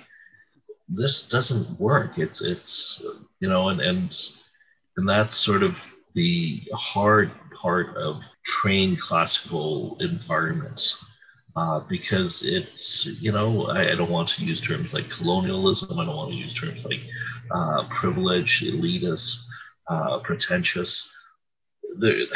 This 0.90 1.28
doesn't 1.28 1.80
work. 1.80 2.20
It's 2.20 2.42
it's 2.42 3.04
you 3.40 3.50
know 3.50 3.70
and 3.70 3.82
and 3.82 4.16
and 4.98 5.10
that's 5.10 5.36
sort 5.36 5.64
of 5.64 5.78
the 6.14 6.62
hard 6.74 7.32
part 7.60 7.96
of 7.96 8.24
trained 8.44 9.00
classical 9.00 9.98
environments 10.02 11.04
uh, 11.56 11.80
because 11.82 12.44
it's 12.44 13.06
you 13.22 13.32
know 13.32 13.68
I, 13.68 13.92
I, 13.92 13.96
don't 13.96 14.10
want 14.12 14.28
to 14.30 14.44
use 14.44 14.60
terms 14.60 14.94
like 14.94 15.10
colonialism. 15.10 15.98
I 16.00 16.06
don't 16.06 16.16
want 16.16 16.32
to 16.32 16.36
use 16.36 16.54
terms 16.54 16.86
like 16.86 17.02
uh, 17.52 17.88
privilege 17.90 18.62
elitist 18.62 19.46
uh, 19.88 20.20
pretentious 20.20 21.13
the, 22.00 22.28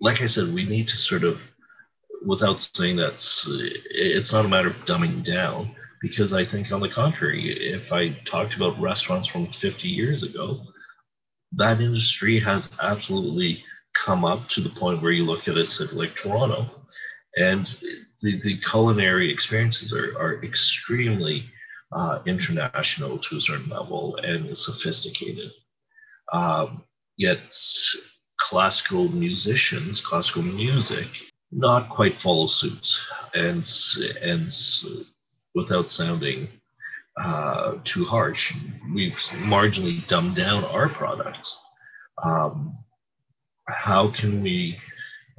like 0.00 0.22
I 0.22 0.26
said, 0.26 0.52
we 0.52 0.64
need 0.64 0.88
to 0.88 0.96
sort 0.96 1.24
of, 1.24 1.40
without 2.24 2.58
saying 2.58 2.96
that 2.96 3.12
it's 3.90 4.32
not 4.32 4.44
a 4.44 4.48
matter 4.48 4.68
of 4.68 4.84
dumbing 4.84 5.22
down, 5.22 5.74
because 6.00 6.32
I 6.32 6.44
think 6.44 6.72
on 6.72 6.80
the 6.80 6.88
contrary, 6.88 7.72
if 7.72 7.92
I 7.92 8.10
talked 8.24 8.54
about 8.54 8.80
restaurants 8.80 9.28
from 9.28 9.52
50 9.52 9.88
years 9.88 10.22
ago, 10.22 10.60
that 11.52 11.80
industry 11.80 12.38
has 12.40 12.70
absolutely 12.82 13.64
come 13.94 14.24
up 14.24 14.48
to 14.50 14.60
the 14.60 14.68
point 14.68 15.02
where 15.02 15.12
you 15.12 15.24
look 15.24 15.48
at 15.48 15.56
a 15.56 15.66
city 15.66 15.94
like 15.96 16.14
Toronto, 16.14 16.70
and 17.36 17.66
the, 18.22 18.40
the 18.40 18.58
culinary 18.58 19.32
experiences 19.32 19.92
are, 19.92 20.18
are 20.18 20.42
extremely 20.44 21.44
uh, 21.92 22.20
international 22.26 23.18
to 23.18 23.36
a 23.36 23.40
certain 23.40 23.68
level 23.68 24.16
and 24.16 24.56
sophisticated. 24.56 25.50
Um, 26.32 26.82
yet 27.16 27.38
classical 28.38 29.08
musicians, 29.08 30.00
classical 30.00 30.42
music, 30.42 31.06
not 31.52 31.88
quite 31.88 32.20
follow 32.20 32.46
suit, 32.46 32.88
and 33.34 33.68
and 34.22 34.52
without 35.54 35.90
sounding 35.90 36.48
uh, 37.20 37.76
too 37.84 38.04
harsh, 38.04 38.54
we've 38.94 39.14
marginally 39.54 40.06
dumbed 40.06 40.34
down 40.34 40.64
our 40.64 40.88
products. 40.88 41.56
Um, 42.22 42.78
how 43.68 44.10
can 44.12 44.42
we 44.42 44.78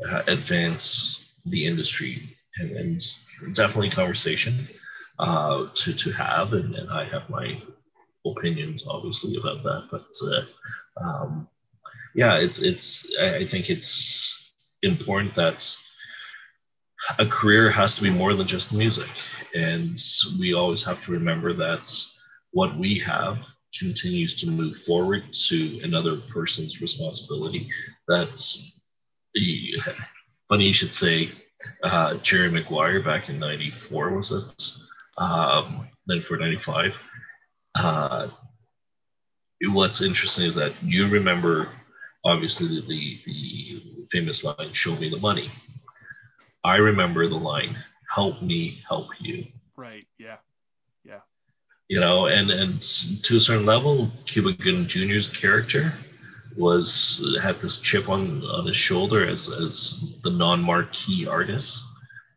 uh, 0.09 0.23
advance 0.27 1.35
the 1.45 1.65
industry? 1.65 2.35
And, 2.59 2.71
and 2.71 3.55
definitely 3.55 3.91
conversation 3.91 4.67
uh, 5.19 5.67
to 5.75 5.93
to 5.93 6.11
have, 6.11 6.53
and, 6.53 6.73
and, 6.75 6.89
I 6.89 7.05
have 7.05 7.29
my 7.29 7.61
opinions 8.25 8.83
obviously 8.87 9.35
about 9.37 9.63
that, 9.63 9.87
but 9.91 10.07
uh, 10.31 11.03
um, 11.03 11.47
yeah, 12.15 12.35
it's 12.37 12.59
it's. 12.59 13.15
I 13.19 13.45
think 13.45 13.69
it's 13.69 14.53
important 14.83 15.35
that 15.35 15.75
a 17.19 17.25
career 17.25 17.71
has 17.71 17.95
to 17.95 18.01
be 18.01 18.09
more 18.09 18.33
than 18.33 18.47
just 18.47 18.73
music, 18.73 19.09
and 19.55 19.99
we 20.39 20.53
always 20.53 20.83
have 20.83 21.03
to 21.05 21.11
remember 21.11 21.53
that 21.53 21.91
what 22.51 22.77
we 22.77 22.99
have 22.99 23.37
continues 23.77 24.35
to 24.41 24.49
move 24.49 24.77
forward 24.77 25.23
to 25.33 25.79
another 25.83 26.17
person's 26.33 26.81
responsibility. 26.81 27.69
That's 28.07 28.79
funny 30.49 30.65
you 30.65 30.73
should 30.73 30.93
say 30.93 31.31
uh, 31.83 32.15
Jerry 32.17 32.49
Maguire 32.49 33.03
back 33.03 33.29
in 33.29 33.39
94, 33.39 34.15
was 34.15 34.31
it? 34.31 34.71
Um, 35.17 35.87
then 36.05 36.21
for 36.21 36.37
95. 36.37 36.93
Uh, 37.75 38.29
what's 39.69 40.01
interesting 40.01 40.45
is 40.45 40.55
that 40.55 40.73
you 40.83 41.07
remember 41.07 41.69
obviously 42.27 42.67
the, 42.67 42.87
the, 42.87 43.21
the 43.25 44.07
famous 44.11 44.43
line, 44.43 44.71
show 44.73 44.95
me 44.95 45.09
the 45.09 45.19
money. 45.19 45.51
I 46.63 46.75
remember 46.75 47.27
the 47.27 47.35
line, 47.35 47.77
help 48.13 48.41
me 48.41 48.83
help 48.87 49.07
you. 49.19 49.47
Right. 49.75 50.05
Yeah. 50.19 50.37
Yeah. 51.05 51.21
You 51.87 51.99
know, 51.99 52.27
and, 52.27 52.51
and 52.51 52.81
to 53.23 53.37
a 53.37 53.39
certain 53.39 53.65
level, 53.65 54.11
Cuba 54.25 54.51
Gooding 54.53 54.87
Jr.'s 54.87 55.27
character 55.29 55.93
was 56.57 57.23
had 57.41 57.61
this 57.61 57.77
chip 57.77 58.09
on 58.09 58.43
on 58.45 58.65
his 58.65 58.75
shoulder 58.75 59.29
as 59.29 59.47
as 59.47 60.19
the 60.23 60.29
non-marquee 60.29 61.27
artist, 61.27 61.83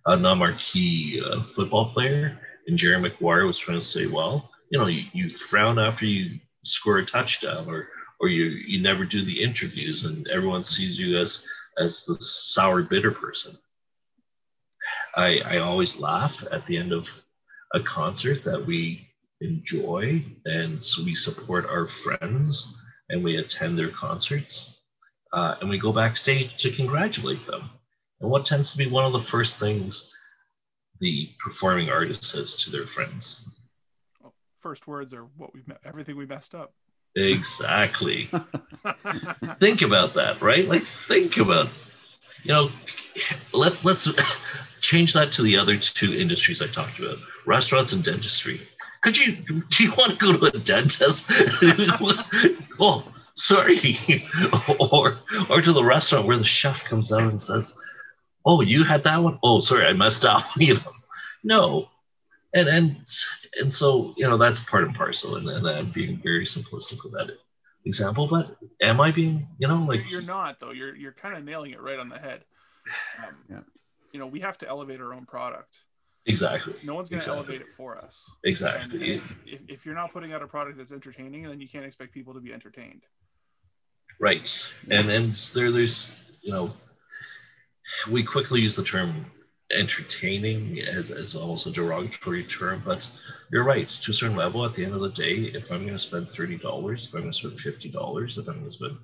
a 0.07 0.17
non-marquee 0.17 1.23
uh, 1.25 1.43
football 1.55 1.93
player, 1.93 2.39
and 2.67 2.77
Jerry 2.77 3.01
Maguire 3.01 3.47
was 3.47 3.59
trying 3.59 3.81
to 3.81 3.85
say, 3.85 4.07
well, 4.07 4.51
you 4.71 4.79
know, 4.79 4.87
you, 4.87 5.05
you 5.13 5.35
frown 5.35 5.79
after 5.79 6.05
you 6.05 6.39
score 6.65 6.99
a 6.99 7.05
touchdown, 7.05 7.67
or 7.69 7.89
or 8.21 8.29
you 8.29 8.45
you 8.45 8.81
never 8.81 9.05
do 9.05 9.25
the 9.25 9.43
interviews, 9.43 10.05
and 10.05 10.29
everyone 10.29 10.63
sees 10.63 10.99
you 10.99 11.19
as 11.19 11.45
as 11.79 12.05
the 12.05 12.17
sour, 12.21 12.83
bitter 12.83 13.11
person. 13.11 13.57
I 15.17 15.39
I 15.41 15.59
always 15.59 15.99
laugh 15.99 16.45
at 16.53 16.67
the 16.67 16.77
end 16.77 16.93
of 16.93 17.09
a 17.75 17.81
concert 17.81 18.45
that 18.45 18.65
we 18.65 19.07
enjoy 19.41 20.23
and 20.45 20.83
so 20.83 21.03
we 21.03 21.15
support 21.15 21.65
our 21.67 21.89
friends 21.89 22.77
and 23.09 23.25
we 23.25 23.37
attend 23.37 23.79
their 23.79 23.91
concerts 23.91 24.83
uh, 25.33 25.55
and 25.61 25.71
we 25.71 25.79
go 25.79 25.93
backstage 25.93 26.57
to 26.59 26.71
congratulate 26.71 27.45
them. 27.47 27.71
And 28.21 28.31
what 28.31 28.45
tends 28.45 28.71
to 28.73 28.79
be 28.79 28.87
one 28.87 29.05
of 29.05 29.13
the 29.13 29.23
first 29.29 29.57
things 29.59 30.15
the 31.01 31.31
performing 31.43 31.89
artist 31.89 32.25
says 32.25 32.55
to 32.57 32.71
their 32.71 32.87
friends? 32.87 33.49
First 34.57 34.87
words 34.87 35.15
are 35.15 35.25
what 35.25 35.55
we've 35.55 35.65
everything 35.85 36.17
we 36.17 36.27
messed 36.27 36.55
up. 36.55 36.75
Exactly. 37.17 38.31
think 39.61 39.83
about 39.83 40.15
that, 40.15 40.41
right? 40.41 40.67
Like 40.67 40.85
think 41.09 41.37
about, 41.39 41.69
you 42.43 42.53
know, 42.53 42.71
let's 43.53 43.85
let's 43.85 44.09
change 44.81 45.13
that 45.15 45.33
to 45.33 45.43
the 45.43 45.57
other 45.57 45.77
two 45.77 46.15
industries 46.15 46.63
I 46.63 46.67
talked 46.67 46.99
about, 46.99 47.19
restaurants 47.47 47.93
and 47.93 48.05
dentistry. 48.05 48.61
Could 49.03 49.17
you 49.17 49.37
do 49.71 49.85
you 49.85 49.93
want 49.93 50.13
to 50.13 50.17
go 50.17 50.37
to 50.37 50.57
a 50.57 50.59
dentist? 50.61 51.25
oh, 52.81 53.05
sorry. 53.35 53.97
or 54.79 55.19
or 55.49 55.63
to 55.63 55.73
the 55.73 55.85
restaurant 55.85 56.27
where 56.27 56.37
the 56.37 56.45
chef 56.45 56.85
comes 56.85 57.13
out 57.13 57.23
and 57.23 57.43
says, 57.43 57.77
Oh, 58.45 58.61
you 58.61 58.85
had 58.85 59.05
that 59.05 59.19
one? 59.19 59.39
Oh, 59.43 59.61
sorry, 59.61 59.87
I 59.87 59.93
messed 59.93 60.25
up. 60.25 60.45
You 60.57 60.75
know. 60.75 60.93
No. 61.43 61.89
And 62.53 62.69
and 62.69 62.97
and 63.55 63.73
so, 63.73 64.15
you 64.17 64.29
know, 64.29 64.37
that's 64.37 64.61
part 64.61 64.85
and 64.85 64.95
parcel. 64.95 65.37
And, 65.37 65.49
and 65.49 65.67
I'm 65.69 65.91
being 65.91 66.21
very 66.23 66.45
simplistic 66.45 67.03
with 67.03 67.13
that 67.13 67.31
example, 67.85 68.27
but 68.27 68.57
am 68.83 69.01
I 69.01 69.11
being, 69.11 69.49
you 69.59 69.69
know, 69.69 69.85
like 69.89 70.09
you're 70.11 70.23
not 70.23 70.61
though. 70.61 70.71
You're 70.71 70.95
you're 70.95 71.13
kind 71.13 71.37
of 71.37 71.45
nailing 71.45 71.73
it 71.73 71.81
right 71.81 71.99
on 71.99 72.09
the 72.09 72.19
head. 72.19 72.45
Um, 73.19 73.35
yeah. 73.49 73.61
You 74.13 74.21
know, 74.21 74.27
we 74.27 74.41
have 74.41 74.59
to 74.59 74.69
elevate 74.69 75.01
our 75.01 75.15
own 75.15 75.27
product. 75.27 75.81
Exactly. 76.27 76.75
No 76.85 76.95
one's 76.95 77.09
going 77.09 77.21
to 77.21 77.31
exactly. 77.31 77.55
elevate 77.55 77.69
it 77.69 77.73
for 77.73 77.97
us. 77.97 78.31
Exactly. 78.45 79.15
If, 79.15 79.39
if, 79.47 79.61
if, 79.69 79.87
you're 79.87 79.95
not 79.95 80.13
putting 80.13 80.33
out 80.33 80.43
a 80.43 80.47
product 80.47 80.77
that's 80.77 80.93
entertaining, 80.93 81.45
then 81.45 81.61
you 81.61 81.69
can't 81.69 81.85
expect 81.85 82.13
people 82.13 82.35
to 82.35 82.41
be 82.41 82.53
entertained. 82.53 83.03
Right. 84.19 84.69
And 84.91 85.11
and 85.11 85.35
there 85.55 85.71
there's 85.71 86.15
you 86.43 86.53
know 86.53 86.73
we 88.11 88.23
quickly 88.23 88.61
use 88.61 88.77
the 88.77 88.85
term 88.85 89.27
entertaining 89.73 90.81
as, 90.81 91.11
as 91.11 91.37
almost 91.37 91.67
a 91.67 91.71
derogatory 91.71 92.45
term, 92.45 92.83
but 92.85 93.09
you're 93.53 93.65
right. 93.65 93.89
To 93.89 94.11
a 94.11 94.15
certain 94.15 94.37
level, 94.37 94.65
at 94.65 94.75
the 94.75 94.85
end 94.85 94.95
of 94.95 95.01
the 95.01 95.11
day, 95.11 95.53
if 95.55 95.71
I'm 95.71 95.83
going 95.83 95.93
to 95.93 95.99
spend 95.99 96.29
thirty 96.31 96.59
dollars, 96.59 97.07
if 97.07 97.15
I'm 97.15 97.21
going 97.21 97.33
to 97.33 97.39
spend 97.39 97.61
fifty 97.61 97.89
dollars, 97.89 98.39
if 98.39 98.49
I'm 98.49 98.59
going 98.61 98.71
to 98.71 98.73
spend 98.73 98.97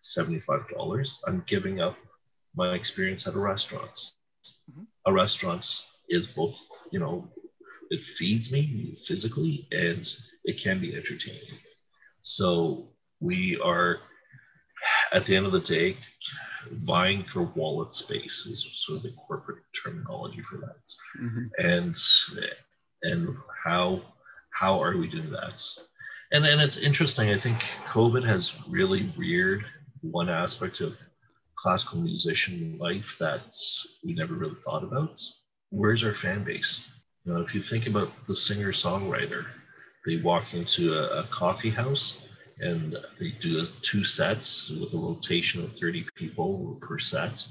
seventy-five 0.00 0.68
dollars, 0.76 1.20
I'm 1.26 1.42
giving 1.46 1.80
up 1.80 1.96
my 2.54 2.74
experience 2.74 3.26
at 3.26 3.34
a 3.34 3.38
restaurant. 3.38 4.12
Mm-hmm. 4.70 4.82
A 5.06 5.12
restaurant 5.12 5.84
is 6.08 6.26
both, 6.26 6.56
you 6.90 6.98
know, 6.98 7.28
it 7.90 8.04
feeds 8.04 8.52
me 8.52 8.96
physically 9.06 9.68
and 9.72 10.06
it 10.44 10.62
can 10.62 10.80
be 10.80 10.94
entertaining. 10.94 11.58
So 12.22 12.92
we 13.20 13.58
are, 13.62 13.98
at 15.12 15.26
the 15.26 15.36
end 15.36 15.46
of 15.46 15.52
the 15.52 15.60
day, 15.60 15.96
vying 16.70 17.24
for 17.24 17.42
wallet 17.42 17.92
space 17.92 18.46
is 18.46 18.66
sort 18.86 18.98
of 18.98 19.02
the 19.02 19.12
corporate 19.12 19.62
terminology 19.82 20.42
for 20.42 20.58
that. 20.58 21.22
Mm-hmm. 21.22 21.46
And 21.58 21.96
and 23.02 23.36
how 23.64 24.02
how 24.50 24.82
are 24.82 24.96
we 24.96 25.08
doing 25.08 25.30
that? 25.30 25.62
And 26.32 26.44
and 26.44 26.60
it's 26.60 26.76
interesting. 26.76 27.30
I 27.30 27.38
think 27.38 27.58
COVID 27.86 28.26
has 28.26 28.52
really 28.68 29.12
reared 29.16 29.64
one 30.02 30.28
aspect 30.28 30.80
of 30.80 30.96
classical 31.56 32.00
musician 32.00 32.78
life 32.78 33.16
that 33.20 33.56
we 34.02 34.14
never 34.14 34.34
really 34.34 34.56
thought 34.64 34.82
about 34.82 35.20
where's 35.70 36.04
our 36.04 36.14
fan 36.14 36.44
base? 36.44 36.84
You 37.24 37.32
know, 37.32 37.40
if 37.40 37.54
you 37.54 37.62
think 37.62 37.86
about 37.86 38.10
the 38.26 38.34
singer 38.34 38.72
songwriter, 38.72 39.46
they 40.06 40.16
walk 40.16 40.52
into 40.52 40.94
a, 40.94 41.20
a, 41.20 41.24
coffee 41.24 41.70
house 41.70 42.26
and 42.60 42.96
they 43.18 43.30
do 43.40 43.64
two 43.82 44.04
sets 44.04 44.70
with 44.70 44.92
a 44.94 44.96
rotation 44.96 45.62
of 45.64 45.76
30 45.76 46.06
people 46.14 46.78
per 46.80 46.98
set. 46.98 47.46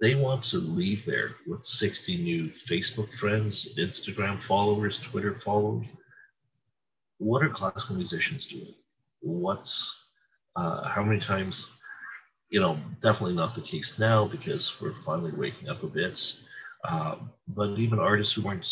They 0.00 0.14
want 0.14 0.42
to 0.44 0.58
leave 0.58 1.04
there 1.04 1.36
with 1.46 1.64
60 1.64 2.16
new 2.18 2.50
Facebook 2.50 3.12
friends, 3.18 3.74
Instagram 3.78 4.42
followers, 4.44 4.98
Twitter 4.98 5.38
followers. 5.40 5.86
What 7.18 7.42
are 7.42 7.50
classical 7.50 7.96
musicians 7.96 8.46
doing? 8.46 8.74
What's 9.20 9.94
uh, 10.56 10.88
how 10.88 11.02
many 11.02 11.20
times? 11.20 11.70
You 12.48 12.60
know, 12.60 12.78
definitely 13.00 13.36
not 13.36 13.54
the 13.54 13.60
case 13.60 13.98
now 13.98 14.26
because 14.26 14.80
we're 14.80 14.94
finally 15.04 15.32
waking 15.32 15.68
up 15.68 15.82
a 15.82 15.86
bit 15.86 16.18
um, 16.88 17.30
but 17.48 17.78
even 17.78 17.98
artists 17.98 18.34
who 18.34 18.42
weren't 18.42 18.66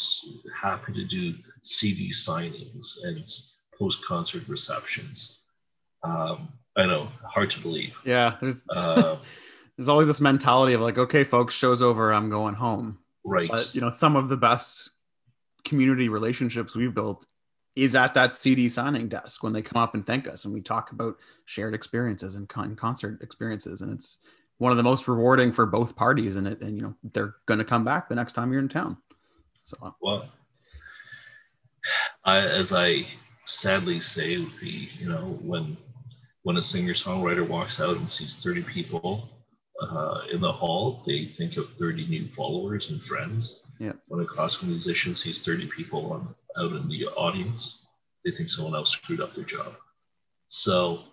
happy 0.55 0.93
to 0.95 1.05
do 1.05 1.35
CD 1.63 2.11
signings 2.11 2.97
and 3.05 3.29
post 3.79 4.05
concert 4.05 4.49
receptions. 4.49 5.38
Um, 6.03 6.49
I 6.77 6.87
know, 6.87 7.09
hard 7.25 7.51
to 7.51 7.61
believe. 7.61 7.97
Yeah, 8.05 8.37
there's 8.41 8.65
uh, 8.69 9.17
there's 9.77 9.89
always 9.89 10.07
this 10.07 10.21
mentality 10.21 10.75
of 10.75 10.81
like, 10.81 10.99
okay, 10.99 11.25
folks, 11.25 11.55
show's 11.55 11.83
over, 11.83 12.13
I'm 12.13 12.31
going 12.31 12.55
home. 12.55 12.99
Right. 13.25 13.49
But 13.51 13.75
you 13.75 13.81
know, 13.81 13.91
some 13.91 14.17
of 14.17 14.29
the 14.29 14.37
best 14.37 14.91
community 15.65 16.09
relationships 16.09 16.75
we've 16.75 16.95
built 16.95 17.27
is 17.77 17.95
at 17.95 18.15
that 18.15 18.35
CD 18.35 18.69
signing 18.69 19.09
desk 19.09 19.43
when 19.43 19.53
they 19.53 19.63
come 19.63 19.81
up 19.81 19.95
and 19.95 20.05
thank 20.05 20.27
us 20.27 20.45
and 20.45 20.53
we 20.53 20.61
talk 20.61 20.91
about 20.91 21.17
shared 21.45 21.75
experiences 21.75 22.35
and 22.35 22.49
con- 22.49 22.75
concert 22.75 23.23
experiences 23.23 23.83
and 23.83 23.93
it's 23.93 24.19
one 24.59 24.73
of 24.73 24.77
the 24.77 24.83
most 24.83 25.07
rewarding 25.07 25.53
for 25.53 25.65
both 25.65 25.95
parties 25.95 26.37
and 26.37 26.49
it 26.49 26.61
and 26.61 26.77
you 26.77 26.83
know 26.83 26.95
they're 27.13 27.37
going 27.47 27.59
to 27.59 27.65
come 27.65 27.85
back 27.85 28.09
the 28.09 28.15
next 28.15 28.33
time 28.33 28.51
you're 28.51 28.61
in 28.61 28.69
town 28.69 28.97
so 29.63 29.95
well 30.01 30.29
I, 32.25 32.39
as 32.39 32.73
i 32.73 33.07
sadly 33.45 34.01
say 34.01 34.37
the 34.61 34.89
you 34.99 35.09
know 35.09 35.39
when 35.41 35.77
when 36.49 36.57
a 36.57 36.63
singer 36.63 36.95
songwriter 36.95 37.47
walks 37.47 37.81
out 37.81 37.97
and 37.99 38.09
sees 38.09 38.37
30 38.37 38.63
people 38.63 39.29
uh, 39.83 40.23
in 40.33 40.41
the 40.41 40.51
hall 40.51 41.05
they 41.07 41.27
think 41.37 41.57
of 41.57 41.67
30 41.79 42.07
new 42.07 42.27
followers 42.29 42.91
and 42.91 43.03
friends 43.03 43.63
yeah 43.79 43.93
when 44.09 44.25
a 44.25 44.27
classical 44.27 44.69
musician 44.69 45.15
sees 45.15 45.45
30 45.45 45.69
people 45.69 46.13
on, 46.13 46.35
out 46.57 46.73
in 46.73 46.89
the 46.89 47.07
audience 47.09 47.87
they 48.25 48.31
think 48.31 48.51
someone 48.51 48.75
else 48.75 48.93
screwed 48.93 49.21
up 49.21 49.35
their 49.35 49.45
job 49.45 49.75
so 50.49 51.05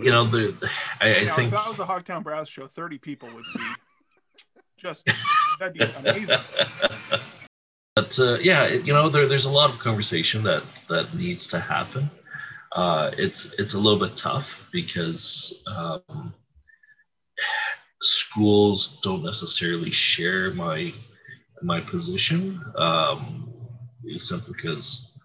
you 0.00 0.10
know, 0.10 0.28
the 0.28 0.54
I, 1.00 1.16
I 1.16 1.34
think 1.34 1.46
if 1.46 1.50
that 1.52 1.68
was 1.68 1.80
a 1.80 1.86
Hogtown 1.86 2.22
Brass 2.22 2.48
show, 2.48 2.66
thirty 2.66 2.98
people 2.98 3.28
would 3.34 3.44
be 3.54 3.60
just 4.76 5.08
that'd 5.58 5.74
be 5.74 5.84
amazing. 5.84 6.38
But 7.94 8.18
uh, 8.20 8.36
yeah, 8.42 8.68
you 8.68 8.92
know, 8.92 9.08
there, 9.08 9.26
there's 9.26 9.46
a 9.46 9.50
lot 9.50 9.70
of 9.70 9.78
conversation 9.78 10.42
that 10.42 10.62
that 10.90 11.14
needs 11.14 11.48
to 11.48 11.58
happen. 11.58 12.10
Uh, 12.72 13.10
it's 13.16 13.54
it's 13.58 13.74
a 13.74 13.78
little 13.78 13.98
bit 13.98 14.16
tough 14.16 14.68
because 14.72 15.64
um, 15.74 16.34
schools 18.02 19.00
don't 19.02 19.24
necessarily 19.24 19.90
share 19.90 20.50
my 20.52 20.92
my 21.62 21.80
position 21.80 22.62
um, 22.76 23.52
simply 24.16 24.54
because 24.56 25.18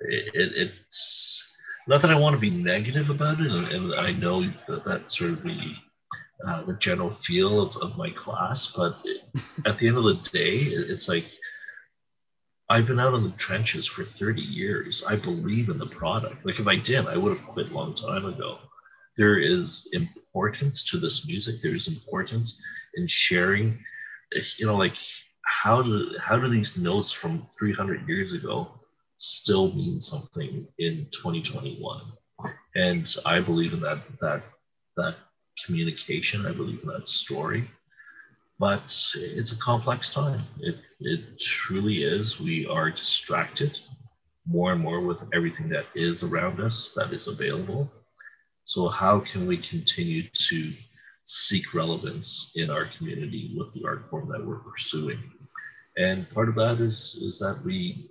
it, 0.00 0.34
it, 0.34 0.52
it's 0.56 1.56
not 1.86 2.02
that 2.02 2.10
I 2.10 2.18
want 2.18 2.34
to 2.34 2.40
be 2.40 2.50
negative 2.50 3.10
about 3.10 3.40
it, 3.40 3.46
and, 3.46 3.68
and 3.68 3.94
I 3.94 4.10
know 4.12 4.42
that 4.66 4.84
that's 4.84 5.16
sort 5.16 5.30
of 5.30 5.42
the 5.42 5.74
uh, 6.46 6.64
the 6.64 6.74
general 6.74 7.10
feel 7.10 7.60
of, 7.60 7.76
of 7.78 7.96
my 7.96 8.10
class, 8.10 8.66
but 8.66 8.96
at 9.64 9.78
the 9.78 9.88
end 9.88 9.96
of 9.96 10.04
the 10.04 10.20
day, 10.32 10.58
it's 10.58 11.08
like 11.08 11.24
I've 12.68 12.86
been 12.86 12.98
out 12.98 13.14
in 13.14 13.22
the 13.24 13.30
trenches 13.36 13.86
for 13.86 14.04
30 14.04 14.42
years. 14.42 15.04
I 15.06 15.16
believe 15.16 15.68
in 15.68 15.78
the 15.78 15.86
product. 15.86 16.44
Like 16.44 16.58
if 16.58 16.66
I 16.66 16.76
didn't, 16.76 17.08
I 17.08 17.16
would 17.16 17.36
have 17.36 17.46
quit 17.46 17.70
a 17.70 17.74
long 17.74 17.94
time 17.94 18.24
ago. 18.24 18.58
There 19.16 19.38
is 19.38 19.88
importance 19.92 20.82
to 20.90 20.98
this 20.98 21.26
music. 21.26 21.56
There's 21.62 21.88
importance 21.88 22.60
in 22.94 23.06
sharing. 23.06 23.78
You 24.58 24.66
know, 24.66 24.76
like 24.76 24.94
how 25.46 25.80
do 25.80 26.10
how 26.20 26.38
do 26.38 26.48
these 26.48 26.76
notes 26.76 27.12
from 27.12 27.46
300 27.56 28.08
years 28.08 28.32
ago 28.32 28.68
still 29.18 29.72
mean 29.72 30.00
something 30.00 30.66
in 30.78 31.06
2021 31.12 32.00
and 32.74 33.14
i 33.24 33.40
believe 33.40 33.72
in 33.72 33.80
that 33.80 34.02
that 34.20 34.42
that 34.96 35.14
communication 35.64 36.44
i 36.46 36.52
believe 36.52 36.82
in 36.82 36.88
that 36.88 37.08
story 37.08 37.70
but 38.58 38.84
it's 39.16 39.52
a 39.52 39.56
complex 39.58 40.10
time 40.10 40.42
it 40.60 40.76
it 41.00 41.38
truly 41.38 42.02
is 42.02 42.40
we 42.40 42.66
are 42.66 42.90
distracted 42.90 43.78
more 44.46 44.72
and 44.72 44.80
more 44.82 45.00
with 45.00 45.22
everything 45.34 45.68
that 45.68 45.86
is 45.94 46.22
around 46.22 46.60
us 46.60 46.92
that 46.96 47.12
is 47.12 47.26
available 47.28 47.90
So 48.64 48.88
how 48.88 49.20
can 49.20 49.46
we 49.46 49.58
continue 49.58 50.22
to 50.48 50.72
seek 51.24 51.74
relevance 51.74 52.52
in 52.54 52.70
our 52.70 52.86
community 52.96 53.54
with 53.56 53.72
the 53.74 53.84
art 53.86 54.08
form 54.10 54.28
that 54.30 54.44
we're 54.46 54.60
pursuing? 54.72 55.20
And 55.96 56.28
part 56.30 56.48
of 56.48 56.54
that 56.56 56.80
is 56.80 57.18
is 57.22 57.38
that 57.38 57.60
we 57.64 58.10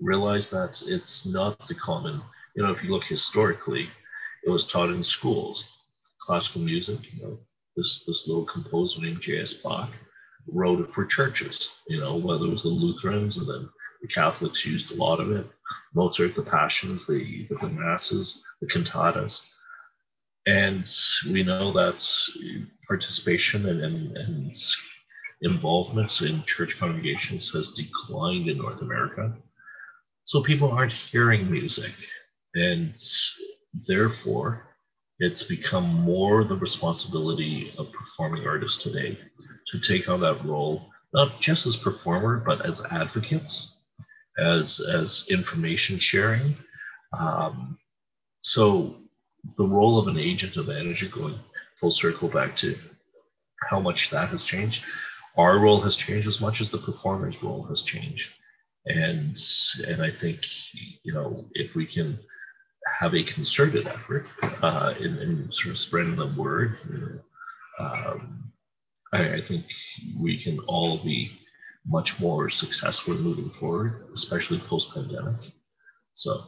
realize 0.00 0.50
that 0.50 0.82
it's 0.86 1.26
not 1.26 1.66
the 1.68 1.74
common. 1.74 2.22
You 2.54 2.62
know, 2.62 2.70
if 2.72 2.82
you 2.82 2.90
look 2.90 3.04
historically, 3.04 3.88
it 4.44 4.50
was 4.50 4.66
taught 4.66 4.90
in 4.90 5.02
schools, 5.02 5.70
classical 6.20 6.60
music. 6.62 7.12
You 7.12 7.22
know, 7.22 7.38
this 7.76 8.04
this 8.06 8.28
little 8.28 8.44
composer 8.44 9.00
named 9.00 9.20
J.S. 9.20 9.54
Bach 9.54 9.90
wrote 10.48 10.80
it 10.80 10.92
for 10.92 11.04
churches. 11.04 11.80
You 11.88 12.00
know, 12.00 12.16
whether 12.16 12.46
it 12.46 12.50
was 12.50 12.62
the 12.62 12.68
Lutherans 12.68 13.36
and 13.36 13.46
then 13.46 13.68
the 14.02 14.08
Catholics 14.08 14.66
used 14.66 14.90
a 14.90 14.96
lot 14.96 15.20
of 15.20 15.30
it. 15.30 15.46
Mozart, 15.94 16.34
the 16.34 16.42
Passions, 16.42 17.06
the 17.06 17.46
the, 17.48 17.68
masses, 17.68 18.44
the 18.60 18.66
cantatas, 18.66 19.48
and 20.46 20.88
we 21.30 21.42
know 21.42 21.72
that 21.72 22.04
participation 22.88 23.68
and, 23.68 23.80
and, 23.80 24.16
and 24.16 24.56
involvement 25.42 26.20
in 26.22 26.42
church 26.44 26.78
congregations 26.78 27.52
has 27.52 27.72
declined 27.72 28.48
in 28.48 28.58
North 28.58 28.82
America. 28.82 29.34
So 30.24 30.42
people 30.42 30.70
aren't 30.70 30.92
hearing 30.92 31.50
music, 31.50 31.92
and 32.54 32.94
therefore, 33.86 34.71
it's 35.22 35.44
become 35.44 35.84
more 36.02 36.42
the 36.42 36.56
responsibility 36.56 37.72
of 37.78 37.92
performing 37.92 38.44
artists 38.44 38.82
today 38.82 39.16
to 39.70 39.78
take 39.78 40.08
on 40.08 40.20
that 40.20 40.44
role, 40.44 40.90
not 41.14 41.40
just 41.40 41.64
as 41.64 41.76
performer, 41.76 42.42
but 42.44 42.66
as 42.66 42.84
advocates, 42.90 43.78
as 44.36 44.80
as 44.80 45.24
information 45.30 45.96
sharing. 46.00 46.56
Um, 47.16 47.78
so 48.40 48.96
the 49.56 49.64
role 49.64 49.96
of 49.96 50.08
an 50.08 50.18
agent 50.18 50.56
of 50.56 50.68
energy, 50.68 51.08
going 51.08 51.38
full 51.78 51.92
circle 51.92 52.28
back 52.28 52.56
to 52.56 52.76
how 53.70 53.78
much 53.78 54.10
that 54.10 54.28
has 54.30 54.42
changed. 54.42 54.84
Our 55.36 55.60
role 55.60 55.80
has 55.82 55.94
changed 55.94 56.26
as 56.26 56.40
much 56.40 56.60
as 56.60 56.72
the 56.72 56.78
performer's 56.78 57.40
role 57.44 57.62
has 57.68 57.82
changed, 57.82 58.28
and 58.86 59.38
and 59.86 60.02
I 60.02 60.10
think 60.10 60.40
you 61.04 61.14
know 61.14 61.44
if 61.54 61.76
we 61.76 61.86
can 61.86 62.18
have 62.98 63.14
a 63.14 63.22
concerted 63.24 63.86
effort 63.86 64.26
uh, 64.62 64.94
in, 64.98 65.18
in 65.18 65.52
sort 65.52 65.72
of 65.72 65.78
spreading 65.78 66.16
the 66.16 66.32
word, 66.36 66.78
you 66.88 66.98
know, 66.98 67.84
um, 67.84 68.52
I, 69.12 69.34
I 69.34 69.40
think 69.40 69.64
we 70.18 70.42
can 70.42 70.58
all 70.60 70.98
be 70.98 71.32
much 71.86 72.20
more 72.20 72.48
successful 72.48 73.14
moving 73.14 73.50
forward, 73.50 74.06
especially 74.14 74.58
post 74.58 74.94
pandemic. 74.94 75.52
So 76.14 76.42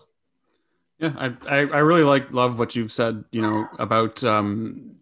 yeah, 0.98 1.12
I, 1.16 1.26
I, 1.48 1.56
I 1.56 1.78
really 1.78 2.04
like 2.04 2.30
love 2.32 2.58
what 2.58 2.76
you've 2.76 2.92
said, 2.92 3.24
you 3.32 3.42
know, 3.42 3.66
about 3.78 4.22
um, 4.22 4.96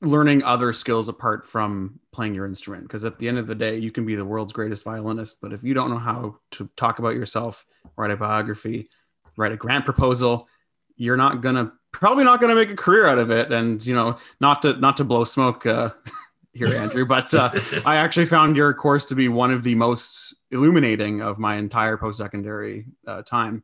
learning 0.00 0.44
other 0.44 0.72
skills 0.72 1.08
apart 1.08 1.46
from 1.46 2.00
playing 2.12 2.34
your 2.34 2.46
instrument. 2.46 2.84
Because 2.84 3.04
at 3.04 3.18
the 3.18 3.28
end 3.28 3.38
of 3.38 3.46
the 3.46 3.54
day, 3.54 3.78
you 3.78 3.90
can 3.90 4.06
be 4.06 4.14
the 4.14 4.24
world's 4.24 4.52
greatest 4.52 4.84
violinist, 4.84 5.38
but 5.40 5.52
if 5.52 5.64
you 5.64 5.74
don't 5.74 5.90
know 5.90 5.98
how 5.98 6.36
to 6.52 6.70
talk 6.76 6.98
about 6.98 7.14
yourself, 7.14 7.66
write 7.96 8.12
a 8.12 8.16
biography, 8.16 8.88
write 9.36 9.52
a 9.52 9.56
grant 9.56 9.84
proposal, 9.84 10.48
you're 10.96 11.16
not 11.16 11.40
gonna 11.40 11.72
probably 11.92 12.24
not 12.24 12.40
gonna 12.40 12.54
make 12.54 12.70
a 12.70 12.76
career 12.76 13.06
out 13.06 13.18
of 13.18 13.30
it. 13.30 13.52
And 13.52 13.84
you 13.84 13.94
know, 13.94 14.18
not 14.40 14.62
to 14.62 14.74
not 14.74 14.96
to 14.98 15.04
blow 15.04 15.24
smoke 15.24 15.66
uh, 15.66 15.90
here, 16.52 16.68
Andrew, 16.68 17.06
but 17.06 17.32
uh, 17.34 17.50
I 17.86 17.96
actually 17.96 18.26
found 18.26 18.56
your 18.56 18.72
course 18.74 19.04
to 19.06 19.14
be 19.14 19.28
one 19.28 19.50
of 19.50 19.62
the 19.62 19.74
most 19.74 20.34
illuminating 20.50 21.20
of 21.20 21.38
my 21.38 21.56
entire 21.56 21.96
post 21.96 22.18
secondary 22.18 22.86
uh, 23.06 23.22
time 23.22 23.62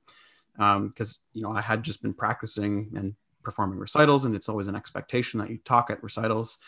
because 0.55 1.19
um, 1.19 1.23
you 1.33 1.43
know 1.43 1.53
I 1.53 1.61
had 1.61 1.83
just 1.83 2.03
been 2.03 2.15
practicing 2.15 2.93
and 2.95 3.15
performing 3.43 3.79
recitals, 3.79 4.25
and 4.25 4.35
it's 4.35 4.49
always 4.49 4.69
an 4.69 4.77
expectation 4.77 5.41
that 5.41 5.51
you 5.51 5.59
talk 5.59 5.91
at 5.91 6.03
recitals. 6.03 6.59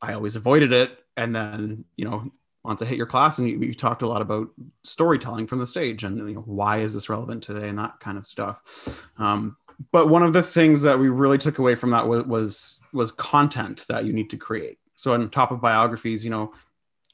I 0.00 0.14
always 0.14 0.36
avoided 0.36 0.72
it, 0.72 0.98
and 1.16 1.34
then 1.34 1.84
you 1.96 2.04
know 2.04 2.30
once 2.64 2.80
I 2.80 2.84
hit 2.84 2.96
your 2.96 3.06
class, 3.06 3.38
and 3.38 3.48
you, 3.48 3.58
you 3.58 3.74
talked 3.74 4.02
a 4.02 4.06
lot 4.06 4.22
about 4.22 4.48
storytelling 4.84 5.46
from 5.46 5.58
the 5.58 5.66
stage, 5.66 6.04
and 6.04 6.18
you 6.18 6.34
know 6.34 6.42
why 6.42 6.78
is 6.78 6.94
this 6.94 7.08
relevant 7.08 7.42
today, 7.42 7.68
and 7.68 7.78
that 7.78 8.00
kind 8.00 8.18
of 8.18 8.26
stuff. 8.26 9.08
Um, 9.18 9.56
but 9.90 10.08
one 10.08 10.22
of 10.22 10.32
the 10.32 10.42
things 10.42 10.82
that 10.82 10.98
we 10.98 11.08
really 11.08 11.38
took 11.38 11.58
away 11.58 11.74
from 11.74 11.90
that 11.90 12.06
was, 12.06 12.24
was 12.24 12.80
was 12.92 13.10
content 13.10 13.86
that 13.88 14.04
you 14.04 14.12
need 14.12 14.28
to 14.30 14.36
create. 14.36 14.78
So 14.96 15.14
on 15.14 15.28
top 15.30 15.50
of 15.50 15.60
biographies, 15.60 16.24
you 16.24 16.30
know, 16.30 16.52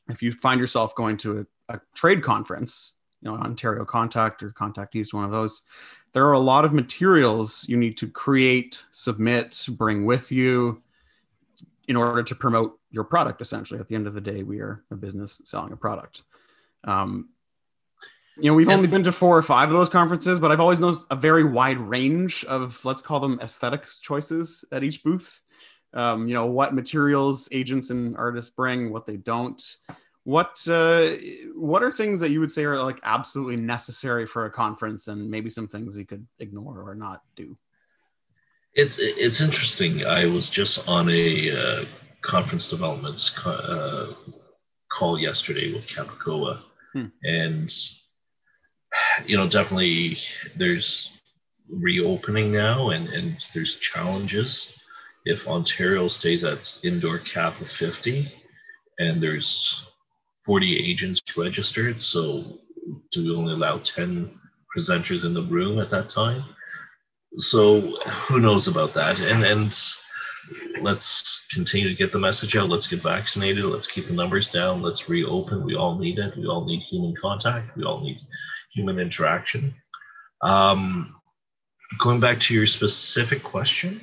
if 0.09 0.23
you 0.23 0.33
find 0.33 0.61
yourself 0.61 0.95
going 0.95 1.16
to 1.19 1.47
a, 1.69 1.75
a 1.75 1.81
trade 1.95 2.23
conference 2.23 2.95
you 3.21 3.31
know 3.31 3.37
ontario 3.37 3.85
contact 3.85 4.43
or 4.43 4.51
contact 4.51 4.95
east 4.95 5.14
one 5.14 5.25
of 5.25 5.31
those 5.31 5.62
there 6.12 6.25
are 6.25 6.33
a 6.33 6.39
lot 6.39 6.64
of 6.64 6.73
materials 6.73 7.64
you 7.69 7.77
need 7.77 7.97
to 7.97 8.09
create 8.09 8.85
submit 8.91 9.64
bring 9.71 10.05
with 10.05 10.31
you 10.33 10.83
in 11.89 11.97
order 11.97 12.23
to 12.23 12.35
promote 12.35 12.79
your 12.91 13.05
product 13.05 13.41
essentially 13.41 13.81
at 13.81 13.89
the 13.89 13.95
end 13.95 14.07
of 14.07 14.14
the 14.14 14.21
day 14.21 14.43
we 14.43 14.61
are 14.61 14.85
a 14.91 14.97
business 14.97 15.41
selling 15.45 15.73
a 15.73 15.77
product 15.77 16.23
um, 16.85 17.29
you 18.39 18.51
know 18.51 18.55
we've 18.55 18.68
only 18.68 18.86
been 18.86 19.03
to 19.05 19.12
four 19.12 19.36
or 19.36 19.43
five 19.43 19.68
of 19.68 19.76
those 19.76 19.89
conferences 19.89 20.39
but 20.41 20.51
i've 20.51 20.61
always 20.61 20.80
noticed 20.80 21.05
a 21.11 21.16
very 21.16 21.45
wide 21.45 21.78
range 21.78 22.45
of 22.45 22.84
let's 22.84 23.03
call 23.03 23.20
them 23.20 23.39
aesthetics 23.43 23.99
choices 23.99 24.64
at 24.72 24.82
each 24.82 25.03
booth 25.03 25.41
um, 25.95 26.28
you 26.28 26.34
know 26.34 26.47
what 26.47 26.74
materials 26.74 27.49
agents 27.53 27.91
and 27.91 28.16
artists 28.16 28.51
bring 28.51 28.93
what 28.93 29.07
they 29.07 29.16
don't 29.16 29.62
what 30.28 30.62
uh, 30.68 31.12
what 31.55 31.82
are 31.82 31.91
things 31.91 32.20
that 32.20 32.28
you 32.28 32.39
would 32.41 32.53
say 32.53 32.64
are 32.64 32.76
like 32.82 33.01
absolutely 33.03 33.57
necessary 33.57 34.26
for 34.26 34.45
a 34.45 34.51
conference, 34.51 35.09
and 35.09 35.30
maybe 35.30 35.49
some 35.49 35.66
things 35.66 35.97
you 35.97 36.05
could 36.05 36.26
ignore 36.39 36.82
or 36.82 36.95
not 36.95 37.22
do? 37.34 37.57
It's 38.74 38.99
it's 39.01 39.41
interesting. 39.41 40.05
I 40.05 40.26
was 40.26 40.51
just 40.51 40.86
on 40.86 41.09
a 41.09 41.51
uh, 41.51 41.84
conference 42.20 42.66
developments 42.66 43.34
uh, 43.47 44.12
call 44.93 45.18
yesterday 45.18 45.72
with 45.72 45.86
CAPACOA, 45.86 46.61
hmm. 46.93 47.07
and 47.24 47.70
you 49.26 49.36
know 49.36 49.49
definitely 49.49 50.18
there's 50.57 51.18
reopening 51.70 52.53
now, 52.53 52.90
and 52.90 53.09
and 53.09 53.38
there's 53.55 53.76
challenges. 53.76 54.74
If 55.24 55.46
Ontario 55.46 56.09
stays 56.09 56.44
at 56.44 56.78
indoor 56.84 57.18
cap 57.18 57.61
of 57.61 57.68
50, 57.72 58.32
and 58.99 59.22
there's 59.22 59.92
40 60.46 60.90
agents 60.90 61.20
registered. 61.36 62.01
So 62.01 62.59
do 63.11 63.24
we 63.24 63.36
only 63.36 63.53
allow 63.53 63.78
10 63.78 64.30
presenters 64.74 65.24
in 65.24 65.34
the 65.34 65.42
room 65.42 65.78
at 65.78 65.90
that 65.90 66.09
time? 66.09 66.42
So 67.36 67.80
who 68.26 68.40
knows 68.40 68.68
about 68.68 68.94
that? 68.94 69.20
And 69.20 69.44
and 69.44 69.76
let's 70.80 71.46
continue 71.53 71.88
to 71.88 71.94
get 71.94 72.12
the 72.12 72.18
message 72.18 72.57
out. 72.57 72.70
Let's 72.70 72.86
get 72.86 73.03
vaccinated. 73.03 73.64
Let's 73.64 73.86
keep 73.86 74.07
the 74.07 74.14
numbers 74.14 74.49
down. 74.49 74.80
Let's 74.80 75.09
reopen. 75.09 75.64
We 75.64 75.76
all 75.76 75.99
need 75.99 76.18
it. 76.18 76.36
We 76.36 76.46
all 76.46 76.64
need 76.64 76.80
human 76.80 77.14
contact. 77.20 77.76
We 77.76 77.84
all 77.84 78.01
need 78.01 78.18
human 78.73 78.99
interaction. 78.99 79.75
Um, 80.43 81.14
going 81.99 82.21
back 82.21 82.41
to 82.41 82.55
your 82.55 82.66
specific 82.66 83.43
question, 83.43 84.01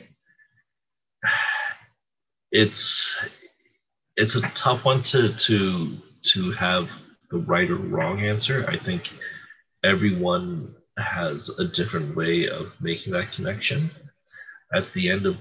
it's 2.51 3.17
it's 4.17 4.35
a 4.35 4.41
tough 4.41 4.85
one 4.85 5.01
to 5.03 5.33
to 5.33 5.97
to 6.23 6.51
have 6.51 6.89
the 7.31 7.37
right 7.37 7.69
or 7.69 7.75
wrong 7.75 8.21
answer. 8.21 8.65
I 8.67 8.77
think 8.77 9.09
everyone 9.83 10.75
has 10.97 11.49
a 11.59 11.65
different 11.65 12.15
way 12.15 12.47
of 12.47 12.73
making 12.79 13.13
that 13.13 13.31
connection. 13.31 13.89
At 14.73 14.91
the 14.93 15.09
end 15.09 15.25
of 15.25 15.37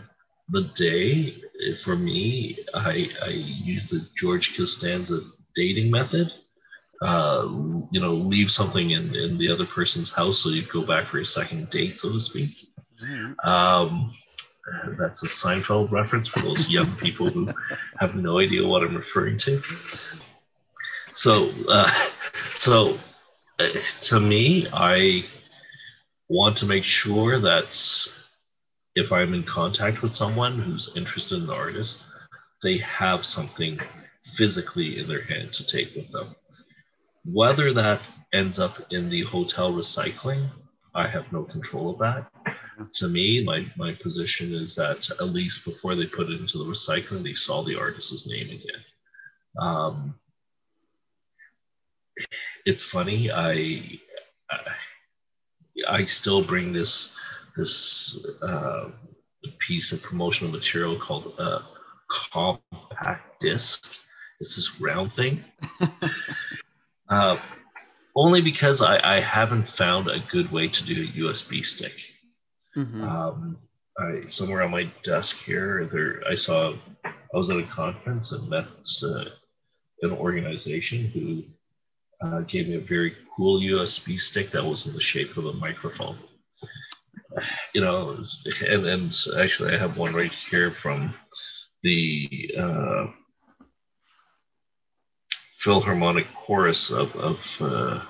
the 0.50 0.62
day, 0.74 1.42
for 1.82 1.96
me, 1.96 2.58
I, 2.74 3.08
I 3.22 3.28
use 3.28 3.88
the 3.88 4.06
George 4.16 4.56
Costanza 4.56 5.20
dating 5.54 5.90
method. 5.90 6.32
Uh, 7.04 7.42
you 7.90 8.00
know, 8.00 8.14
leave 8.14 8.50
something 8.50 8.92
in, 8.92 9.14
in 9.14 9.36
the 9.36 9.50
other 9.50 9.66
person's 9.66 10.10
house 10.10 10.38
so 10.38 10.48
you 10.48 10.62
go 10.62 10.80
back 10.82 11.06
for 11.06 11.18
a 11.18 11.26
second 11.26 11.68
date, 11.68 11.98
so 11.98 12.10
to 12.10 12.18
speak. 12.18 12.66
Um, 13.44 14.14
that's 14.98 15.22
a 15.22 15.26
Seinfeld 15.26 15.90
reference 15.90 16.28
for 16.28 16.40
those 16.40 16.70
young 16.70 16.96
people 17.04 17.28
who 17.28 17.50
have 17.98 18.14
no 18.14 18.38
idea 18.38 18.66
what 18.66 18.82
I'm 18.82 18.96
referring 18.96 19.36
to. 19.38 19.62
So, 21.12 21.50
uh, 21.68 21.92
so 22.56 22.98
uh, 23.58 23.68
to 24.00 24.18
me, 24.18 24.66
I 24.72 25.26
want 26.28 26.56
to 26.58 26.66
make 26.66 26.84
sure 26.84 27.38
that 27.38 27.76
if 28.94 29.12
I'm 29.12 29.34
in 29.34 29.44
contact 29.44 30.00
with 30.00 30.14
someone 30.14 30.58
who's 30.58 30.96
interested 30.96 31.38
in 31.38 31.46
the 31.46 31.54
artist, 31.54 32.02
they 32.62 32.78
have 32.78 33.26
something 33.26 33.78
physically 34.22 34.98
in 34.98 35.06
their 35.06 35.24
hand 35.24 35.52
to 35.52 35.66
take 35.66 35.94
with 35.94 36.10
them. 36.10 36.34
Whether 37.24 37.72
that 37.74 38.08
ends 38.32 38.58
up 38.58 38.80
in 38.90 39.08
the 39.08 39.22
hotel 39.24 39.72
recycling, 39.72 40.50
I 40.94 41.08
have 41.08 41.32
no 41.32 41.44
control 41.44 41.90
of 41.90 41.98
that. 41.98 42.30
To 42.94 43.08
me, 43.08 43.42
my, 43.44 43.66
my 43.76 43.94
position 43.94 44.54
is 44.54 44.74
that 44.74 45.08
at 45.10 45.28
least 45.28 45.64
before 45.64 45.94
they 45.94 46.06
put 46.06 46.28
it 46.28 46.40
into 46.40 46.58
the 46.58 46.64
recycling, 46.64 47.22
they 47.22 47.34
saw 47.34 47.62
the 47.62 47.78
artist's 47.78 48.26
name 48.28 48.48
again. 48.50 48.84
Um, 49.58 50.14
it's 52.66 52.82
funny. 52.82 53.30
I 53.30 53.98
I 55.88 56.04
still 56.06 56.42
bring 56.42 56.72
this 56.72 57.14
this 57.56 58.26
uh, 58.42 58.90
piece 59.58 59.92
of 59.92 60.02
promotional 60.02 60.52
material 60.52 60.98
called 60.98 61.34
a 61.38 61.62
compact 62.10 63.40
disc. 63.40 63.94
It's 64.40 64.56
this 64.56 64.80
round 64.80 65.12
thing. 65.12 65.44
uh, 67.14 67.40
only 68.16 68.40
because 68.40 68.82
I, 68.82 69.16
I 69.16 69.20
haven't 69.20 69.68
found 69.68 70.08
a 70.08 70.24
good 70.30 70.50
way 70.50 70.68
to 70.68 70.84
do 70.84 71.02
a 71.02 71.18
USB 71.22 71.64
stick. 71.64 71.94
Mm-hmm. 72.76 73.04
Um, 73.04 73.56
I, 73.98 74.26
somewhere 74.26 74.62
on 74.62 74.70
my 74.70 74.92
desk 75.02 75.36
here, 75.38 75.88
there 75.92 76.22
I 76.28 76.34
saw 76.34 76.74
I 77.04 77.36
was 77.36 77.50
at 77.50 77.58
a 77.58 77.66
conference 77.66 78.32
and 78.32 78.48
met 78.48 78.66
uh, 79.02 79.24
an 80.02 80.12
organization 80.12 81.06
who 81.06 81.44
uh, 82.24 82.40
gave 82.40 82.68
me 82.68 82.76
a 82.76 82.80
very 82.80 83.16
cool 83.36 83.60
USB 83.60 84.20
stick 84.20 84.50
that 84.50 84.64
was 84.64 84.86
in 84.86 84.94
the 84.94 85.00
shape 85.00 85.36
of 85.36 85.46
a 85.46 85.52
microphone. 85.52 86.18
You 87.74 87.80
know, 87.80 88.16
and, 88.60 88.86
and 88.86 89.16
actually, 89.38 89.74
I 89.74 89.78
have 89.78 89.96
one 89.96 90.14
right 90.14 90.32
here 90.50 90.70
from 90.70 91.14
the 91.82 92.54
uh, 92.56 93.06
Philharmonic 95.64 96.26
Chorus 96.34 96.90
of 96.90 97.16
of, 97.16 97.40
uh, 97.60 98.00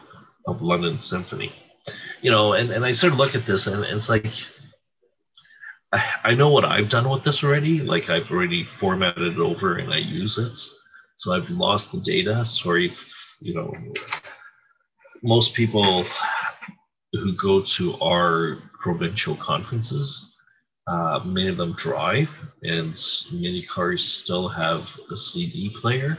of 0.46 0.60
London 0.60 0.98
Symphony. 0.98 1.52
You 2.20 2.30
know, 2.30 2.54
and, 2.54 2.70
and 2.70 2.84
I 2.84 2.92
sort 2.92 3.12
of 3.12 3.18
look 3.18 3.34
at 3.34 3.46
this 3.46 3.66
and 3.68 3.84
it's 3.84 4.08
like 4.08 4.26
I, 5.92 6.02
I 6.24 6.34
know 6.34 6.48
what 6.48 6.64
I've 6.64 6.88
done 6.88 7.08
with 7.08 7.22
this 7.22 7.44
already. 7.44 7.80
Like 7.80 8.10
I've 8.10 8.30
already 8.30 8.64
formatted 8.64 9.34
it 9.34 9.38
over 9.38 9.78
and 9.78 9.92
I 9.92 9.98
use 9.98 10.38
it. 10.38 10.58
So 11.16 11.32
I've 11.32 11.48
lost 11.50 11.92
the 11.92 12.00
data. 12.00 12.44
Sorry, 12.44 12.92
you 13.40 13.54
know, 13.54 13.72
most 15.22 15.54
people 15.54 16.04
who 17.12 17.36
go 17.36 17.62
to 17.62 17.96
our 18.00 18.58
provincial 18.82 19.36
conferences, 19.36 20.36
uh, 20.88 21.20
many 21.24 21.48
of 21.48 21.56
them 21.56 21.74
drive, 21.74 22.28
and 22.62 23.00
many 23.32 23.62
cars 23.62 24.04
still 24.04 24.48
have 24.48 24.88
a 25.12 25.16
CD 25.16 25.70
player. 25.70 26.18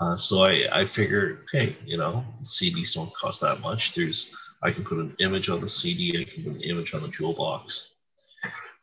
Uh, 0.00 0.16
so 0.16 0.42
I, 0.44 0.66
I 0.72 0.86
figured, 0.86 1.44
hey, 1.52 1.76
you 1.84 1.98
know, 1.98 2.24
CDs 2.42 2.94
don't 2.94 3.14
cost 3.14 3.42
that 3.42 3.60
much. 3.60 3.94
There's 3.94 4.34
I 4.62 4.70
can 4.70 4.84
put 4.84 4.98
an 4.98 5.14
image 5.20 5.48
on 5.48 5.60
the 5.60 5.68
CD, 5.68 6.20
I 6.20 6.30
can 6.30 6.44
put 6.44 6.54
an 6.54 6.62
image 6.62 6.94
on 6.94 7.02
the 7.02 7.08
jewel 7.08 7.34
box. 7.34 7.92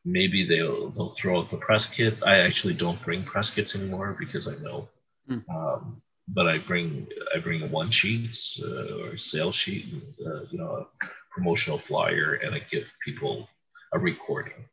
Maybe 0.06 0.48
they'll 0.48 0.90
they'll 0.92 1.16
throw 1.16 1.40
out 1.40 1.50
the 1.50 1.58
press 1.58 1.88
kit. 1.88 2.18
I 2.26 2.38
actually 2.38 2.74
don't 2.74 3.02
bring 3.04 3.24
press 3.24 3.50
kits 3.50 3.76
anymore 3.76 4.16
because 4.18 4.48
I 4.48 4.56
know 4.64 4.90
mm. 5.30 5.44
um, 5.50 6.02
but 6.28 6.48
I 6.48 6.58
bring 6.60 7.08
I 7.36 7.40
bring 7.40 7.70
one 7.72 7.92
sheet 7.92 8.38
uh, 8.64 9.04
or 9.04 9.18
sales 9.18 9.56
sheet, 9.56 9.86
uh, 10.26 10.42
you 10.50 10.58
know, 10.58 10.88
a 11.02 11.08
promotional 11.32 11.78
flyer, 11.78 12.40
and 12.44 12.54
I 12.54 12.60
give 12.72 12.86
people 13.04 13.48
a 13.94 14.00
recording. 14.00 14.66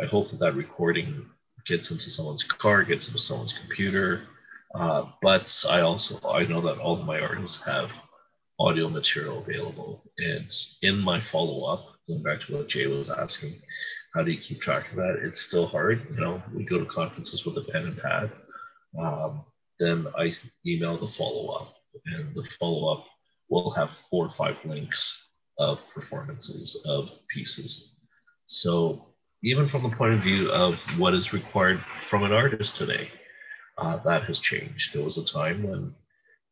I 0.00 0.06
hope 0.06 0.30
that 0.30 0.40
that 0.40 0.54
recording 0.54 1.26
gets 1.66 1.90
into 1.90 2.10
someone's 2.10 2.42
car, 2.42 2.82
gets 2.84 3.08
into 3.08 3.20
someone's 3.20 3.56
computer. 3.58 4.22
Uh, 4.74 5.04
but 5.20 5.64
I 5.68 5.80
also 5.80 6.18
I 6.28 6.44
know 6.44 6.60
that 6.62 6.78
all 6.78 6.98
of 6.98 7.06
my 7.06 7.20
artists 7.20 7.62
have 7.64 7.90
audio 8.58 8.88
material 8.88 9.38
available, 9.38 10.02
and 10.18 10.50
in 10.82 10.98
my 10.98 11.20
follow 11.20 11.64
up, 11.64 11.96
going 12.08 12.22
back 12.22 12.40
to 12.46 12.56
what 12.56 12.68
Jay 12.68 12.86
was 12.86 13.10
asking, 13.10 13.54
how 14.14 14.22
do 14.22 14.30
you 14.30 14.40
keep 14.40 14.60
track 14.60 14.90
of 14.90 14.96
that? 14.96 15.20
It's 15.22 15.42
still 15.42 15.66
hard. 15.66 16.06
You 16.14 16.20
know, 16.20 16.42
we 16.54 16.64
go 16.64 16.78
to 16.78 16.86
conferences 16.86 17.44
with 17.44 17.56
a 17.58 17.70
pen 17.72 17.86
and 17.86 17.98
pad. 17.98 18.32
Um, 18.98 19.44
then 19.78 20.06
I 20.16 20.34
email 20.66 20.98
the 20.98 21.08
follow 21.08 21.48
up, 21.54 21.74
and 22.06 22.34
the 22.34 22.44
follow 22.58 22.92
up 22.92 23.06
will 23.48 23.70
have 23.72 23.98
four 24.10 24.26
or 24.26 24.32
five 24.32 24.56
links 24.64 25.28
of 25.58 25.80
performances 25.94 26.82
of 26.86 27.10
pieces. 27.28 27.96
So 28.46 29.14
even 29.42 29.68
from 29.68 29.82
the 29.82 29.96
point 29.96 30.14
of 30.14 30.22
view 30.22 30.50
of 30.50 30.76
what 30.96 31.14
is 31.14 31.32
required 31.32 31.80
from 32.08 32.22
an 32.22 32.32
artist 32.32 32.76
today, 32.76 33.10
uh, 33.78 33.96
that 33.98 34.24
has 34.24 34.38
changed. 34.38 34.94
There 34.94 35.04
was 35.04 35.18
a 35.18 35.24
time 35.24 35.62
when, 35.62 35.94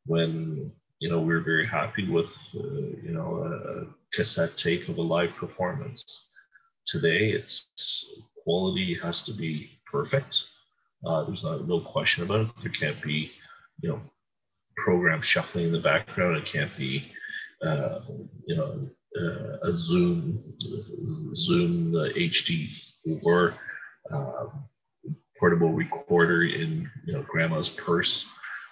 when 0.07 0.73
you 0.99 1.09
know, 1.09 1.21
we 1.21 1.33
were 1.33 1.41
very 1.41 1.67
happy 1.67 2.09
with, 2.09 2.31
uh, 2.55 2.63
you 3.03 3.13
know, 3.13 3.43
a 3.45 4.17
cassette 4.17 4.57
tape 4.57 4.89
of 4.89 4.99
a 4.99 5.03
live 5.03 5.35
performance. 5.37 6.29
Today, 6.87 7.31
it's 7.31 7.69
quality 8.45 8.99
has 9.03 9.23
to 9.25 9.33
be 9.33 9.81
perfect. 9.91 10.43
Uh, 11.05 11.25
there's 11.25 11.45
not 11.45 11.67
no 11.67 11.81
question 11.81 12.25
about 12.25 12.41
it. 12.41 12.49
There 12.63 12.73
can't 12.73 13.03
be, 13.03 13.33
you 13.81 13.89
know, 13.89 14.01
program 14.77 15.23
shuffling 15.23 15.67
in 15.67 15.73
the 15.73 15.81
background. 15.81 16.37
It 16.37 16.47
can't 16.47 16.77
be, 16.77 17.11
uh, 17.65 18.01
you 18.47 18.57
know, 18.57 18.89
uh, 19.19 19.69
a 19.69 19.75
Zoom, 19.75 20.43
Zoom 21.35 21.93
HD 21.93 22.69
or 23.25 23.55
portable 25.41 25.73
recorder 25.73 26.45
in 26.45 26.89
you 27.07 27.15
know 27.15 27.25
grandma's 27.27 27.69
purse. 27.69 28.27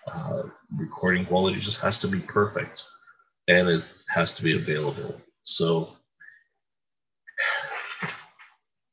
Uh, 0.07 0.45
recording 0.77 1.27
quality 1.27 1.61
just 1.61 1.81
has 1.81 1.99
to 1.99 2.07
be 2.07 2.21
perfect, 2.21 2.85
and 3.49 3.69
it 3.69 3.85
has 4.09 4.35
to 4.35 4.43
be 4.43 4.55
available. 4.57 5.21
So 5.43 5.97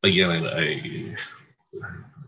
again, 0.04 0.30
I, 0.30 0.62
I 0.62 1.16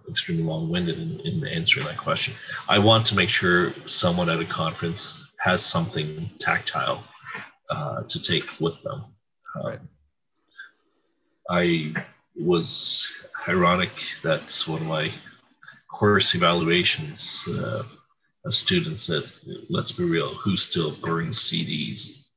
extremely 0.09 0.43
long-winded 0.43 0.97
in, 0.99 1.19
in 1.21 1.47
answering 1.47 1.85
that 1.85 1.97
question. 1.97 2.33
I 2.67 2.79
want 2.79 3.05
to 3.07 3.15
make 3.15 3.29
sure 3.29 3.73
someone 3.85 4.29
at 4.29 4.39
a 4.39 4.45
conference 4.45 5.31
has 5.39 5.63
something 5.63 6.29
tactile 6.39 7.03
uh, 7.69 8.03
to 8.03 8.21
take 8.21 8.59
with 8.59 8.81
them. 8.83 9.05
Um, 9.55 9.65
right. 9.65 9.79
I 11.49 11.93
was 12.35 13.13
ironic 13.47 13.91
that 14.23 14.63
one 14.67 14.81
of 14.81 14.87
my 14.87 15.11
course 15.97 16.35
evaluations, 16.35 17.43
uh, 17.47 17.83
a 18.45 18.51
student 18.51 18.99
said, 18.99 19.23
"Let's 19.67 19.91
be 19.91 20.03
real, 20.03 20.35
who 20.35 20.55
still 20.55 20.95
burns 20.97 21.39
CDs?" 21.39 22.27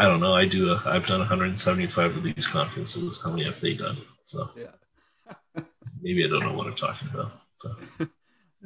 I 0.00 0.04
don't 0.04 0.20
know. 0.20 0.34
I 0.34 0.46
do. 0.46 0.72
A, 0.72 0.82
I've 0.84 1.06
done 1.06 1.20
175 1.20 2.16
of 2.16 2.22
these 2.24 2.46
conferences. 2.46 3.20
How 3.22 3.30
many 3.30 3.44
have 3.44 3.60
they 3.60 3.74
done? 3.74 3.98
So 4.22 4.50
yeah. 4.56 5.62
maybe 6.00 6.24
I 6.24 6.28
don't 6.28 6.42
know 6.42 6.54
what 6.54 6.66
I'm 6.66 6.76
talking 6.76 7.08
about. 7.12 7.32
So. 7.54 7.70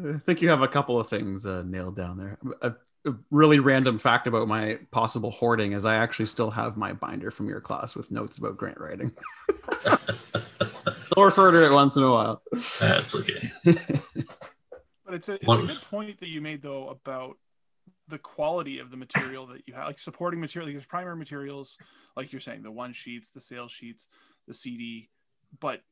I 0.03 0.19
think 0.25 0.41
you 0.41 0.49
have 0.49 0.63
a 0.63 0.69
couple 0.69 0.99
of 0.99 1.09
things 1.09 1.45
uh, 1.45 1.63
nailed 1.67 1.97
down 1.97 2.17
there. 2.17 2.39
A, 2.63 2.73
a, 3.05 3.15
really 3.31 3.59
random 3.59 3.99
fact 3.99 4.27
about 4.27 4.49
my 4.49 4.79
possible 4.91 5.31
hoarding 5.31 5.73
is 5.73 5.85
I 5.85 5.97
actually 5.97 6.27
still 6.27 6.51
have 6.51 6.79
my 6.79 6.95
binder 6.95 7.31
from 7.31 7.47
your 7.47 7.61
class 7.61 7.95
with 7.95 8.11
notes 8.11 8.39
about 8.39 8.57
grant 8.57 8.81
writing. 8.81 9.13
still 11.13 11.25
refer 11.25 11.51
to 11.53 11.65
it 11.65 11.73
once 11.73 11.97
in 11.97 12.03
a 12.03 12.11
while. 12.11 12.43
That's 12.81 13.15
okay. 13.15 13.49
but 13.65 15.15
it's 15.15 15.29
a, 15.29 15.35
it's 15.35 15.49
a 15.49 15.67
good 15.67 15.83
point 15.91 16.21
that 16.21 16.29
you 16.29 16.41
made 16.41 16.63
though 16.63 16.89
about 16.89 17.39
the 18.09 18.19
quality 18.19 18.79
of 18.79 18.91
the 18.91 18.97
material 18.97 19.47
that 19.47 19.63
you 19.67 19.75
have, 19.75 19.87
like 19.87 19.99
supporting 19.99 20.41
material, 20.41 20.69
because 20.69 20.85
primary 20.85 21.17
materials, 21.17 21.79
like 22.17 22.33
you're 22.33 22.41
saying, 22.41 22.63
the 22.63 22.71
one 22.71 22.93
sheets, 22.93 23.31
the 23.31 23.41
sales 23.41 23.73
sheets, 23.73 24.09
the 24.47 24.55
CD, 24.55 25.09
but 25.61 25.83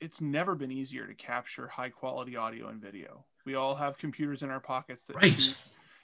it's 0.00 0.20
never 0.20 0.54
been 0.54 0.70
easier 0.70 1.06
to 1.06 1.14
capture 1.14 1.68
high 1.68 1.88
quality 1.88 2.36
audio 2.36 2.68
and 2.68 2.80
video. 2.80 3.24
We 3.44 3.54
all 3.54 3.74
have 3.74 3.98
computers 3.98 4.42
in 4.42 4.50
our 4.50 4.60
pockets 4.60 5.04
that 5.04 5.16
right. 5.16 5.40
shoot 5.40 5.56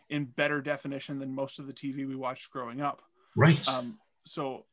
in 0.08 0.24
better 0.24 0.60
definition 0.60 1.18
than 1.18 1.34
most 1.34 1.58
of 1.58 1.66
the 1.66 1.72
TV 1.72 2.06
we 2.06 2.16
watched 2.16 2.50
growing 2.50 2.80
up. 2.80 3.02
Right. 3.36 3.66
Um, 3.68 3.98
so, 4.24 4.64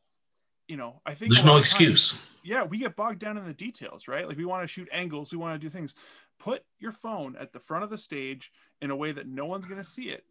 you 0.67 0.77
know, 0.77 1.01
I 1.05 1.13
think 1.13 1.33
there's 1.33 1.45
no 1.45 1.57
excuse. 1.57 2.11
Times, 2.11 2.27
yeah, 2.43 2.63
we 2.63 2.77
get 2.77 2.95
bogged 2.95 3.19
down 3.19 3.37
in 3.37 3.45
the 3.45 3.53
details, 3.53 4.07
right? 4.07 4.27
Like 4.27 4.37
we 4.37 4.45
want 4.45 4.63
to 4.63 4.67
shoot 4.67 4.87
angles, 4.91 5.31
we 5.31 5.37
want 5.37 5.59
to 5.59 5.59
do 5.59 5.69
things. 5.69 5.95
Put 6.39 6.63
your 6.79 6.91
phone 6.91 7.35
at 7.39 7.53
the 7.53 7.59
front 7.59 7.83
of 7.83 7.89
the 7.89 7.97
stage 7.97 8.51
in 8.81 8.89
a 8.89 8.95
way 8.95 9.11
that 9.11 9.27
no 9.27 9.45
one's 9.45 9.65
going 9.65 9.79
to 9.79 9.85
see 9.85 10.09
it, 10.09 10.23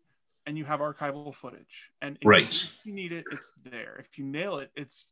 and 0.46 0.58
you 0.58 0.64
have 0.64 0.80
archival 0.80 1.34
footage. 1.34 1.90
And 2.02 2.18
right. 2.24 2.48
if 2.48 2.80
you 2.84 2.92
need 2.92 3.12
it, 3.12 3.24
it's 3.30 3.52
there. 3.64 3.96
If 4.00 4.18
you 4.18 4.24
nail 4.24 4.58
it, 4.58 4.70
it's 4.74 5.04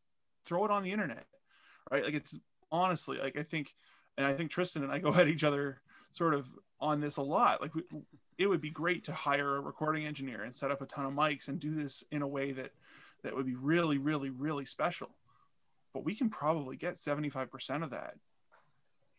throw 0.44 0.64
it 0.64 0.70
on 0.70 0.82
the 0.82 0.92
internet, 0.92 1.26
right? 1.90 2.04
Like 2.04 2.14
it's 2.14 2.36
honestly 2.70 3.18
like 3.18 3.36
i 3.38 3.42
think 3.42 3.74
and 4.16 4.26
i 4.26 4.32
think 4.32 4.50
tristan 4.50 4.82
and 4.82 4.92
i 4.92 4.98
go 4.98 5.14
at 5.14 5.28
each 5.28 5.44
other 5.44 5.80
sort 6.12 6.34
of 6.34 6.46
on 6.80 7.00
this 7.00 7.16
a 7.16 7.22
lot 7.22 7.60
like 7.60 7.74
we, 7.74 7.82
it 8.38 8.46
would 8.46 8.60
be 8.60 8.70
great 8.70 9.04
to 9.04 9.12
hire 9.12 9.56
a 9.56 9.60
recording 9.60 10.06
engineer 10.06 10.44
and 10.44 10.54
set 10.54 10.70
up 10.70 10.80
a 10.80 10.86
ton 10.86 11.04
of 11.04 11.12
mics 11.12 11.48
and 11.48 11.58
do 11.58 11.74
this 11.74 12.04
in 12.12 12.22
a 12.22 12.26
way 12.26 12.52
that 12.52 12.70
that 13.22 13.34
would 13.34 13.46
be 13.46 13.54
really 13.54 13.98
really 13.98 14.30
really 14.30 14.64
special 14.64 15.10
but 15.94 16.04
we 16.04 16.14
can 16.14 16.28
probably 16.28 16.76
get 16.76 16.94
75% 16.94 17.82
of 17.82 17.90
that 17.90 18.14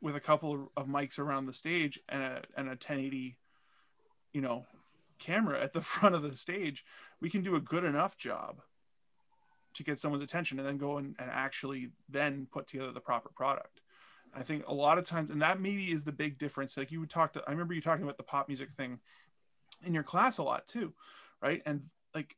with 0.02 0.16
a 0.16 0.20
couple 0.20 0.72
of, 0.78 0.88
mics 0.88 1.20
around 1.20 1.46
the 1.46 1.54
stage 1.54 2.00
and 2.08 2.22
a, 2.22 2.42
and 2.56 2.68
a 2.68 2.72
1080 2.72 3.38
you 4.34 4.42
know 4.42 4.66
camera 5.18 5.62
at 5.62 5.74
the 5.74 5.82
front 5.82 6.16
of 6.16 6.24
the 6.24 6.36
stage 6.36 6.86
we 7.22 7.30
can 7.30 7.42
do 7.42 7.56
a 7.56 7.62
good 7.62 7.84
enough 7.84 8.18
job 8.18 8.62
to 9.74 9.84
get 9.84 10.00
someone's 10.00 10.24
attention 10.24 10.60
and 10.60 10.68
then 10.68 10.78
go 10.78 10.98
and, 10.98 11.16
and 11.20 11.30
actually 11.32 11.90
then 12.10 12.48
put 12.52 12.68
together 12.68 12.92
the 12.92 13.00
proper 13.00 13.30
product. 13.30 13.82
I 14.34 14.44
think 14.44 14.68
a 14.68 14.74
lot 14.74 14.98
of 14.98 15.06
times, 15.06 15.32
and 15.32 15.42
that 15.42 15.60
maybe 15.60 15.92
is 15.92 16.04
the 16.04 16.12
big 16.12 16.38
difference. 16.38 16.78
Like 16.78 16.92
you 16.92 17.00
would 17.00 17.10
talk 17.10 17.34
to, 17.34 17.44
I 17.48 17.52
remember 17.52 17.74
you 17.74 17.82
talking 17.82 18.04
about 18.04 18.18
the 18.18 18.24
pop 18.24 18.48
music 18.48 18.70
thing 18.76 19.00
in 19.86 19.94
your 19.94 20.04
class 20.04 20.38
a 20.38 20.44
lot 20.44 20.68
too, 20.68 20.94
right? 21.42 21.62
And 21.66 21.84
like, 22.14 22.36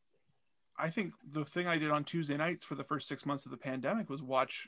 I 0.82 0.90
think 0.90 1.14
the 1.32 1.46
thing 1.46 1.68
I 1.68 1.78
did 1.78 1.92
on 1.92 2.04
Tuesday 2.04 2.36
nights 2.36 2.64
for 2.64 2.74
the 2.74 2.84
first 2.84 3.08
six 3.08 3.26
months 3.26 3.46
of 3.46 3.52
the 3.52 3.58
pandemic 3.58 4.10
was 4.10 4.24
watch 4.24 4.68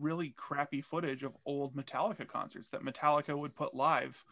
really 0.00 0.30
crappy 0.30 0.80
footage 0.80 1.22
of 1.22 1.36
old 1.44 1.76
Metallica 1.76 2.26
concerts 2.26 2.70
that 2.70 2.82
Metallica 2.82 3.38
would 3.38 3.54
put 3.54 3.74
live 3.74 4.24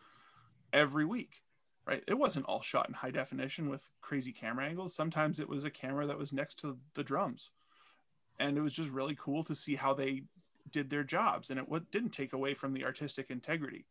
every 0.72 1.04
week. 1.04 1.42
Right? 1.86 2.02
It 2.08 2.14
wasn't 2.14 2.46
all 2.46 2.62
shot 2.62 2.88
in 2.88 2.94
high 2.94 3.10
definition 3.10 3.68
with 3.68 3.90
crazy 4.00 4.32
camera 4.32 4.66
angles. 4.66 4.94
Sometimes 4.94 5.40
it 5.40 5.48
was 5.48 5.64
a 5.64 5.70
camera 5.70 6.06
that 6.06 6.18
was 6.18 6.32
next 6.32 6.60
to 6.60 6.78
the 6.94 7.04
drums. 7.04 7.50
And 8.38 8.56
it 8.56 8.62
was 8.62 8.72
just 8.72 8.90
really 8.90 9.16
cool 9.18 9.44
to 9.44 9.54
see 9.54 9.74
how 9.74 9.92
they 9.92 10.22
did 10.70 10.88
their 10.88 11.04
jobs 11.04 11.50
and 11.50 11.58
it 11.58 11.90
didn't 11.90 12.10
take 12.10 12.32
away 12.32 12.54
from 12.54 12.72
the 12.72 12.84
artistic 12.84 13.30
integrity 13.30 13.86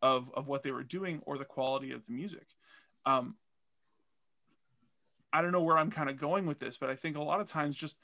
of 0.00 0.32
of 0.34 0.48
what 0.48 0.62
they 0.62 0.72
were 0.72 0.82
doing 0.82 1.20
or 1.26 1.38
the 1.38 1.44
quality 1.44 1.92
of 1.92 2.04
the 2.06 2.12
music. 2.12 2.46
Um, 3.06 3.36
I 5.32 5.42
don't 5.42 5.52
know 5.52 5.62
where 5.62 5.78
I'm 5.78 5.90
kind 5.90 6.10
of 6.10 6.18
going 6.18 6.46
with 6.46 6.58
this, 6.58 6.76
but 6.76 6.90
I 6.90 6.94
think 6.94 7.16
a 7.16 7.22
lot 7.22 7.40
of 7.40 7.46
times 7.46 7.76
just 7.76 7.96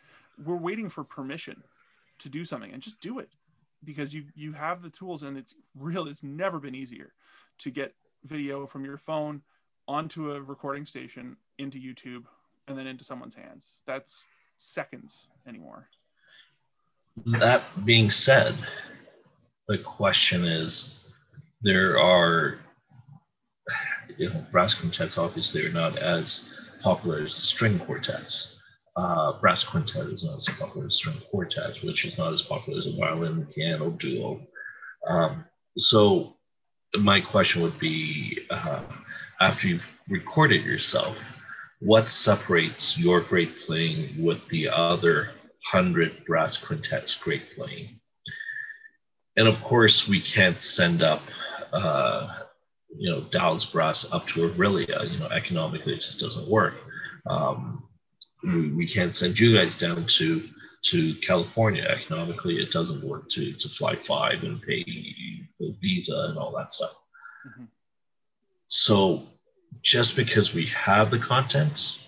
we're 0.44 0.56
waiting 0.56 0.88
for 0.88 1.04
permission 1.04 1.62
to 2.18 2.28
do 2.28 2.44
something 2.44 2.72
and 2.72 2.82
just 2.82 3.00
do 3.00 3.18
it 3.18 3.30
because 3.84 4.12
you 4.12 4.24
you 4.34 4.52
have 4.52 4.82
the 4.82 4.90
tools 4.90 5.22
and 5.22 5.36
it's 5.36 5.54
real 5.76 6.08
it's 6.08 6.22
never 6.22 6.58
been 6.58 6.74
easier 6.74 7.12
to 7.58 7.70
get 7.70 7.94
video 8.24 8.66
from 8.66 8.84
your 8.84 8.96
phone 8.96 9.42
onto 9.86 10.32
a 10.32 10.40
recording 10.40 10.84
station 10.84 11.36
into 11.58 11.78
YouTube 11.78 12.24
and 12.66 12.76
then 12.78 12.86
into 12.86 13.04
someone's 13.04 13.34
hands. 13.34 13.82
That's 13.86 14.24
seconds 14.58 15.28
anymore. 15.46 15.88
That 17.26 17.62
being 17.84 18.10
said, 18.10 18.54
the 19.66 19.78
question 19.78 20.44
is 20.44 21.12
there 21.62 21.98
are 21.98 22.58
you 24.16 24.30
know 24.30 24.44
brass 24.50 24.74
quintets 24.74 25.18
obviously 25.18 25.66
are 25.66 25.72
not 25.72 25.98
as 25.98 26.54
popular 26.80 27.24
as 27.24 27.34
string 27.34 27.78
quartets 27.78 28.58
uh, 28.98 29.32
brass 29.40 29.62
quintet 29.62 30.06
is 30.06 30.24
not 30.24 30.38
as 30.38 30.48
popular 30.58 30.88
as 30.88 30.96
string 30.96 31.16
quartet, 31.30 31.76
which 31.84 32.04
is 32.04 32.18
not 32.18 32.32
as 32.32 32.42
popular 32.42 32.80
as 32.80 32.86
a 32.86 32.96
violin 32.96 33.46
piano 33.54 33.90
duo. 33.90 34.40
Um, 35.06 35.44
so 35.76 36.36
my 36.96 37.20
question 37.20 37.62
would 37.62 37.78
be, 37.78 38.40
uh, 38.50 38.82
after 39.40 39.68
you've 39.68 39.86
recorded 40.08 40.64
yourself, 40.64 41.16
what 41.78 42.08
separates 42.08 42.98
your 42.98 43.20
great 43.20 43.52
playing 43.66 44.20
with 44.20 44.46
the 44.48 44.68
other 44.68 45.30
hundred 45.64 46.24
brass 46.24 46.56
quintets 46.56 47.14
great 47.14 47.54
playing? 47.54 48.00
And 49.36 49.46
of 49.46 49.62
course, 49.62 50.08
we 50.08 50.20
can't 50.20 50.60
send 50.60 51.02
up, 51.02 51.22
uh, 51.72 52.26
you 52.96 53.10
know, 53.10 53.20
Dallas 53.20 53.64
brass 53.64 54.10
up 54.12 54.26
to 54.28 54.48
Orillia. 54.48 55.10
You 55.10 55.18
know, 55.18 55.26
economically, 55.26 55.94
it 55.94 56.00
just 56.00 56.20
doesn't 56.20 56.48
work. 56.48 56.74
Um, 57.26 57.84
we, 58.42 58.72
we 58.72 58.88
can't 58.88 59.14
send 59.14 59.38
you 59.38 59.54
guys 59.54 59.76
down 59.76 60.04
to 60.06 60.42
to 60.82 61.14
California. 61.16 61.82
Economically, 61.82 62.60
it 62.62 62.70
doesn't 62.70 63.04
work 63.04 63.28
to 63.30 63.52
to 63.52 63.68
fly 63.68 63.94
five 63.94 64.42
and 64.42 64.62
pay 64.62 64.84
the 65.58 65.76
visa 65.80 66.28
and 66.28 66.38
all 66.38 66.56
that 66.56 66.72
stuff. 66.72 67.00
Mm-hmm. 67.46 67.64
So 68.68 69.24
just 69.82 70.16
because 70.16 70.54
we 70.54 70.66
have 70.66 71.10
the 71.10 71.18
content, 71.18 71.98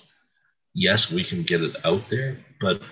yes, 0.74 1.10
we 1.10 1.24
can 1.24 1.42
get 1.42 1.62
it 1.62 1.76
out 1.84 2.08
there. 2.08 2.38
But 2.60 2.82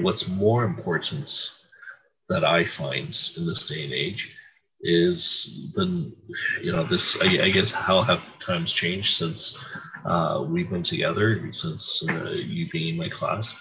what's 0.00 0.28
more 0.28 0.64
important 0.64 1.52
that 2.28 2.44
I 2.44 2.66
find 2.66 3.16
in 3.36 3.46
this 3.46 3.66
day 3.66 3.84
and 3.84 3.92
age 3.92 4.36
is 4.84 5.72
the 5.74 6.12
you 6.62 6.72
know 6.72 6.84
this 6.84 7.16
I, 7.20 7.44
I 7.44 7.50
guess 7.50 7.72
how 7.72 8.02
have 8.02 8.22
times 8.40 8.72
changed 8.72 9.16
since 9.16 9.58
uh, 10.04 10.44
we've 10.46 10.70
been 10.70 10.82
together 10.82 11.50
since 11.52 12.04
uh, 12.08 12.30
you 12.30 12.68
being 12.70 12.94
in 12.94 12.96
my 12.98 13.08
class. 13.08 13.56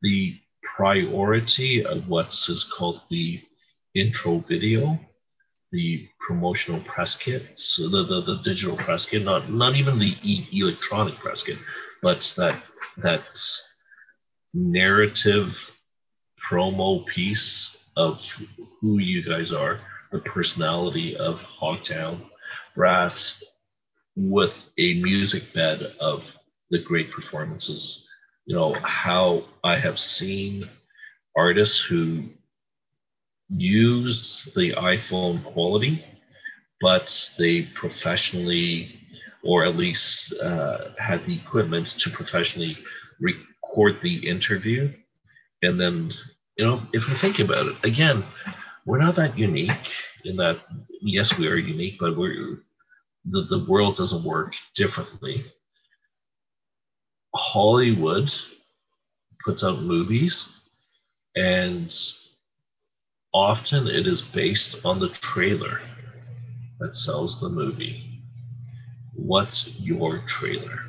The 0.00 0.36
priority 0.62 1.84
of 1.84 2.08
what 2.08 2.28
is 2.28 2.48
is 2.48 2.64
called 2.64 3.02
the 3.10 3.40
intro 3.94 4.38
video, 4.38 4.98
the 5.70 6.08
promotional 6.20 6.80
press 6.80 7.16
kit, 7.16 7.58
so 7.58 7.88
the, 7.88 8.04
the, 8.04 8.20
the 8.22 8.36
digital 8.42 8.76
press 8.76 9.04
kit, 9.04 9.24
not, 9.24 9.50
not 9.50 9.74
even 9.76 9.98
the 9.98 10.16
e- 10.22 10.48
electronic 10.52 11.16
press 11.16 11.42
kit, 11.42 11.58
but 12.02 12.32
that, 12.36 12.62
that 12.98 13.24
narrative 14.54 15.70
promo 16.50 17.06
piece 17.06 17.76
of 17.96 18.20
who 18.80 18.98
you 18.98 19.22
guys 19.22 19.52
are, 19.52 19.80
the 20.12 20.20
personality 20.20 21.16
of 21.16 21.40
Hogtown 21.40 22.20
Brass, 22.76 23.42
with 24.14 24.54
a 24.78 24.94
music 25.02 25.52
bed 25.54 25.94
of 25.98 26.22
the 26.70 26.78
great 26.78 27.10
performances. 27.10 28.08
You 28.46 28.56
know, 28.56 28.74
how 28.82 29.44
I 29.64 29.78
have 29.78 29.98
seen 29.98 30.68
artists 31.36 31.82
who 31.82 32.24
use 33.48 34.48
the 34.54 34.72
iPhone 34.72 35.44
quality, 35.44 36.04
but 36.80 37.30
they 37.38 37.62
professionally, 37.62 39.00
or 39.42 39.64
at 39.64 39.76
least 39.76 40.34
uh, 40.40 40.90
had 40.98 41.24
the 41.26 41.36
equipment 41.36 41.86
to 41.98 42.10
professionally 42.10 42.76
record 43.20 43.96
the 44.02 44.28
interview. 44.28 44.92
And 45.62 45.80
then, 45.80 46.12
you 46.58 46.66
know, 46.66 46.82
if 46.92 47.08
you 47.08 47.14
think 47.14 47.38
about 47.38 47.66
it, 47.66 47.76
again, 47.84 48.24
we're 48.86 48.98
not 48.98 49.14
that 49.16 49.38
unique 49.38 49.92
in 50.24 50.36
that, 50.36 50.60
yes, 51.00 51.38
we 51.38 51.48
are 51.48 51.56
unique, 51.56 51.96
but 52.00 52.16
we're 52.16 52.62
the, 53.24 53.42
the 53.44 53.64
world 53.68 53.96
doesn't 53.96 54.24
work 54.24 54.52
differently. 54.74 55.44
Hollywood 57.34 58.32
puts 59.44 59.64
out 59.64 59.80
movies, 59.80 60.48
and 61.36 61.94
often 63.32 63.86
it 63.86 64.06
is 64.06 64.22
based 64.22 64.84
on 64.84 64.98
the 64.98 65.08
trailer 65.08 65.80
that 66.80 66.96
sells 66.96 67.40
the 67.40 67.48
movie. 67.48 68.22
What's 69.14 69.80
your 69.80 70.18
trailer? 70.26 70.80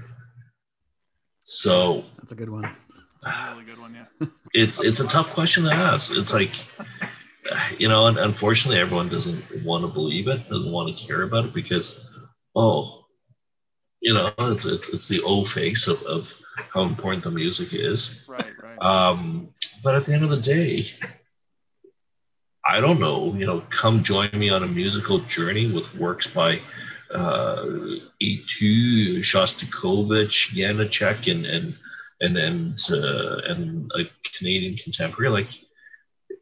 So 1.44 2.04
that's 2.18 2.32
a 2.32 2.36
good 2.36 2.50
one. 2.50 2.64
That's 3.22 3.38
a 3.38 3.52
really 3.52 3.66
good 3.66 3.80
one, 3.80 3.96
yeah. 3.96 4.28
It's 4.54 4.80
it's 4.82 5.00
a 5.00 5.08
tough 5.08 5.30
question 5.34 5.64
to 5.66 5.72
ask. 5.72 6.12
It's 6.16 6.34
like 6.34 6.52
you 7.78 7.88
know, 7.88 8.08
and 8.08 8.18
unfortunately 8.18 8.80
everyone 8.80 9.10
doesn't 9.10 9.64
want 9.64 9.84
to 9.84 9.88
believe 9.88 10.28
it, 10.28 10.50
doesn't 10.50 10.72
want 10.72 10.96
to 10.96 11.06
care 11.06 11.24
about 11.24 11.46
it 11.46 11.54
because 11.54 12.06
oh, 12.56 13.06
you 14.02 14.14
know, 14.14 14.34
it's, 14.38 14.66
it's, 14.66 14.90
it's 14.90 15.08
the 15.08 15.22
O 15.22 15.46
face 15.46 15.88
of, 15.88 16.02
of 16.04 16.32
how 16.74 16.84
important 16.84 17.24
the 17.24 17.32
music 17.32 17.70
is. 17.72 18.26
Right, 18.28 18.46
right. 18.62 18.78
Um, 18.82 19.50
but 19.82 19.96
at 19.96 20.06
the 20.06 20.14
end 20.14 20.24
of 20.24 20.30
the 20.30 20.42
day, 20.42 20.88
I 22.66 22.80
don't 22.80 23.00
know, 23.00 23.34
you 23.36 23.46
know, 23.46 23.62
come 23.72 24.04
join 24.04 24.30
me 24.34 24.50
on 24.50 24.64
a 24.64 24.68
musical 24.68 25.20
journey 25.20 25.72
with 25.72 25.96
works 25.96 26.28
by 26.28 26.60
uh, 27.14 27.66
E2, 28.22 29.20
Shostakovich, 29.20 30.54
Janacek, 30.54 31.32
and 31.32 31.46
and 31.46 31.76
and 32.22 32.38
and 32.38 32.80
uh, 32.92 33.38
and 33.48 33.92
a 33.96 34.10
Canadian 34.38 34.78
contemporary. 34.78 35.30
Like, 35.30 35.50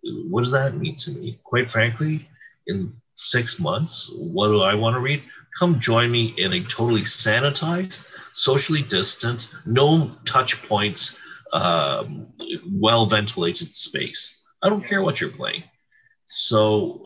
what 0.04 0.44
does 0.44 0.52
that 0.52 0.76
mean 0.76 0.96
to 0.98 1.12
me? 1.12 1.40
Quite 1.44 1.72
frankly, 1.72 2.28
in 2.68 2.94
six 3.16 3.60
months, 3.60 4.12
what 4.16 4.48
do 4.48 4.62
I 4.62 4.74
want 4.74 4.96
to 4.96 5.00
read? 5.00 5.24
come 5.58 5.80
join 5.80 6.12
me 6.12 6.34
in 6.38 6.54
a 6.54 6.64
totally 6.64 7.02
sanitized, 7.02 8.06
socially 8.34 8.82
distant, 8.84 9.54
no 9.66 10.12
touch 10.26 10.62
points, 10.68 11.18
um, 11.54 12.28
well 12.72 13.06
ventilated 13.06 13.74
space. 13.74 14.42
I 14.62 14.70
don't 14.70 14.86
care 14.86 15.02
what 15.02 15.20
you're 15.20 15.30
playing. 15.30 15.64
So 16.26 17.04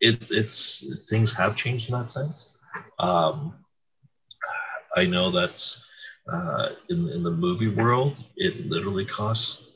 it, 0.00 0.30
it's 0.30 1.06
things 1.08 1.32
have 1.32 1.56
changed 1.56 1.88
in 1.88 1.98
that 1.98 2.10
sense. 2.10 2.58
Um, 2.98 3.54
I 4.96 5.04
know 5.04 5.30
that 5.30 5.64
uh, 6.32 6.70
in, 6.88 7.08
in 7.10 7.22
the 7.22 7.30
movie 7.30 7.68
world, 7.68 8.16
it 8.36 8.66
literally 8.66 9.06
costs 9.06 9.67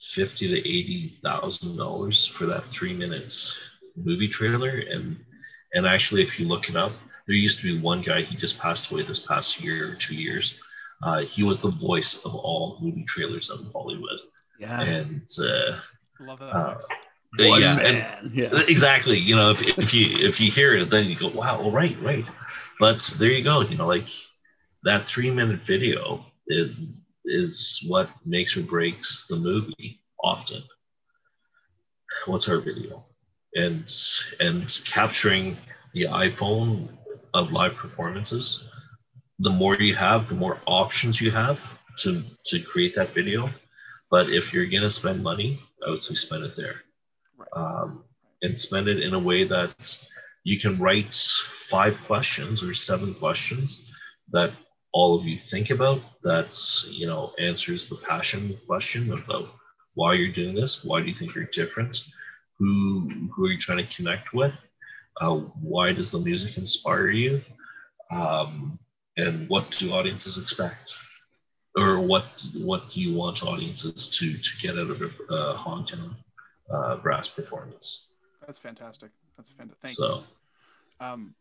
fifty 0.00 0.48
to 0.48 0.58
eighty 0.58 1.18
thousand 1.22 1.76
dollars 1.76 2.26
for 2.26 2.46
that 2.46 2.64
three 2.70 2.94
minutes 2.94 3.58
movie 3.96 4.28
trailer, 4.28 4.82
and 4.90 5.16
and 5.74 5.86
actually, 5.86 6.22
if 6.22 6.38
you 6.38 6.46
look 6.46 6.68
it 6.68 6.76
up, 6.76 6.92
there 7.26 7.36
used 7.36 7.58
to 7.60 7.64
be 7.74 7.80
one 7.80 8.02
guy, 8.02 8.22
he 8.22 8.36
just 8.36 8.58
passed 8.58 8.90
away 8.90 9.02
this 9.02 9.18
past 9.18 9.60
year 9.62 9.92
or 9.92 9.94
two 9.94 10.14
years. 10.16 10.60
Uh, 11.02 11.20
he 11.22 11.42
was 11.42 11.60
the 11.60 11.70
voice 11.70 12.16
of 12.24 12.34
all 12.34 12.78
movie 12.80 13.04
trailers 13.04 13.50
of 13.50 13.70
Hollywood. 13.72 14.18
Yeah. 14.58 14.80
And 14.80 15.28
uh, 15.40 15.78
love 16.20 16.40
that. 16.40 16.54
Uh, 16.54 16.80
yeah, 17.38 17.78
and, 17.78 18.34
yeah, 18.34 18.48
exactly. 18.68 19.18
You 19.18 19.36
know, 19.36 19.50
if, 19.50 19.62
if 19.62 19.92
you 19.92 20.26
if 20.26 20.40
you 20.40 20.50
hear 20.50 20.74
it, 20.76 20.90
then 20.90 21.04
you 21.04 21.16
go, 21.16 21.28
"Wow, 21.28 21.60
well, 21.60 21.70
right, 21.70 21.96
right." 22.02 22.24
But 22.80 23.02
there 23.18 23.30
you 23.30 23.44
go. 23.44 23.60
You 23.60 23.76
know, 23.76 23.86
like 23.86 24.06
that 24.84 25.06
three 25.06 25.30
minute 25.30 25.60
video 25.60 26.24
is 26.46 26.80
is 27.28 27.84
what 27.86 28.08
makes 28.24 28.56
or 28.56 28.62
breaks 28.62 29.26
the 29.28 29.36
movie 29.36 30.00
often. 30.22 30.62
What's 32.26 32.48
our 32.48 32.58
video? 32.58 33.04
And 33.54 33.90
and 34.40 34.80
capturing 34.84 35.56
the 35.94 36.04
iPhone 36.04 36.88
of 37.34 37.52
live 37.52 37.74
performances. 37.74 38.70
The 39.38 39.50
more 39.50 39.76
you 39.76 39.94
have, 39.94 40.28
the 40.28 40.34
more 40.34 40.60
options 40.66 41.20
you 41.20 41.30
have 41.30 41.60
to 41.98 42.22
to 42.46 42.60
create 42.60 42.94
that 42.96 43.14
video. 43.14 43.50
But 44.10 44.30
if 44.30 44.52
you're 44.52 44.66
gonna 44.66 44.90
spend 44.90 45.22
money, 45.22 45.60
I 45.86 45.90
would 45.90 46.02
say 46.02 46.14
spend 46.14 46.44
it 46.44 46.56
there. 46.56 46.82
Um, 47.52 48.04
and 48.42 48.56
spend 48.56 48.88
it 48.88 49.00
in 49.00 49.14
a 49.14 49.18
way 49.18 49.44
that 49.44 49.98
you 50.44 50.58
can 50.58 50.78
write 50.78 51.14
five 51.14 51.98
questions 52.06 52.62
or 52.62 52.74
seven 52.74 53.14
questions 53.14 53.90
that 54.30 54.52
all 54.92 55.18
of 55.18 55.24
you 55.24 55.38
think 55.38 55.70
about 55.70 56.00
that 56.22 56.58
you 56.90 57.06
know 57.06 57.32
answers 57.38 57.88
the 57.88 57.96
passion 57.96 58.56
question 58.66 59.12
about 59.12 59.48
why 59.94 60.14
you're 60.14 60.32
doing 60.32 60.54
this 60.54 60.84
why 60.84 61.00
do 61.00 61.06
you 61.06 61.14
think 61.14 61.34
you're 61.34 61.44
different 61.44 62.04
who 62.58 63.28
who 63.34 63.46
are 63.46 63.52
you 63.52 63.58
trying 63.58 63.78
to 63.78 63.94
connect 63.94 64.32
with 64.32 64.54
uh, 65.20 65.34
why 65.34 65.92
does 65.92 66.10
the 66.10 66.18
music 66.18 66.56
inspire 66.56 67.10
you 67.10 67.42
um, 68.10 68.78
and 69.16 69.48
what 69.48 69.70
do 69.72 69.92
audiences 69.92 70.38
expect 70.38 70.96
or 71.76 72.00
what 72.00 72.44
what 72.54 72.88
do 72.88 73.00
you 73.00 73.14
want 73.14 73.42
audiences 73.42 74.08
to 74.08 74.36
to 74.36 74.50
get 74.60 74.78
out 74.78 74.90
of 74.90 75.02
a 75.02 75.34
uh, 75.34 75.56
Hogtown 75.56 76.14
uh, 76.70 76.96
brass 76.96 77.28
performance? 77.28 78.08
That's 78.44 78.58
fantastic. 78.58 79.10
That's 79.36 79.50
fantastic. 79.50 79.82
Thank 79.82 79.96
so, 79.96 80.22
you. 81.00 81.06
Um, 81.06 81.34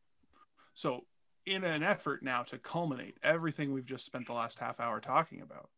so 0.74 1.04
in 1.48 1.64
an 1.64 1.84
effort 1.84 2.22
now 2.22 2.44
to 2.44 2.58
culminate 2.58 3.18
everything 3.24 3.74
we've 3.74 3.86
just 3.86 4.06
spent 4.06 4.28
the 4.28 4.34
last 4.34 4.60
half 4.60 4.80
hour 4.80 5.00
talking 5.00 5.42
about, 5.42 5.70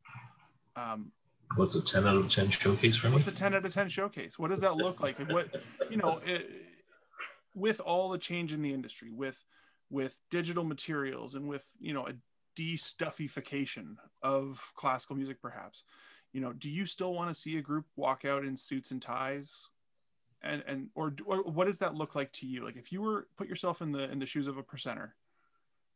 um, 0.75 1.11
what's 1.55 1.75
a 1.75 1.81
10 1.81 2.07
out 2.07 2.15
of 2.15 2.29
10 2.29 2.49
showcase 2.49 2.97
for 2.97 3.07
me? 3.07 3.13
What's 3.13 3.27
a 3.27 3.31
10 3.31 3.53
out 3.53 3.65
of 3.65 3.73
10 3.73 3.89
showcase? 3.89 4.39
What 4.39 4.49
does 4.49 4.61
that 4.61 4.75
look 4.75 4.99
like? 4.99 5.19
And 5.19 5.31
what, 5.31 5.47
you 5.89 5.97
know, 5.97 6.21
it, 6.25 6.49
with 7.55 7.79
all 7.79 8.09
the 8.09 8.17
change 8.17 8.53
in 8.53 8.61
the 8.61 8.73
industry, 8.73 9.11
with 9.11 9.43
with 9.89 10.19
digital 10.29 10.63
materials 10.63 11.35
and 11.35 11.47
with 11.47 11.65
you 11.79 11.93
know 11.93 12.07
a 12.07 12.13
de-stuffification 12.55 13.95
of 14.21 14.71
classical 14.75 15.15
music 15.15 15.41
perhaps 15.41 15.83
you 16.33 16.41
know 16.41 16.53
do 16.53 16.69
you 16.69 16.85
still 16.85 17.13
want 17.13 17.29
to 17.29 17.35
see 17.39 17.57
a 17.57 17.61
group 17.61 17.85
walk 17.95 18.25
out 18.25 18.43
in 18.43 18.55
suits 18.55 18.91
and 18.91 19.01
ties 19.01 19.69
and 20.41 20.63
and 20.67 20.89
or, 20.93 21.13
or 21.25 21.43
what 21.43 21.65
does 21.65 21.79
that 21.79 21.95
look 21.95 22.15
like 22.15 22.31
to 22.31 22.45
you 22.45 22.63
like 22.63 22.75
if 22.75 22.91
you 22.91 23.01
were 23.01 23.27
put 23.37 23.47
yourself 23.47 23.81
in 23.81 23.91
the 23.91 24.09
in 24.11 24.19
the 24.19 24.25
shoes 24.25 24.47
of 24.47 24.57
a 24.57 24.63
presenter 24.63 25.15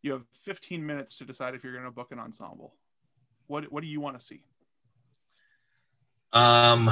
you 0.04 0.12
have 0.12 0.24
15 0.44 0.86
minutes 0.86 1.18
to 1.18 1.26
decide 1.26 1.56
if 1.56 1.64
you're 1.64 1.74
going 1.74 1.86
to 1.86 1.92
book 1.92 2.12
an 2.12 2.20
ensemble 2.20 2.76
what 3.48 3.72
what 3.72 3.82
do 3.82 3.88
you 3.88 4.00
want 4.00 4.20
to 4.20 4.26
see 4.26 4.42
um 6.34 6.90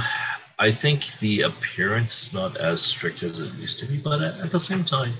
i 0.59 0.71
think 0.71 1.05
the 1.19 1.41
appearance 1.41 2.27
is 2.27 2.33
not 2.33 2.57
as 2.57 2.81
strict 2.81 3.23
as 3.23 3.39
it 3.39 3.53
used 3.53 3.79
to 3.79 3.85
be 3.85 3.97
but 3.97 4.21
at, 4.21 4.51
the 4.51 4.59
same 4.59 4.83
time 4.83 5.13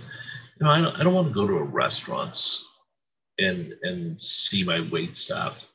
you 0.62 0.68
know, 0.68 0.74
I 0.74 0.82
don't, 0.82 0.96
I 0.96 1.04
don't 1.04 1.14
want 1.16 1.28
to 1.28 1.34
go 1.34 1.48
to 1.48 1.58
a 1.58 1.64
restaurant 1.64 2.38
and 3.40 3.74
and 3.82 4.22
see 4.22 4.64
my 4.64 4.88
wait 4.92 5.18
staff 5.18 5.66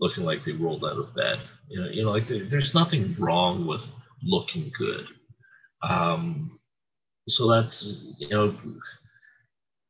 looking 0.00 0.24
like 0.24 0.44
they 0.44 0.52
rolled 0.52 0.84
out 0.84 0.96
of 0.96 1.14
bed. 1.14 1.40
You 1.68 1.80
know, 1.80 1.88
you 1.90 2.04
know, 2.04 2.10
like 2.10 2.26
there, 2.26 2.46
there's 2.46 2.74
nothing 2.74 3.14
wrong 3.18 3.66
with 3.66 3.82
looking 4.22 4.72
good. 4.78 5.06
Um, 5.82 6.58
so 7.28 7.50
that's 7.50 8.14
you 8.18 8.30
know, 8.30 8.56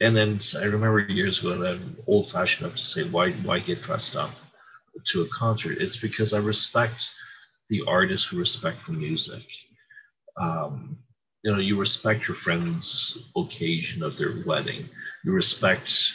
and 0.01 0.17
then 0.17 0.39
I 0.61 0.65
remember 0.65 1.01
years 1.01 1.41
ago, 1.41 1.65
I'm 1.65 1.97
old 2.07 2.31
fashioned 2.31 2.67
enough 2.67 2.79
to 2.79 2.87
say, 2.87 3.05
why 3.05 3.33
why 3.33 3.59
get 3.59 3.83
dressed 3.83 4.17
up 4.17 4.31
to 5.07 5.23
a 5.23 5.29
concert? 5.29 5.79
It's 5.79 5.97
because 5.97 6.33
I 6.33 6.39
respect 6.39 7.09
the 7.69 7.83
artists 7.87 8.27
who 8.27 8.39
respect 8.39 8.87
the 8.87 8.93
music. 8.93 9.45
Um, 10.37 10.99
you 11.43 11.53
know 11.53 11.59
you 11.59 11.79
respect 11.79 12.29
your 12.29 12.37
friend's 12.37 13.31
occasion 13.37 14.03
of 14.03 14.17
their 14.17 14.43
wedding 14.45 14.89
you 15.25 15.33
respect 15.33 16.13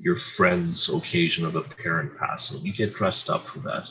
your 0.00 0.16
friend's 0.16 0.88
occasion 0.88 1.44
of 1.44 1.56
a 1.56 1.62
parent 1.62 2.16
passing 2.18 2.64
you 2.64 2.72
get 2.72 2.94
dressed 2.94 3.28
up 3.30 3.44
for 3.44 3.58
that 3.60 3.88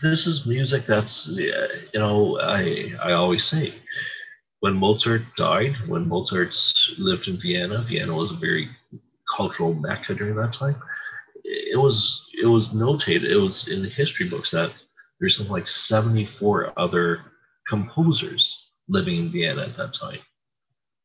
this 0.00 0.26
is 0.26 0.46
music 0.46 0.86
that's 0.86 1.28
you 1.28 1.52
know 1.94 2.38
i 2.40 2.92
i 3.02 3.12
always 3.12 3.44
say 3.44 3.74
when 4.60 4.74
mozart 4.74 5.22
died 5.36 5.74
when 5.86 6.08
mozart 6.08 6.56
lived 6.98 7.28
in 7.28 7.36
vienna 7.36 7.82
vienna 7.82 8.14
was 8.14 8.32
a 8.32 8.36
very 8.36 8.68
cultural 9.36 9.74
mecca 9.74 10.14
during 10.14 10.34
that 10.34 10.52
time 10.52 10.76
it 11.44 11.78
was 11.78 12.28
it 12.40 12.46
was 12.46 12.74
notated 12.74 13.30
it 13.30 13.36
was 13.36 13.68
in 13.68 13.82
the 13.82 13.88
history 13.88 14.28
books 14.28 14.50
that 14.50 14.72
there's 15.18 15.36
something 15.36 15.52
like 15.52 15.66
74 15.66 16.72
other 16.76 17.20
composers 17.68 18.72
living 18.88 19.18
in 19.18 19.32
Vienna 19.32 19.62
at 19.62 19.76
that 19.76 19.92
time. 19.92 20.20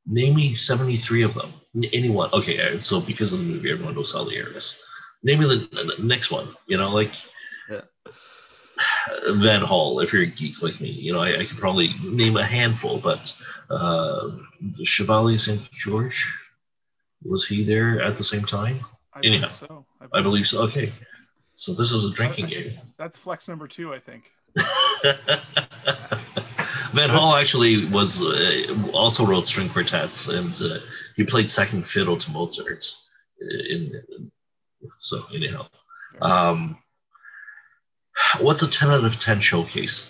Name 0.05 0.35
me 0.35 0.55
73 0.55 1.23
of 1.23 1.33
them. 1.33 1.53
Anyone. 1.93 2.29
Okay, 2.33 2.79
so 2.79 2.99
because 2.99 3.33
of 3.33 3.39
the 3.39 3.45
movie, 3.45 3.71
everyone 3.71 3.95
knows 3.95 4.11
Salieri. 4.11 4.53
Name 5.23 5.39
me 5.39 5.45
the, 5.45 5.95
the 5.97 6.03
next 6.03 6.31
one. 6.31 6.55
You 6.67 6.77
know, 6.77 6.89
like 6.89 7.11
yeah. 7.69 7.81
Vanhal, 9.27 10.03
if 10.03 10.13
you're 10.13 10.23
a 10.23 10.27
geek 10.27 10.61
like 10.61 10.79
me. 10.79 10.89
You 10.89 11.13
know, 11.13 11.19
I, 11.19 11.41
I 11.41 11.45
could 11.45 11.57
probably 11.57 11.93
name 12.03 12.37
a 12.37 12.45
handful, 12.45 12.99
but 12.99 13.35
uh, 13.69 14.31
Chevalier 14.83 15.37
St. 15.37 15.69
George, 15.71 16.31
was 17.23 17.45
he 17.45 17.63
there 17.63 18.01
at 18.01 18.17
the 18.17 18.23
same 18.23 18.45
time? 18.45 18.83
I 19.13 19.19
Anyhow, 19.23 19.47
believe 19.47 19.55
so. 19.55 19.85
I 19.99 20.05
believe, 20.05 20.13
I 20.13 20.21
believe 20.21 20.47
so. 20.47 20.57
so. 20.57 20.63
Okay. 20.63 20.93
So 21.55 21.73
this 21.73 21.91
is 21.91 22.05
a 22.05 22.11
drinking 22.11 22.47
game. 22.47 22.79
That's 22.97 23.17
flex 23.17 23.47
number 23.47 23.67
two, 23.67 23.93
I 23.93 23.99
think. 23.99 24.31
Vanhal 26.93 27.39
actually 27.39 27.85
was 27.85 28.21
uh, 28.21 28.89
also 28.93 29.25
wrote 29.25 29.47
string 29.47 29.69
quartets, 29.69 30.27
and 30.27 30.59
uh, 30.61 30.79
he 31.15 31.23
played 31.23 31.49
second 31.51 31.87
fiddle 31.87 32.17
to 32.17 32.31
Mozart. 32.31 32.85
In, 33.39 34.01
in 34.09 34.31
so 34.97 35.23
anyhow, 35.33 35.67
um, 36.21 36.77
what's 38.39 38.61
a 38.61 38.69
ten 38.69 38.89
out 38.89 39.03
of 39.03 39.19
ten 39.19 39.39
showcase? 39.39 40.07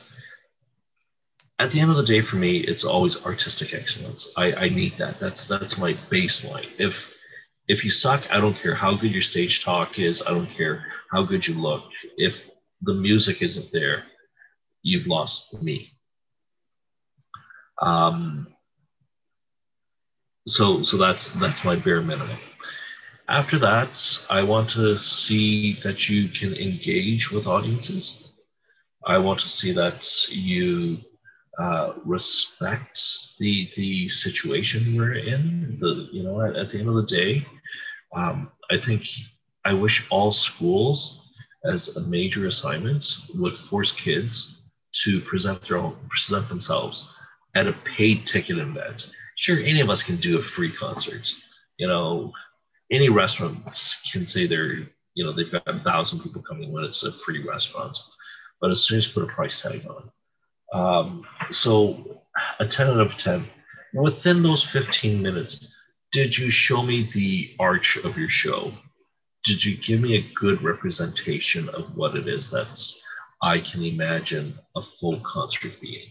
At 1.59 1.71
the 1.71 1.79
end 1.79 1.91
of 1.91 1.97
the 1.97 2.03
day, 2.03 2.21
for 2.21 2.37
me, 2.37 2.57
it's 2.57 2.83
always 2.83 3.23
artistic 3.25 3.73
excellence. 3.73 4.31
I, 4.35 4.53
I 4.53 4.69
need 4.69 4.97
that. 4.97 5.19
That's 5.19 5.45
that's 5.45 5.77
my 5.77 5.93
baseline. 6.09 6.67
If 6.79 7.13
if 7.67 7.85
you 7.85 7.91
suck, 7.91 8.23
I 8.33 8.39
don't 8.39 8.57
care 8.57 8.75
how 8.75 8.95
good 8.95 9.11
your 9.11 9.21
stage 9.21 9.63
talk 9.63 9.99
is. 9.99 10.21
I 10.25 10.31
don't 10.31 10.49
care 10.57 10.85
how 11.11 11.23
good 11.23 11.47
you 11.47 11.53
look. 11.53 11.83
If 12.17 12.49
the 12.81 12.93
music 12.93 13.41
isn't 13.41 13.71
there, 13.71 14.03
you've 14.81 15.07
lost 15.07 15.61
me. 15.61 15.91
Um, 17.81 18.47
so 20.47 20.83
so 20.83 20.97
that's 20.97 21.31
that's 21.33 21.63
my 21.63 21.75
bare 21.75 22.01
minimum. 22.01 22.39
After 23.29 23.59
that, 23.59 24.25
I 24.29 24.43
want 24.43 24.69
to 24.71 24.97
see 24.97 25.79
that 25.83 26.09
you 26.09 26.27
can 26.27 26.53
engage 26.55 27.31
with 27.31 27.47
audiences. 27.47 28.27
I 29.05 29.17
want 29.17 29.39
to 29.39 29.49
see 29.49 29.71
that 29.71 30.07
you 30.29 30.99
uh, 31.59 31.93
respect 32.05 32.99
the 33.39 33.69
the 33.75 34.09
situation 34.09 34.95
we're 34.95 35.15
in. 35.15 35.77
The 35.79 36.09
you 36.11 36.23
know 36.23 36.41
at, 36.41 36.55
at 36.55 36.71
the 36.71 36.79
end 36.79 36.89
of 36.89 36.95
the 36.95 37.03
day, 37.03 37.45
um, 38.15 38.51
I 38.69 38.77
think 38.77 39.03
I 39.65 39.73
wish 39.73 40.07
all 40.09 40.31
schools 40.31 41.33
as 41.65 41.95
a 41.95 42.01
major 42.01 42.47
assignment 42.47 43.05
would 43.35 43.57
force 43.57 43.91
kids 43.91 44.71
to 45.03 45.21
present 45.21 45.61
their 45.61 45.77
own 45.77 45.95
present 46.09 46.49
themselves 46.49 47.13
at 47.55 47.67
a 47.67 47.73
paid 47.97 48.25
ticket 48.25 48.57
event. 48.57 49.11
Sure, 49.35 49.59
any 49.59 49.81
of 49.81 49.89
us 49.89 50.03
can 50.03 50.17
do 50.17 50.37
a 50.37 50.41
free 50.41 50.71
concert. 50.71 51.31
You 51.77 51.87
know, 51.87 52.33
any 52.91 53.09
restaurant 53.09 53.57
can 54.11 54.25
say 54.25 54.45
they're, 54.45 54.87
you 55.13 55.23
know, 55.23 55.31
they've 55.31 55.51
got 55.51 55.67
a 55.67 55.79
thousand 55.79 56.19
people 56.19 56.41
coming 56.41 56.71
when 56.71 56.83
it's 56.83 57.03
a 57.03 57.11
free 57.11 57.43
restaurant. 57.43 57.97
But 58.59 58.71
as 58.71 58.83
soon 58.83 58.99
as 58.99 59.07
you 59.07 59.13
put 59.13 59.23
a 59.23 59.33
price 59.33 59.61
tag 59.61 59.87
on, 59.87 60.11
um, 60.73 61.25
so 61.49 62.21
a 62.59 62.67
10 62.67 62.87
out 62.87 62.99
of 62.99 63.17
10, 63.17 63.47
within 63.93 64.43
those 64.43 64.63
15 64.63 65.21
minutes, 65.21 65.75
did 66.11 66.37
you 66.37 66.49
show 66.49 66.83
me 66.83 67.09
the 67.13 67.55
arch 67.59 67.97
of 67.97 68.17
your 68.17 68.29
show? 68.29 68.73
Did 69.43 69.63
you 69.63 69.77
give 69.77 70.01
me 70.01 70.15
a 70.15 70.33
good 70.35 70.61
representation 70.61 71.69
of 71.69 71.95
what 71.95 72.15
it 72.15 72.27
is 72.27 72.51
that 72.51 72.79
I 73.41 73.59
can 73.59 73.83
imagine 73.83 74.59
a 74.75 74.81
full 74.81 75.19
concert 75.21 75.79
being? 75.81 76.09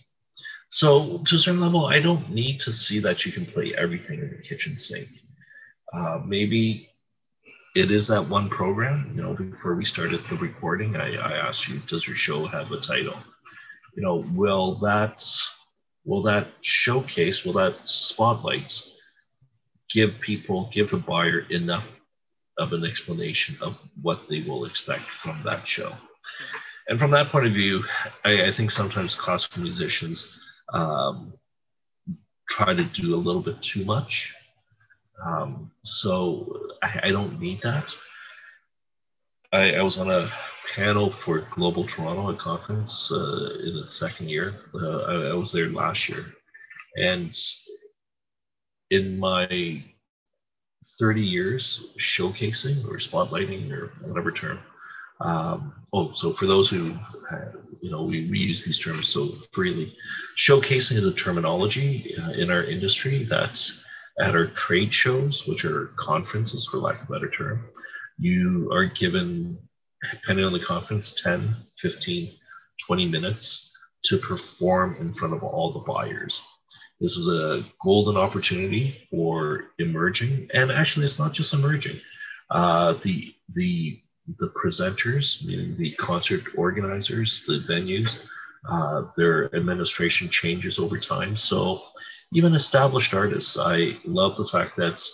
So 0.70 1.18
to 1.18 1.36
a 1.36 1.38
certain 1.38 1.60
level, 1.60 1.86
I 1.86 2.00
don't 2.00 2.30
need 2.30 2.60
to 2.60 2.72
see 2.72 2.98
that 3.00 3.24
you 3.26 3.32
can 3.32 3.44
play 3.44 3.74
everything 3.76 4.20
in 4.20 4.30
the 4.30 4.42
kitchen 4.42 4.78
sink. 4.78 5.08
Uh, 5.92 6.20
maybe 6.24 6.88
it 7.74 7.90
is 7.90 8.06
that 8.08 8.28
one 8.28 8.48
program. 8.48 9.12
You 9.14 9.22
know, 9.22 9.34
before 9.34 9.74
we 9.74 9.84
started 9.84 10.22
the 10.28 10.36
recording, 10.36 10.96
I, 10.96 11.16
I 11.16 11.48
asked 11.48 11.68
you, 11.68 11.80
does 11.86 12.06
your 12.06 12.16
show 12.16 12.46
have 12.46 12.72
a 12.72 12.80
title? 12.80 13.18
You 13.96 14.02
know, 14.02 14.24
will 14.34 14.76
that 14.80 15.24
will 16.04 16.22
that 16.22 16.48
showcase, 16.62 17.44
will 17.44 17.52
that 17.54 17.76
spotlights 17.84 18.98
give 19.92 20.18
people, 20.20 20.70
give 20.72 20.90
the 20.90 20.96
buyer 20.96 21.40
enough 21.50 21.86
of 22.58 22.72
an 22.72 22.84
explanation 22.84 23.56
of 23.60 23.76
what 24.00 24.28
they 24.28 24.42
will 24.42 24.64
expect 24.64 25.04
from 25.10 25.40
that 25.44 25.66
show? 25.66 25.92
And 26.88 26.98
from 26.98 27.10
that 27.12 27.28
point 27.28 27.46
of 27.46 27.52
view, 27.52 27.84
I, 28.24 28.46
I 28.46 28.50
think 28.50 28.70
sometimes 28.70 29.14
classical 29.14 29.62
musicians 29.62 30.40
um, 30.72 31.32
try 32.48 32.74
to 32.74 32.84
do 32.84 33.14
a 33.14 33.16
little 33.16 33.42
bit 33.42 33.62
too 33.62 33.84
much. 33.84 34.34
Um, 35.24 35.70
so 35.82 36.68
I, 36.82 37.00
I, 37.04 37.10
don't 37.10 37.40
need 37.40 37.60
that. 37.62 37.94
I, 39.52 39.72
I, 39.72 39.82
was 39.82 39.98
on 39.98 40.10
a 40.10 40.30
panel 40.74 41.12
for 41.12 41.46
Global 41.54 41.84
Toronto, 41.84 42.30
a 42.30 42.36
conference 42.36 43.12
uh, 43.12 43.58
in 43.64 43.76
its 43.76 43.98
second 43.98 44.30
year. 44.30 44.54
Uh, 44.74 44.98
I, 45.00 45.14
I, 45.30 45.34
was 45.34 45.52
there 45.52 45.66
last 45.66 46.08
year. 46.08 46.24
And 46.96 47.36
in 48.90 49.18
my 49.18 49.84
30 50.98 51.20
years 51.20 51.94
showcasing 51.98 52.84
or 52.86 52.96
spotlighting 52.96 53.70
or 53.72 53.92
whatever 54.06 54.32
term, 54.32 54.58
um, 55.20 55.74
oh, 55.92 56.12
so 56.14 56.32
for 56.32 56.46
those 56.46 56.70
who, 56.70 56.94
uh, 57.30 57.52
you 57.82 57.90
know, 57.90 58.04
we, 58.04 58.28
we 58.30 58.38
use 58.38 58.64
these 58.64 58.78
terms 58.78 59.08
so 59.08 59.28
freely. 59.52 59.94
Showcasing 60.38 60.96
is 60.96 61.04
a 61.04 61.12
terminology 61.12 62.14
uh, 62.18 62.30
in 62.30 62.50
our 62.50 62.64
industry 62.64 63.24
that's 63.24 63.79
at 64.20 64.34
our 64.34 64.46
trade 64.46 64.92
shows, 64.92 65.46
which 65.46 65.64
are 65.64 65.86
conferences, 65.96 66.66
for 66.66 66.78
lack 66.78 67.02
of 67.02 67.08
a 67.08 67.12
better 67.12 67.30
term. 67.30 67.68
You 68.18 68.70
are 68.72 68.84
given, 68.86 69.58
depending 70.12 70.44
on 70.44 70.52
the 70.52 70.64
conference, 70.64 71.14
10, 71.22 71.56
15, 71.78 72.32
20 72.86 73.08
minutes 73.08 73.72
to 74.04 74.18
perform 74.18 74.96
in 75.00 75.12
front 75.12 75.34
of 75.34 75.42
all 75.42 75.72
the 75.72 75.80
buyers. 75.80 76.42
This 77.00 77.16
is 77.16 77.28
a 77.28 77.64
golden 77.82 78.16
opportunity 78.16 79.08
for 79.10 79.70
emerging, 79.78 80.50
and 80.52 80.70
actually, 80.70 81.06
it's 81.06 81.18
not 81.18 81.32
just 81.32 81.54
emerging. 81.54 81.98
Uh, 82.50 82.94
the 83.02 83.34
the 83.54 84.02
the 84.38 84.48
presenters, 84.48 85.44
meaning 85.46 85.76
the 85.76 85.92
concert 85.92 86.42
organizers, 86.56 87.44
the 87.46 87.64
venues, 87.68 88.18
uh, 88.68 89.04
their 89.16 89.54
administration 89.56 90.28
changes 90.28 90.78
over 90.78 90.98
time. 90.98 91.36
So 91.36 91.82
even 92.32 92.54
established 92.54 93.14
artists, 93.14 93.58
I 93.58 93.98
love 94.04 94.36
the 94.36 94.46
fact 94.46 94.76
that 94.76 95.04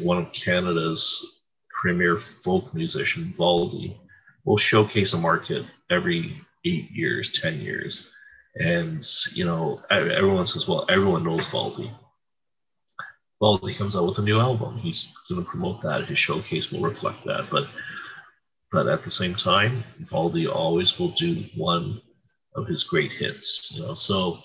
one 0.00 0.18
of 0.18 0.32
Canada's 0.32 1.42
premier 1.70 2.18
folk 2.18 2.72
musician, 2.74 3.32
Valdy, 3.36 3.96
will 4.44 4.58
showcase 4.58 5.12
a 5.12 5.18
market 5.18 5.64
every 5.90 6.40
eight 6.64 6.90
years, 6.90 7.32
10 7.40 7.60
years. 7.60 8.10
And, 8.56 9.06
you 9.32 9.44
know, 9.44 9.80
everyone 9.90 10.46
says, 10.46 10.68
well, 10.68 10.84
everyone 10.88 11.24
knows 11.24 11.46
Valdy. 11.50 11.90
Valdy 13.40 13.74
comes 13.76 13.96
out 13.96 14.06
with 14.06 14.18
a 14.18 14.22
new 14.22 14.38
album. 14.38 14.78
He's 14.78 15.12
going 15.28 15.42
to 15.42 15.50
promote 15.50 15.82
that. 15.82 16.06
His 16.06 16.18
showcase 16.18 16.70
will 16.70 16.82
reflect 16.82 17.24
that. 17.24 17.48
But 17.50 17.66
but 18.70 18.88
at 18.88 19.04
the 19.04 19.10
same 19.10 19.34
time, 19.34 19.84
Valdy 20.00 20.46
always 20.46 20.98
will 20.98 21.10
do 21.10 21.44
one 21.56 22.00
of 22.54 22.66
his 22.66 22.84
great 22.84 23.12
hits. 23.12 23.70
You 23.72 23.82
know, 23.82 23.94
so 23.94 24.38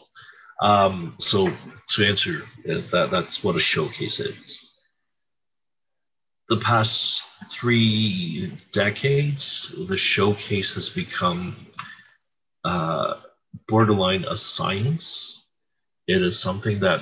um, 0.61 1.15
so 1.19 1.51
to 1.89 2.05
answer 2.05 2.43
that, 2.65 3.09
that's 3.11 3.43
what 3.43 3.55
a 3.55 3.59
showcase 3.59 4.19
is. 4.19 4.81
The 6.49 6.57
past 6.57 7.27
three 7.49 8.55
decades, 8.71 9.73
the 9.87 9.97
showcase 9.97 10.73
has 10.75 10.89
become 10.89 11.55
uh, 12.63 13.15
borderline 13.67 14.25
a 14.25 14.35
science. 14.37 15.45
It 16.07 16.21
is 16.21 16.39
something 16.39 16.79
that 16.79 17.01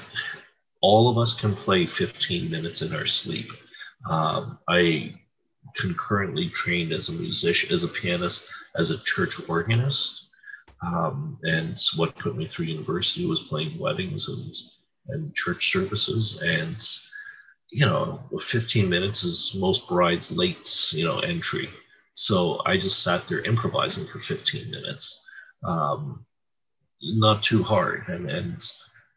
all 0.82 1.10
of 1.10 1.18
us 1.18 1.34
can 1.34 1.56
play 1.56 1.86
15 1.86 2.49
minutes 2.49 2.82
in 2.82 2.93
our 2.93 3.06
sleep. 3.06 3.51
Um, 4.10 4.58
I 4.68 5.16
concurrently 5.78 6.49
trained 6.49 6.91
as 6.91 7.10
a 7.10 7.14
musician, 7.14 7.74
as 7.74 7.84
a 7.84 7.88
pianist, 7.88 8.47
as 8.76 8.91
a 8.91 9.03
church 9.03 9.36
organist. 9.47 10.24
Um, 10.82 11.39
and 11.43 11.80
what 11.95 12.17
put 12.17 12.36
me 12.36 12.47
through 12.47 12.65
university 12.65 13.26
was 13.26 13.43
playing 13.43 13.80
weddings 13.80 14.28
and, 14.28 14.53
and 15.09 15.36
church 15.36 15.71
services. 15.71 16.41
And, 16.41 16.78
you 17.71 17.86
know, 17.86 18.19
15 18.41 18.89
minutes 18.89 19.23
is 19.23 19.55
most 19.59 19.88
brides' 19.88 20.32
late, 20.32 20.89
you 20.91 21.05
know, 21.05 21.19
entry. 21.19 21.69
So 22.13 22.61
I 22.65 22.78
just 22.78 23.03
sat 23.03 23.28
there 23.28 23.41
improvising 23.41 24.05
for 24.07 24.19
15 24.19 24.69
minutes. 24.71 25.26
Um, 25.63 26.26
not 27.01 27.43
too 27.43 27.63
hard. 27.63 28.07
And, 28.07 28.30
and 28.30 28.71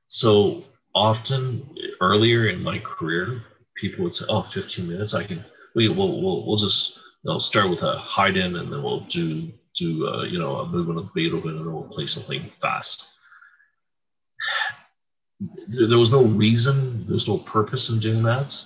so 0.09 0.64
often 0.94 1.68
earlier 2.00 2.48
in 2.48 2.62
my 2.62 2.78
career, 2.78 3.42
people 3.76 4.04
would 4.04 4.14
say, 4.14 4.24
oh, 4.28 4.42
15 4.42 4.88
minutes, 4.88 5.14
I 5.14 5.24
can 5.24 5.44
we 5.74 5.88
will 5.88 6.20
we'll, 6.20 6.46
we'll 6.46 6.56
just 6.56 6.98
know, 7.24 7.38
start 7.38 7.70
with 7.70 7.82
a 7.82 7.98
Haydn 7.98 8.56
and 8.56 8.72
then 8.72 8.82
we'll 8.82 9.00
do 9.00 9.52
do 9.79 10.09
uh, 10.09 10.22
you 10.24 10.39
know 10.39 10.57
a 10.57 10.68
movement 10.68 10.99
of 10.99 11.14
Beethoven 11.14 11.57
and 11.57 11.72
we'll 11.72 11.85
play 11.85 12.07
something 12.07 12.51
fast. 12.61 13.09
There 15.68 15.99
was 15.99 16.11
no 16.11 16.24
reason, 16.24 17.07
there's 17.07 17.29
no 17.29 17.39
purpose 17.39 17.89
in 17.89 18.01
doing 18.01 18.22
that. 18.24 18.61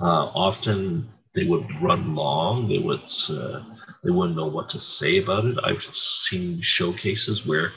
Uh, 0.00 0.26
often 0.34 1.08
they 1.34 1.44
would 1.44 1.66
run 1.80 2.14
long. 2.14 2.68
They 2.68 2.78
would 2.78 3.10
uh, 3.30 3.62
they 4.04 4.10
wouldn't 4.10 4.36
know 4.36 4.46
what 4.46 4.68
to 4.70 4.80
say 4.80 5.18
about 5.18 5.46
it. 5.46 5.58
I've 5.64 5.84
seen 5.94 6.60
showcases 6.60 7.46
where 7.46 7.72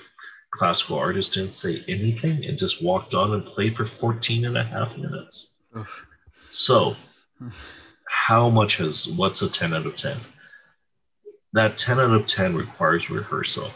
classical 0.52 0.98
artists 0.98 1.36
didn't 1.36 1.54
say 1.54 1.84
anything 1.88 2.46
and 2.46 2.58
just 2.58 2.84
walked 2.84 3.14
on 3.14 3.34
and 3.34 3.46
played 3.46 3.78
for 3.78 3.86
14 3.86 4.46
and 4.46 4.58
a 4.58 4.64
half 4.64 4.98
minutes. 4.98 5.54
Oof. 5.78 6.06
So 6.50 6.96
how 8.06 8.50
much 8.50 8.78
has 8.78 9.08
what's 9.08 9.42
a 9.42 9.50
10 9.50 9.74
out 9.74 9.86
of 9.86 9.96
10 9.96 10.18
that 11.54 11.78
10 11.78 12.00
out 12.00 12.14
of 12.14 12.28
10 12.28 12.56
requires 12.56 13.10
rehearsal. 13.10 13.72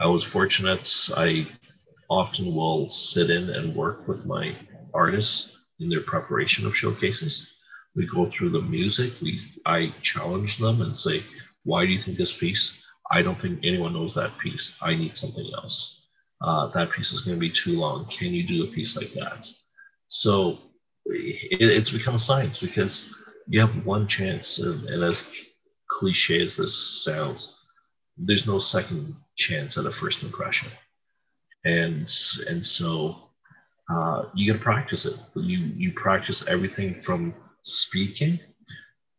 I 0.00 0.06
was 0.06 0.24
fortunate. 0.24 1.08
I 1.16 1.46
often 2.08 2.54
will 2.54 2.88
sit 2.88 3.30
in 3.30 3.50
and 3.50 3.74
work 3.74 4.06
with 4.08 4.24
my 4.26 4.56
artists 4.92 5.58
in 5.78 5.88
their 5.88 6.00
preparation 6.00 6.66
of 6.66 6.76
showcases. 6.76 7.54
We 7.94 8.06
go 8.06 8.28
through 8.28 8.50
the 8.50 8.60
music. 8.60 9.12
We 9.20 9.40
i 9.66 9.92
challenge 10.02 10.58
them 10.58 10.82
and 10.82 10.96
say 10.96 11.22
why 11.64 11.84
do 11.84 11.92
you 11.92 11.98
think 11.98 12.16
this 12.16 12.36
piece? 12.36 12.84
I 13.10 13.22
don't 13.22 13.40
think 13.40 13.60
anyone 13.62 13.92
knows 13.92 14.14
that 14.14 14.38
piece. 14.38 14.78
I 14.80 14.94
need 14.94 15.16
something 15.16 15.50
else. 15.54 16.06
Uh, 16.40 16.68
that 16.68 16.90
piece 16.90 17.12
is 17.12 17.20
going 17.20 17.36
to 17.36 17.40
be 17.40 17.50
too 17.50 17.78
long. 17.78 18.06
Can 18.06 18.32
you 18.32 18.46
do 18.46 18.64
a 18.64 18.68
piece 18.68 18.96
like 18.96 19.12
that? 19.12 19.46
So 20.08 20.58
it, 21.06 21.60
it's 21.60 21.90
become 21.90 22.16
science 22.16 22.58
because 22.58 23.14
you 23.46 23.60
have 23.60 23.84
one 23.84 24.06
chance, 24.06 24.58
and, 24.58 24.88
and 24.88 25.02
as 25.04 25.28
cliche 26.00 26.42
as 26.42 26.56
this 26.56 27.04
sounds, 27.04 27.60
there's 28.16 28.46
no 28.46 28.58
second 28.58 29.14
chance 29.36 29.76
at 29.76 29.84
a 29.84 29.92
first 29.92 30.22
impression, 30.22 30.70
and 31.64 32.10
and 32.48 32.64
so 32.64 33.28
uh, 33.92 34.24
you 34.34 34.50
got 34.50 34.58
to 34.58 34.64
practice 34.64 35.04
it. 35.04 35.14
You 35.36 35.58
you 35.82 35.92
practice 35.92 36.48
everything 36.48 37.02
from 37.02 37.34
speaking, 37.62 38.40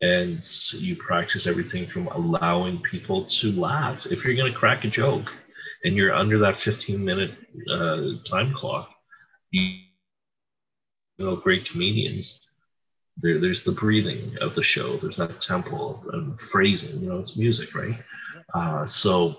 and 0.01 0.43
you 0.73 0.95
practice 0.95 1.45
everything 1.45 1.87
from 1.87 2.07
allowing 2.07 2.81
people 2.81 3.25
to 3.25 3.51
laugh. 3.51 4.07
If 4.07 4.25
you're 4.25 4.35
to 4.51 4.57
crack 4.57 4.83
a 4.83 4.87
joke, 4.87 5.29
and 5.83 5.95
you're 5.95 6.15
under 6.15 6.39
that 6.39 6.59
15 6.59 7.05
minute 7.05 7.37
uh, 7.69 8.23
time 8.25 8.53
clock, 8.55 8.89
you 9.51 9.81
know 11.19 11.35
great 11.35 11.69
comedians 11.69 12.50
there, 13.17 13.39
there's 13.39 13.63
the 13.63 13.71
breathing 13.71 14.37
of 14.39 14.55
the 14.55 14.63
show. 14.63 14.97
There's 14.97 15.17
that 15.17 15.41
tempo 15.41 16.03
and 16.13 16.39
phrasing. 16.39 17.01
You 17.01 17.09
know, 17.09 17.19
it's 17.19 17.37
music, 17.37 17.75
right? 17.75 17.97
Uh, 18.53 18.85
so 18.85 19.37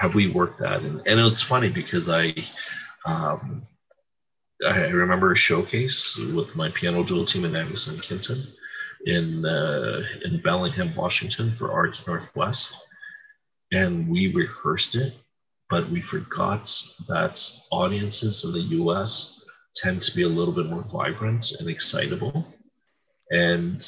have 0.00 0.14
we 0.14 0.30
worked 0.30 0.60
that? 0.60 0.82
And, 0.82 1.00
and 1.06 1.20
it's 1.20 1.42
funny 1.42 1.68
because 1.68 2.08
I, 2.08 2.34
um, 3.06 3.66
I 4.66 4.86
remember 4.88 5.32
a 5.32 5.36
showcase 5.36 6.16
with 6.16 6.56
my 6.56 6.70
piano 6.70 7.04
dual 7.04 7.24
team 7.24 7.42
Anagnoson 7.42 7.94
and 7.94 8.02
Kinton 8.02 8.46
in 9.04 9.44
uh, 9.44 10.02
in 10.24 10.40
Bellingham, 10.40 10.94
Washington 10.96 11.54
for 11.54 11.72
Arts 11.72 12.06
Northwest, 12.06 12.74
and 13.72 14.08
we 14.08 14.32
rehearsed 14.32 14.94
it, 14.94 15.14
but 15.68 15.90
we 15.90 16.00
forgot 16.00 16.64
that 17.08 17.40
audiences 17.70 18.44
in 18.44 18.52
the 18.52 18.76
U.S. 18.78 19.44
tend 19.76 20.00
to 20.02 20.16
be 20.16 20.22
a 20.22 20.28
little 20.28 20.54
bit 20.54 20.66
more 20.66 20.84
vibrant 20.84 21.52
and 21.58 21.68
excitable 21.68 22.53
and 23.30 23.80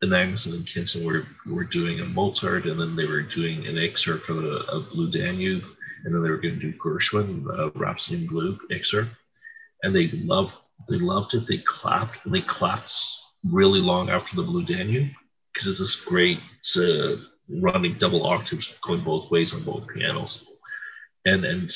the 0.00 0.06
Anagnoson 0.06 0.54
and 0.54 0.66
Kinton 0.66 1.04
were, 1.04 1.26
were 1.46 1.64
doing 1.64 2.00
a 2.00 2.04
Mozart, 2.04 2.66
and 2.66 2.78
then 2.78 2.96
they 2.96 3.06
were 3.06 3.22
doing 3.22 3.66
an 3.66 3.78
excerpt 3.78 4.26
from 4.26 4.44
a, 4.44 4.56
a 4.72 4.80
Blue 4.80 5.10
Danube, 5.10 5.64
and 6.04 6.14
then 6.14 6.22
they 6.22 6.30
were 6.30 6.38
going 6.38 6.58
to 6.58 6.72
do 6.72 6.78
Gershwin, 6.78 7.46
uh, 7.58 7.70
Rhapsody 7.70 8.22
in 8.22 8.26
Blue 8.26 8.58
excerpt, 8.70 9.10
and 9.82 9.94
they 9.94 10.08
loved 10.08 10.52
they 10.88 10.98
loved 10.98 11.34
it. 11.34 11.46
They 11.46 11.58
clapped, 11.58 12.24
and 12.24 12.34
they 12.34 12.42
clapped 12.42 12.92
really 13.44 13.80
long 13.80 14.10
after 14.10 14.36
the 14.36 14.42
Blue 14.42 14.64
Danube 14.64 15.10
because 15.52 15.68
it's 15.68 15.78
this 15.78 15.94
great 15.94 16.40
uh, 16.76 17.16
running 17.60 17.96
double 17.98 18.26
octaves 18.26 18.74
going 18.82 19.04
both 19.04 19.30
ways 19.30 19.54
on 19.54 19.62
both 19.64 19.86
pianos, 19.88 20.46
and 21.24 21.44
and 21.44 21.70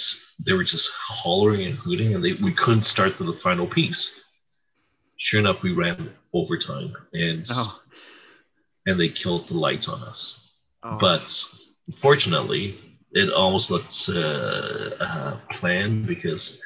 they 0.45 0.53
were 0.53 0.65
just 0.65 0.91
hollering 0.93 1.67
and 1.67 1.77
hooting, 1.77 2.15
and 2.15 2.25
they 2.25 2.35
we 2.35 2.53
couldn't 2.53 2.83
start 2.83 3.17
to 3.17 3.25
the 3.25 3.33
final 3.35 3.67
piece. 3.67 4.21
Sure 5.17 5.41
enough, 5.41 5.63
we 5.63 5.73
ran 5.73 6.11
overtime 6.41 6.97
and 7.13 7.47
oh. 7.51 7.81
and 8.87 8.99
they 8.99 9.09
killed 9.09 9.49
the 9.49 9.55
lights 9.55 9.89
on 9.89 10.03
us. 10.03 10.53
Oh. 10.83 10.99
But 10.99 11.45
fortunately, 11.97 12.77
it 13.13 13.33
almost 13.33 13.71
looked 13.71 14.09
uh, 14.09 14.95
uh, 15.01 15.37
planned 15.51 16.07
because 16.07 16.61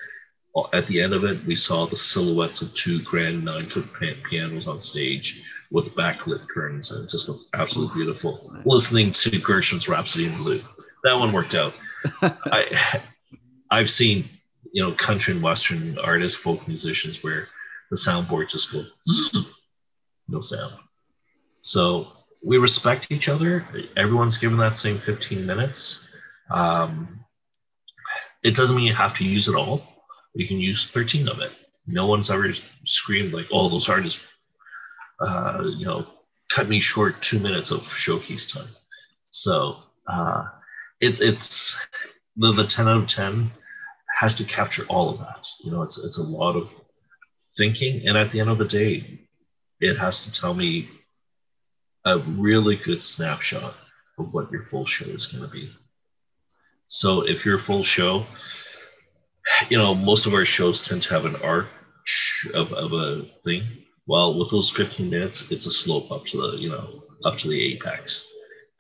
at 0.73 0.87
the 0.87 1.01
end 1.01 1.15
of 1.15 1.25
it, 1.25 1.45
we 1.47 1.57
saw 1.57 1.87
the 1.87 1.97
silhouettes 1.97 2.61
of 2.63 2.75
two 2.75 3.01
grand 3.03 3.45
nine 3.45 3.69
foot 3.69 3.89
pianos 4.29 4.67
on 4.67 4.81
stage 4.81 5.43
with 5.71 5.95
backlit 5.95 6.47
curtains, 6.49 6.91
and 6.91 7.05
it 7.05 7.11
just 7.11 7.29
looked 7.29 7.47
absolutely 7.55 7.95
beautiful. 7.95 8.51
Nice. 8.53 8.67
Listening 8.67 9.13
to 9.13 9.31
Gershwin's 9.31 9.89
Rhapsody 9.89 10.27
in 10.27 10.37
Blue, 10.37 10.63
that 11.05 11.19
one 11.19 11.33
worked 11.33 11.55
out. 11.55 11.73
I 12.23 13.01
I've 13.71 13.91
seen 13.91 14.29
you 14.73 14.83
know, 14.83 14.93
country 14.93 15.35
and 15.35 15.43
western 15.43 15.99
artists, 15.99 16.39
folk 16.39 16.67
musicians, 16.67 17.23
where 17.23 17.49
the 17.91 17.97
soundboard 17.97 18.49
just 18.49 18.73
goes 18.73 18.95
no 20.29 20.41
sound. 20.41 20.75
So 21.61 22.09
we 22.43 22.59
respect 22.59 23.07
each 23.11 23.29
other. 23.29 23.67
Everyone's 23.97 24.37
given 24.37 24.59
that 24.59 24.79
same 24.79 24.99
15 24.99 25.47
minutes. 25.47 26.09
Um, 26.51 27.25
it 28.43 28.57
doesn't 28.57 28.77
mean 28.77 28.87
you 28.87 28.95
have 28.95 29.17
to 29.19 29.25
use 29.25 29.49
it 29.49 29.55
all. 29.55 29.83
You 30.35 30.49
can 30.49 30.59
use 30.59 30.91
13 30.91 31.29
of 31.29 31.41
it. 31.41 31.53
No 31.87 32.07
one's 32.07 32.31
ever 32.31 32.53
screamed 32.87 33.33
like, 33.33 33.49
"Oh, 33.53 33.69
those 33.69 33.89
artists, 33.89 34.27
uh, 35.21 35.63
you 35.77 35.85
know, 35.85 36.07
cut 36.49 36.69
me 36.69 36.81
short 36.81 37.21
two 37.21 37.39
minutes 37.39 37.71
of 37.71 37.87
showcase 37.87 38.51
time." 38.51 38.69
So 39.31 39.77
uh, 40.07 40.47
it's 41.01 41.21
it's 41.21 41.79
the, 42.37 42.53
the 42.53 42.67
10 42.67 42.89
out 42.89 43.03
of 43.03 43.07
10 43.09 43.51
has 44.19 44.35
to 44.35 44.45
capture 44.45 44.85
all 44.89 45.11
of 45.11 45.19
that. 45.19 45.49
You 45.65 45.73
know, 45.73 45.83
it's 45.83 45.99
it's 45.99 46.19
a 46.19 46.23
lot 46.23 46.57
of 46.57 46.71
thinking, 47.57 48.07
and 48.07 48.17
at 48.17 48.33
the 48.33 48.41
end 48.41 48.51
of 48.51 48.59
the 48.59 48.65
day, 48.65 49.21
it 49.83 49.99
has 49.99 50.25
to 50.25 50.33
tell 50.33 50.55
me 50.55 50.89
a 52.05 52.19
really 52.19 52.77
good 52.77 53.03
snapshot 53.03 53.75
of 54.19 54.33
what 54.33 54.51
your 54.53 54.63
full 54.63 54.87
show 54.87 55.07
is 55.07 55.27
going 55.27 55.43
to 55.43 55.51
be. 55.51 55.71
So 56.87 57.27
if 57.27 57.45
your 57.45 57.59
full 57.59 57.83
show, 57.83 58.25
you 59.69 59.79
know, 59.79 59.95
most 59.95 60.27
of 60.27 60.35
our 60.35 60.45
shows 60.45 60.87
tend 60.87 61.03
to 61.03 61.15
have 61.15 61.25
an 61.25 61.37
arch 61.37 62.47
of, 62.55 62.73
of 62.73 62.93
a 62.93 63.23
thing. 63.45 63.65
Well, 64.07 64.39
with 64.39 64.51
those 64.51 64.71
15 64.71 65.11
minutes, 65.11 65.51
it's 65.51 65.67
a 65.67 65.71
slope 65.71 66.13
up 66.13 66.27
to 66.27 66.37
the, 66.37 66.59
you 66.59 66.71
know, 66.71 67.03
up 67.25 67.39
to 67.39 67.49
the 67.49 67.75
apex. 67.75 68.27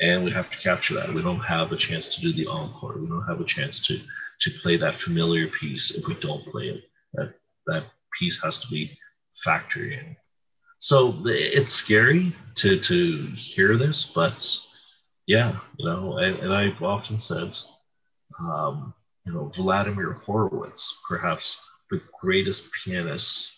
And 0.01 0.24
we 0.24 0.31
have 0.31 0.51
to 0.51 0.57
capture 0.59 0.95
that. 0.95 1.12
We 1.12 1.23
don't 1.23 1.41
have 1.41 1.73
a 1.73 1.77
chance 1.77 2.15
to 2.15 2.20
do 2.20 2.33
the 2.33 2.47
encore. 2.47 2.99
We 2.99 3.09
don't 3.09 3.27
have 3.27 3.41
a 3.41 3.45
chance 3.45 3.81
to 3.87 3.99
to 4.41 4.51
play 4.61 4.77
that 4.77 4.97
familiar 4.97 5.47
piece 5.47 5.93
if 5.93 6.07
we 6.09 6.15
don't 6.15 6.45
play 6.47 6.69
it. 6.69 6.85
That 7.15 7.35
that 7.66 7.85
piece 8.19 8.43
has 8.43 8.59
to 8.61 8.69
be 8.69 8.99
factored 9.47 9.93
in. 9.93 10.16
So 10.83 11.15
it's 11.27 11.71
scary 11.71 12.35
to 12.57 12.77
to 12.77 13.27
hear 13.37 13.77
this, 13.77 14.05
but 14.05 14.59
yeah, 15.29 15.61
you 15.79 15.87
know, 15.87 16.19
and, 16.19 16.37
and 16.41 16.53
I've 16.53 16.83
often 16.83 17.21
said, 17.21 17.57
um, 18.41 18.93
you 19.25 19.33
know, 19.33 19.53
Vladimir 19.55 20.15
Horowitz, 20.27 21.01
perhaps 21.09 21.63
the 21.89 22.03
greatest 22.21 22.69
pianist 22.73 23.53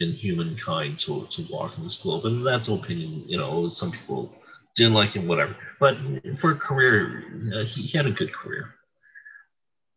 in 0.00 0.12
humankind 0.12 0.98
to, 0.98 1.26
to 1.30 1.46
walk 1.50 1.78
in 1.78 1.84
this 1.84 1.96
globe. 1.96 2.26
And 2.26 2.46
that's 2.46 2.68
an 2.68 2.80
opinion, 2.80 3.24
you 3.26 3.38
know, 3.38 3.70
some 3.70 3.90
people 3.90 4.36
didn't 4.76 4.92
like 4.92 5.12
him, 5.12 5.26
whatever. 5.26 5.56
But 5.80 5.96
for 6.36 6.50
a 6.50 6.56
career, 6.56 7.24
uh, 7.54 7.64
he, 7.64 7.84
he 7.84 7.96
had 7.96 8.06
a 8.06 8.10
good 8.10 8.34
career. 8.34 8.74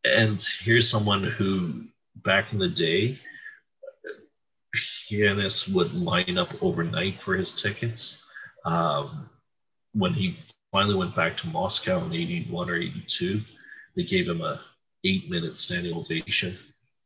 And 0.05 0.41
here's 0.61 0.89
someone 0.89 1.25
who, 1.25 1.83
back 2.23 2.53
in 2.53 2.59
the 2.59 2.69
day, 2.69 3.19
pianists 5.09 5.67
would 5.67 5.93
line 5.93 6.37
up 6.37 6.49
overnight 6.61 7.21
for 7.23 7.35
his 7.35 7.51
tickets. 7.51 8.23
Um, 8.65 9.29
when 9.93 10.13
he 10.13 10.37
finally 10.71 10.95
went 10.95 11.15
back 11.15 11.37
to 11.37 11.47
Moscow 11.47 12.03
in 12.05 12.13
81 12.13 12.69
or 12.69 12.75
82, 12.75 13.41
they 13.95 14.03
gave 14.03 14.27
him 14.27 14.41
a 14.41 14.61
eight 15.03 15.29
minute 15.29 15.57
standing 15.57 15.95
ovation 15.95 16.57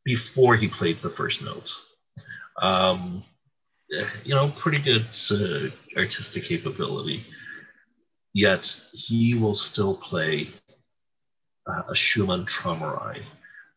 before 0.04 0.56
he 0.56 0.66
played 0.66 1.00
the 1.02 1.10
first 1.10 1.42
note. 1.42 1.70
Um, 2.60 3.22
you 4.24 4.34
know, 4.34 4.52
pretty 4.58 4.78
good 4.78 5.06
uh, 5.30 5.98
artistic 5.98 6.44
capability. 6.44 7.26
Yet 8.32 8.80
he 8.92 9.34
will 9.34 9.54
still 9.54 9.94
play 9.96 10.50
uh, 11.66 11.82
a 11.88 11.94
Schumann 11.94 12.46
Traumerei. 12.46 13.22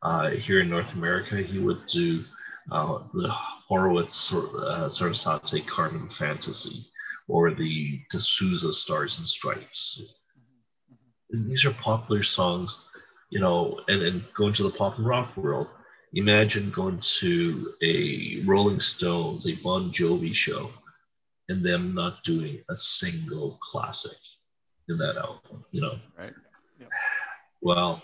Uh, 0.02 0.30
here 0.32 0.60
in 0.60 0.70
North 0.70 0.94
America, 0.94 1.38
he 1.38 1.60
would 1.60 1.86
do 1.88 2.24
uh, 2.72 2.99
the 3.14 3.34
Horowitz 3.74 4.32
uh, 4.32 4.88
Sarasate 4.88 5.66
Carmen 5.66 6.08
Fantasy 6.08 6.86
or 7.28 7.52
the 7.52 8.00
D'Souza 8.12 8.72
Stars 8.72 9.18
and 9.18 9.28
Stripes. 9.28 10.14
And 11.32 11.44
these 11.44 11.66
are 11.66 11.72
popular 11.72 12.22
songs, 12.22 12.88
you 13.32 13.40
know, 13.40 13.80
and, 13.88 14.04
and 14.04 14.24
going 14.38 14.54
to 14.54 14.64
the 14.64 14.70
pop 14.70 15.00
and 15.00 15.08
rock 15.08 15.36
world. 15.36 15.70
Imagine 16.14 16.70
going 16.70 17.00
to 17.20 17.74
a 17.82 18.44
Rolling 18.45 18.80
Stones, 18.80 19.48
a 19.48 19.56
Bon 19.56 19.91
Jovi 19.91 20.36
show, 20.36 20.70
and 21.50 21.66
them 21.66 21.95
not 21.95 22.24
doing 22.24 22.60
a 22.70 22.76
single 22.76 23.58
classic 23.60 24.20
in 24.88 25.00
that 25.00 25.18
album, 25.18 25.66
you 25.72 25.82
know? 25.82 25.98
Right. 26.16 26.34
Yeah. 26.80 26.86
Well, 27.60 28.04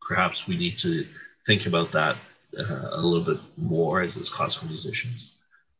perhaps 0.00 0.46
we 0.46 0.56
need 0.56 0.78
to 0.78 1.04
think 1.46 1.66
about 1.66 1.92
that 1.92 2.16
uh, 2.58 2.88
a 2.92 3.00
little 3.00 3.24
bit 3.24 3.40
more 3.56 4.02
as, 4.02 4.16
as 4.16 4.28
classical 4.28 4.68
musicians. 4.68 5.34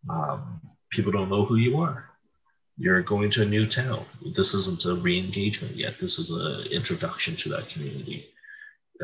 Um, 0.08 0.60
people 0.90 1.12
don't 1.12 1.30
know 1.30 1.44
who 1.44 1.56
you 1.56 1.78
are. 1.78 2.08
You're 2.78 3.02
going 3.02 3.30
to 3.30 3.42
a 3.42 3.46
new 3.46 3.66
town. 3.66 4.04
This 4.34 4.54
isn't 4.54 4.84
a 4.86 4.94
re-engagement 4.94 5.76
yet. 5.76 5.94
This 6.00 6.18
is 6.18 6.30
an 6.30 6.66
introduction 6.72 7.36
to 7.36 7.48
that 7.50 7.68
community. 7.68 8.26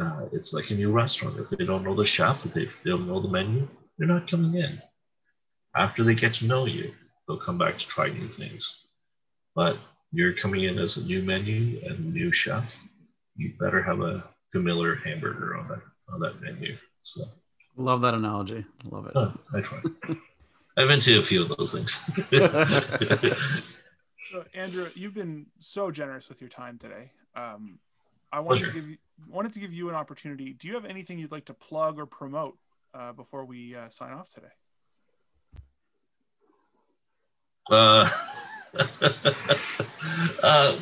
Uh, 0.00 0.26
it's 0.32 0.52
like 0.52 0.70
a 0.70 0.74
new 0.74 0.90
restaurant. 0.90 1.38
If 1.38 1.50
they 1.50 1.64
don't 1.64 1.84
know 1.84 1.94
the 1.94 2.04
chef, 2.04 2.44
if 2.46 2.54
they, 2.54 2.64
they 2.64 2.90
don't 2.90 3.06
know 3.06 3.20
the 3.20 3.28
menu, 3.28 3.68
they're 3.96 4.08
not 4.08 4.30
coming 4.30 4.54
in. 4.54 4.80
After 5.76 6.02
they 6.02 6.14
get 6.14 6.34
to 6.34 6.46
know 6.46 6.66
you, 6.66 6.92
they'll 7.26 7.36
come 7.36 7.58
back 7.58 7.78
to 7.78 7.86
try 7.86 8.08
new 8.08 8.28
things. 8.28 8.86
But 9.54 9.76
you're 10.12 10.32
coming 10.32 10.64
in 10.64 10.78
as 10.78 10.96
a 10.96 11.04
new 11.04 11.22
menu 11.22 11.80
and 11.84 12.12
new 12.12 12.32
chef. 12.32 12.74
You 13.36 13.52
better 13.60 13.82
have 13.82 14.00
a 14.00 14.24
familiar 14.50 14.94
hamburger 14.96 15.56
on 15.56 15.68
that 15.68 15.82
on 16.10 16.20
that 16.20 16.40
menu. 16.40 16.76
So 17.02 17.24
Love 17.78 18.00
that 18.00 18.14
analogy. 18.14 18.64
Love 18.90 19.06
it. 19.06 19.12
Oh, 19.14 19.32
I 19.54 19.60
try. 19.60 19.80
I've 20.76 20.88
been 20.88 20.98
to 20.98 21.20
a 21.20 21.22
few 21.22 21.42
of 21.42 21.56
those 21.56 21.70
things. 21.72 22.10
so, 24.32 24.44
Andrew, 24.52 24.88
you've 24.96 25.14
been 25.14 25.46
so 25.60 25.92
generous 25.92 26.28
with 26.28 26.40
your 26.40 26.50
time 26.50 26.76
today. 26.76 27.12
Um, 27.36 27.78
I 28.32 28.40
wanted 28.40 28.64
Pleasure. 28.64 28.72
to 28.72 28.80
give 28.80 28.90
you 28.90 28.96
wanted 29.28 29.52
to 29.52 29.60
give 29.60 29.72
you 29.72 29.88
an 29.88 29.94
opportunity. 29.94 30.54
Do 30.54 30.66
you 30.66 30.74
have 30.74 30.84
anything 30.86 31.20
you'd 31.20 31.30
like 31.30 31.44
to 31.46 31.54
plug 31.54 32.00
or 32.00 32.06
promote 32.06 32.58
uh, 32.94 33.12
before 33.12 33.44
we 33.44 33.76
uh, 33.76 33.88
sign 33.90 34.12
off 34.12 34.28
today? 34.28 34.48
Uh, 37.70 38.10
uh, 40.42 40.76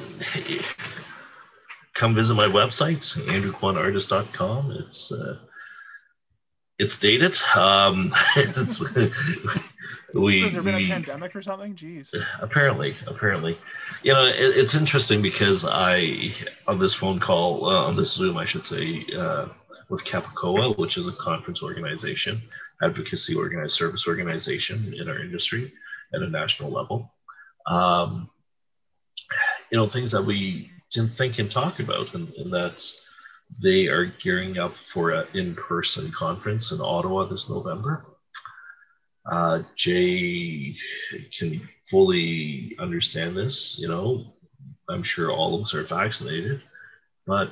come 1.95 2.15
visit 2.15 2.35
my 2.35 2.47
website, 2.47 3.19
andrewkwanartist.com. 3.27 4.73
It's 4.81 5.13
uh, 5.13 5.39
it's 6.79 6.99
dated. 6.99 7.39
Um, 7.55 8.15
it's, 8.37 8.81
we, 10.15 10.43
Has 10.43 10.55
there 10.55 10.63
been 10.63 10.77
we, 10.77 10.85
a 10.85 10.89
pandemic 10.89 11.35
or 11.35 11.43
something? 11.43 11.75
Jeez. 11.75 12.15
Apparently, 12.41 12.97
apparently, 13.07 13.59
you 14.03 14.13
know, 14.13 14.25
it, 14.25 14.57
it's 14.57 14.75
interesting 14.75 15.23
because 15.23 15.65
I 15.65 16.35
on 16.67 16.79
this 16.79 16.95
phone 16.95 17.21
call 17.21 17.67
uh, 17.67 17.87
on 17.87 17.97
this 17.97 18.13
Zoom, 18.13 18.37
I 18.37 18.45
should 18.45 18.65
say, 18.65 19.05
uh, 19.17 19.49
with 19.89 20.05
CAPACOA, 20.05 20.79
which 20.79 20.97
is 20.97 21.09
a 21.09 21.13
conference 21.13 21.63
organization, 21.63 22.41
advocacy 22.83 23.35
organized 23.35 23.75
service 23.75 24.07
organization 24.07 24.95
in 24.95 25.09
our 25.09 25.19
industry 25.19 25.73
at 26.15 26.23
a 26.23 26.29
national 26.29 26.71
level. 26.71 27.13
Um, 27.67 28.31
you 29.71 29.79
know, 29.79 29.89
things 29.89 30.13
that 30.13 30.25
we 30.25 30.71
didn't 30.91 31.11
think 31.11 31.39
and 31.39 31.51
talk 31.51 31.81
about, 31.81 32.15
and, 32.15 32.33
and 32.35 32.53
that's 32.53 33.06
they 33.63 33.87
are 33.87 34.07
gearing 34.07 34.59
up 34.59 34.75
for 34.93 35.13
an 35.13 35.27
in-person 35.35 36.13
conference 36.13 36.73
in 36.73 36.81
Ottawa 36.81 37.25
this 37.27 37.49
November. 37.49 38.05
Uh, 39.31 39.63
Jay 39.75 40.77
can 41.39 41.67
fully 41.91 42.77
understand 42.79 43.37
this. 43.37 43.79
You 43.79 43.89
know, 43.89 44.35
I'm 44.89 45.03
sure 45.03 45.31
all 45.33 45.55
of 45.55 45.63
us 45.63 45.75
are 45.75 45.83
vaccinated, 45.83 46.63
but 47.27 47.51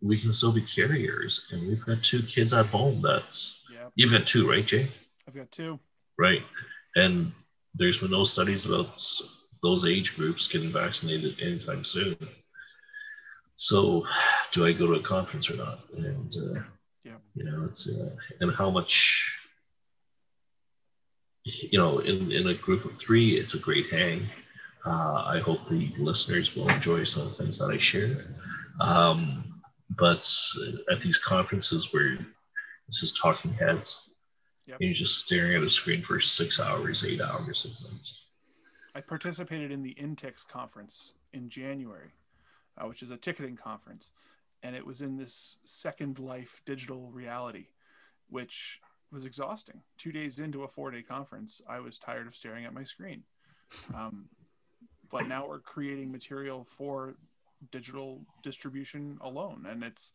we 0.00 0.20
can 0.20 0.32
still 0.32 0.52
be 0.52 0.62
carriers, 0.62 1.48
and 1.50 1.66
we've 1.66 1.84
got 1.84 2.02
two 2.02 2.22
kids 2.22 2.52
at 2.52 2.66
home. 2.66 3.02
That's 3.02 3.64
yep. 3.72 3.92
you've 3.94 4.12
got 4.12 4.26
two, 4.26 4.48
right, 4.48 4.66
Jay? 4.66 4.88
I've 5.26 5.34
got 5.34 5.50
two. 5.50 5.78
Right, 6.18 6.42
and 6.96 7.32
there's 7.74 7.98
been 7.98 8.10
no 8.10 8.24
studies 8.24 8.66
about 8.66 9.02
those 9.62 9.84
age 9.86 10.16
groups 10.16 10.46
getting 10.46 10.72
vaccinated 10.72 11.40
anytime 11.40 11.84
soon. 11.84 12.16
So, 13.60 14.06
do 14.52 14.64
I 14.64 14.72
go 14.72 14.86
to 14.86 14.94
a 14.94 15.02
conference 15.02 15.50
or 15.50 15.56
not? 15.56 15.80
And 15.94 16.34
uh, 16.34 16.60
yeah, 17.04 17.18
you 17.34 17.44
know, 17.44 17.66
it's 17.66 17.86
uh, 17.86 18.16
and 18.40 18.54
how 18.54 18.70
much. 18.70 19.36
You 21.44 21.78
know, 21.78 21.98
in, 21.98 22.32
in 22.32 22.48
a 22.48 22.54
group 22.54 22.86
of 22.86 22.98
three, 22.98 23.38
it's 23.38 23.52
a 23.52 23.58
great 23.58 23.90
hang. 23.90 24.30
Uh, 24.86 25.24
I 25.26 25.40
hope 25.40 25.68
the 25.68 25.92
listeners 25.98 26.56
will 26.56 26.70
enjoy 26.70 27.04
some 27.04 27.26
of 27.26 27.36
the 27.36 27.42
things 27.42 27.58
that 27.58 27.66
I 27.66 27.76
share. 27.76 28.24
Um, 28.80 29.60
but 29.90 30.26
at 30.90 31.00
these 31.02 31.18
conferences 31.18 31.92
where 31.92 32.18
it's 32.88 33.00
just 33.00 33.18
talking 33.20 33.52
heads, 33.52 34.14
yep. 34.66 34.78
you're 34.80 34.94
just 34.94 35.16
staring 35.26 35.56
at 35.56 35.62
a 35.62 35.70
screen 35.70 36.02
for 36.02 36.20
six 36.20 36.60
hours, 36.60 37.04
eight 37.04 37.20
hours. 37.20 37.86
I 38.94 39.00
participated 39.00 39.70
in 39.70 39.82
the 39.82 39.94
INTIX 39.98 40.46
conference 40.46 41.14
in 41.32 41.48
January 41.48 42.12
uh, 42.78 42.86
which 42.86 43.02
is 43.02 43.10
a 43.10 43.16
ticketing 43.16 43.56
conference. 43.56 44.10
and 44.62 44.76
it 44.76 44.84
was 44.86 45.00
in 45.00 45.16
this 45.16 45.58
second 45.64 46.18
life 46.18 46.62
digital 46.66 47.10
reality, 47.12 47.64
which 48.28 48.80
was 49.10 49.24
exhausting. 49.24 49.80
Two 49.98 50.12
days 50.12 50.38
into 50.38 50.64
a 50.64 50.68
four 50.68 50.90
day 50.90 51.02
conference, 51.02 51.60
I 51.68 51.80
was 51.80 51.98
tired 51.98 52.26
of 52.26 52.36
staring 52.36 52.64
at 52.64 52.74
my 52.74 52.84
screen. 52.84 53.24
Um, 53.94 54.28
but 55.10 55.26
now 55.26 55.46
we're 55.48 55.60
creating 55.60 56.12
material 56.12 56.64
for 56.64 57.14
digital 57.72 58.22
distribution 58.42 59.18
alone, 59.22 59.66
and 59.68 59.82
it's 59.82 60.12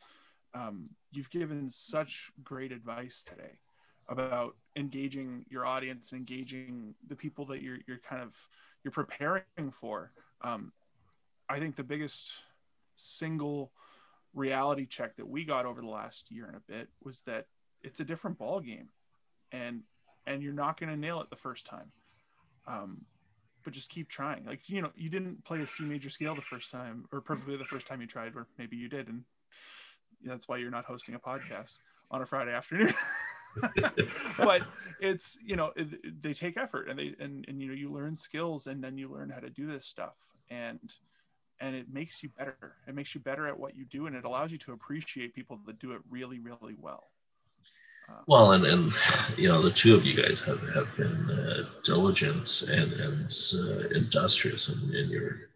um, 0.54 0.90
you've 1.12 1.30
given 1.30 1.70
such 1.70 2.32
great 2.44 2.72
advice 2.72 3.24
today 3.24 3.60
about 4.08 4.56
engaging 4.76 5.46
your 5.50 5.66
audience 5.66 6.12
and 6.12 6.20
engaging 6.20 6.96
the 7.08 7.16
people 7.16 7.46
that 7.48 7.62
you're 7.62 7.80
you're 7.88 8.00
kind 8.00 8.22
of 8.22 8.36
you're 8.84 8.92
preparing 8.92 9.72
for. 9.72 10.12
Um, 10.42 10.72
I 11.50 11.60
think 11.60 11.76
the 11.76 11.84
biggest 11.84 12.32
single 12.96 13.72
reality 14.34 14.86
check 14.86 15.16
that 15.18 15.28
we 15.28 15.46
got 15.46 15.66
over 15.66 15.82
the 15.82 15.88
last 15.88 16.32
year 16.32 16.46
and 16.46 16.56
a 16.56 16.60
bit 16.60 16.90
was 17.04 17.22
that 17.22 17.48
it's 17.84 18.00
a 18.00 18.06
different 18.06 18.38
ball 18.38 18.60
game, 18.60 18.90
and 19.52 19.82
and 20.28 20.42
you're 20.42 20.54
not 20.54 20.80
going 20.80 20.90
to 20.90 20.98
nail 20.98 21.22
it 21.22 21.30
the 21.30 21.36
first 21.36 21.66
time. 21.66 21.92
Um, 22.68 23.06
but 23.64 23.74
just 23.74 23.90
keep 23.90 24.10
trying. 24.10 24.46
Like 24.46 24.70
you 24.70 24.82
know, 24.82 24.92
you 24.96 25.10
didn't 25.10 25.44
play 25.44 25.62
a 25.62 25.68
C 25.68 25.84
major 25.84 26.10
scale 26.10 26.36
the 26.36 26.42
first 26.42 26.72
time, 26.72 27.06
or 27.12 27.22
perfectly 27.22 27.58
the 27.58 27.66
first 27.66 27.88
time 27.88 28.02
you 28.02 28.08
tried, 28.08 28.36
or 28.36 28.48
maybe 28.58 28.76
you 28.76 28.90
did, 28.90 29.08
and 29.08 29.24
that's 30.24 30.48
why 30.48 30.58
you're 30.58 30.72
not 30.72 30.86
hosting 30.86 31.16
a 31.16 31.20
podcast 31.20 31.78
on 32.12 32.22
a 32.22 32.26
Friday 32.26 32.54
afternoon. 32.54 32.94
but 34.38 34.64
it's 35.00 35.38
you 35.44 35.56
know 35.56 35.72
it, 35.76 36.22
they 36.22 36.34
take 36.34 36.58
effort 36.58 36.90
and 36.90 37.00
they 37.00 37.16
and, 37.20 37.46
and 37.48 37.62
you 37.62 37.68
know 37.68 37.74
you 37.74 37.92
learn 37.92 38.16
skills 38.16 38.68
and 38.68 38.84
then 38.84 38.98
you 38.98 39.10
learn 39.10 39.30
how 39.30 39.40
to 39.40 39.50
do 39.50 39.66
this 39.66 39.86
stuff 39.86 40.16
and 40.50 40.96
and 41.66 41.76
it 41.76 41.92
makes 41.92 42.22
you 42.22 42.30
better. 42.30 42.76
It 42.88 42.94
makes 42.94 43.16
you 43.16 43.22
better 43.22 43.48
at 43.48 43.60
what 43.60 43.76
you 43.76 43.86
do 43.86 44.06
and 44.06 44.16
it 44.16 44.24
allows 44.24 44.52
you 44.52 44.58
to 44.60 44.74
appreciate 44.74 45.34
people 45.34 45.60
that 45.66 45.80
do 45.80 45.94
it 45.94 46.02
really 46.10 46.40
really 46.40 46.76
well. 46.80 47.06
Um, 48.08 48.24
well 48.28 48.52
and 48.52 48.66
and 48.66 48.94
you 49.36 49.48
know 49.48 49.64
the 49.64 49.72
two 49.72 49.96
of 49.96 50.06
you 50.06 50.16
guys 50.16 50.40
have 50.42 50.62
have 50.76 50.96
been 50.96 51.30
uh, 51.32 51.64
diligent 51.84 52.62
and 52.70 52.94
and 52.94 53.34
uh, 53.56 53.88
industrious 53.96 54.70
in, 54.70 54.96
in 54.96 55.10
your 55.10 55.50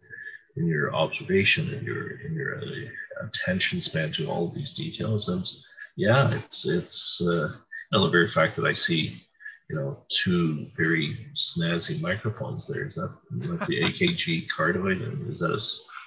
in 0.56 0.66
your 0.66 0.92
observation 0.94 1.72
and 1.72 1.86
your 1.86 2.18
in 2.26 2.34
your 2.34 2.58
uh, 2.58 3.26
attention 3.26 3.80
span 3.80 4.10
to 4.12 4.28
all 4.28 4.48
these 4.48 4.72
details. 4.72 5.28
And 5.28 5.48
yeah 5.96 6.34
it's 6.34 6.66
it's 6.66 7.20
uh, 7.22 7.54
the 7.92 8.08
very 8.08 8.30
fact 8.30 8.56
that 8.56 8.66
I 8.66 8.74
see, 8.74 9.22
you 9.68 9.76
know, 9.76 9.98
two 10.08 10.66
very 10.76 11.28
snazzy 11.36 12.00
microphones 12.00 12.66
there 12.66 12.86
is 12.88 12.96
that 12.96 13.16
that's 13.30 13.68
the 13.68 13.82
AKG 13.82 14.48
cardioid 14.56 15.04
and 15.06 15.30
is 15.30 15.38
that 15.38 15.52
a 15.52 15.60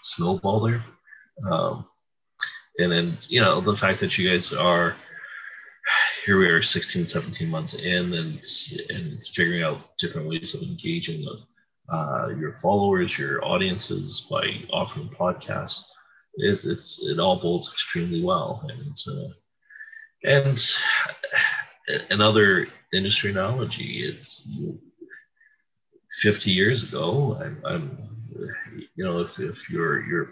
snowball 0.04 0.62
there? 0.62 0.84
Um, 1.50 1.86
and 2.80 2.92
then 2.92 3.18
you 3.30 3.42
know 3.42 3.62
the 3.62 3.78
fact 3.78 4.00
that 4.02 4.18
you 4.18 4.30
guys 4.30 4.54
are 4.54 4.96
here 6.26 6.40
we 6.40 6.48
are 6.48 6.64
16 6.64 7.06
17 7.06 7.50
months 7.50 7.74
in 7.74 8.14
and 8.14 8.42
and 8.90 9.26
figuring 9.34 9.64
out 9.64 9.98
different 10.00 10.28
ways 10.28 10.54
of 10.54 10.62
engaging 10.62 11.24
the, 11.24 11.94
uh, 11.94 12.30
your 12.40 12.58
followers 12.62 13.18
your 13.18 13.44
audiences 13.46 14.28
by 14.32 14.64
offering 14.72 15.10
podcasts 15.10 15.84
it, 16.36 16.64
it's 16.64 17.04
it 17.04 17.20
all 17.20 17.40
bolts 17.40 17.72
extremely 17.72 18.24
well 18.24 18.66
and 18.70 18.98
uh, 19.08 19.34
and 20.24 20.58
another 22.10 22.68
industry 22.94 23.32
analogy. 23.32 24.04
It's 24.04 24.48
50 26.22 26.52
years 26.52 26.84
ago. 26.84 27.38
I'm, 27.42 27.62
I'm 27.66 27.98
you 28.96 29.04
know, 29.04 29.20
if, 29.20 29.40
if 29.40 29.58
your 29.70 30.06
your 30.06 30.32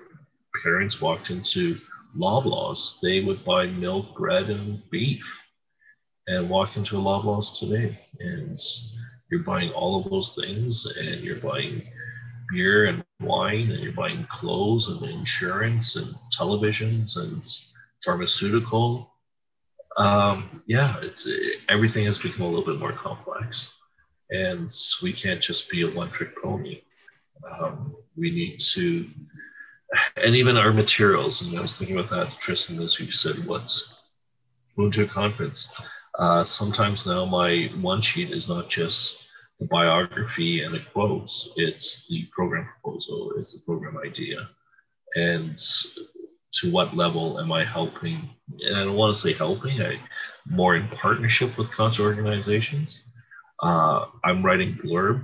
parents 0.63 1.01
walked 1.01 1.29
into 1.29 1.77
Loblaws, 2.17 2.99
they 3.01 3.23
would 3.23 3.43
buy 3.45 3.67
milk, 3.67 4.17
bread, 4.17 4.49
and 4.49 4.81
beef, 4.89 5.25
and 6.27 6.49
walk 6.49 6.75
into 6.77 6.97
a 6.97 7.01
Loblaws 7.01 7.57
today, 7.59 7.99
and 8.19 8.59
you're 9.29 9.43
buying 9.43 9.71
all 9.71 9.99
of 9.99 10.11
those 10.11 10.35
things, 10.35 10.85
and 10.97 11.21
you're 11.21 11.37
buying 11.37 11.87
beer 12.51 12.85
and 12.85 13.03
wine, 13.21 13.71
and 13.71 13.81
you're 13.81 13.93
buying 13.93 14.27
clothes 14.29 14.89
and 14.89 15.03
insurance 15.03 15.95
and 15.95 16.13
televisions 16.37 17.17
and 17.17 17.47
pharmaceutical. 18.03 19.13
Um, 19.97 20.63
yeah, 20.67 20.97
it's 21.01 21.29
everything 21.69 22.05
has 22.05 22.17
become 22.17 22.45
a 22.45 22.49
little 22.49 22.65
bit 22.65 22.79
more 22.79 22.93
complex, 22.93 23.77
and 24.29 24.73
we 25.01 25.13
can't 25.13 25.41
just 25.41 25.69
be 25.69 25.83
a 25.83 25.89
one-trick 25.89 26.35
pony. 26.41 26.81
Um, 27.49 27.95
we 28.17 28.31
need 28.31 28.59
to, 28.59 29.07
and 30.17 30.35
even 30.35 30.57
our 30.57 30.73
materials. 30.73 31.41
And 31.41 31.57
I 31.57 31.61
was 31.61 31.77
thinking 31.77 31.97
about 31.97 32.11
that, 32.11 32.39
Tristan, 32.39 32.79
as 32.79 32.99
you 32.99 33.11
said, 33.11 33.45
what's 33.45 34.09
going 34.75 34.91
to 34.91 35.03
a 35.03 35.07
conference. 35.07 35.73
Uh, 36.17 36.43
sometimes 36.43 37.05
now 37.05 37.25
my 37.25 37.69
one 37.79 38.01
sheet 38.01 38.31
is 38.31 38.49
not 38.49 38.69
just 38.69 39.29
the 39.59 39.67
biography 39.67 40.63
and 40.63 40.73
the 40.73 40.81
quotes; 40.93 41.53
it's 41.55 42.07
the 42.07 42.25
program 42.31 42.67
proposal, 42.67 43.33
it's 43.37 43.53
the 43.53 43.63
program 43.65 43.97
idea, 43.97 44.49
and 45.15 45.57
to 46.53 46.71
what 46.71 46.95
level 46.95 47.39
am 47.39 47.51
I 47.51 47.63
helping? 47.63 48.29
And 48.59 48.75
I 48.75 48.83
don't 48.83 48.95
want 48.95 49.15
to 49.15 49.21
say 49.21 49.33
helping, 49.33 49.81
I 49.81 49.99
more 50.45 50.75
in 50.75 50.87
partnership 50.89 51.57
with 51.57 51.71
concert 51.71 52.03
organizations. 52.03 53.01
Uh, 53.61 54.05
I'm 54.23 54.43
writing 54.43 54.77
blurb, 54.83 55.23